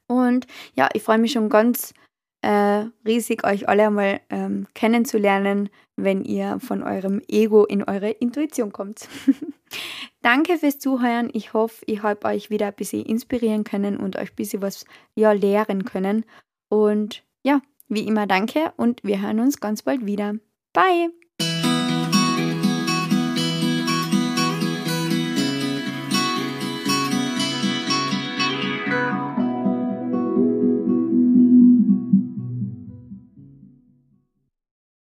Und 0.08 0.48
ja, 0.74 0.88
ich 0.94 1.04
freue 1.04 1.18
mich 1.18 1.30
schon 1.30 1.48
ganz 1.48 1.94
äh, 2.42 2.84
riesig, 3.06 3.44
euch 3.44 3.68
alle 3.68 3.86
einmal 3.86 4.20
ähm, 4.30 4.66
kennenzulernen, 4.74 5.70
wenn 5.96 6.24
ihr 6.24 6.60
von 6.60 6.82
eurem 6.82 7.20
Ego 7.28 7.64
in 7.64 7.82
eure 7.82 8.10
Intuition 8.10 8.72
kommt. 8.72 9.08
Danke 10.22 10.58
fürs 10.58 10.78
Zuhören. 10.78 11.30
Ich 11.32 11.52
hoffe, 11.52 11.84
ich 11.86 12.02
habe 12.02 12.26
euch 12.26 12.50
wieder 12.50 12.68
ein 12.68 12.74
bisschen 12.74 13.04
inspirieren 13.04 13.64
können 13.64 13.96
und 13.96 14.16
euch 14.16 14.30
ein 14.32 14.36
bisschen 14.36 14.62
was 14.62 14.84
ja, 15.14 15.32
lehren 15.32 15.84
können. 15.84 16.24
Und 16.68 17.24
ja, 17.42 17.60
wie 17.88 18.06
immer 18.06 18.26
danke 18.26 18.72
und 18.76 19.02
wir 19.02 19.22
hören 19.22 19.40
uns 19.40 19.60
ganz 19.60 19.82
bald 19.82 20.06
wieder. 20.06 20.34
Bye! 20.72 21.17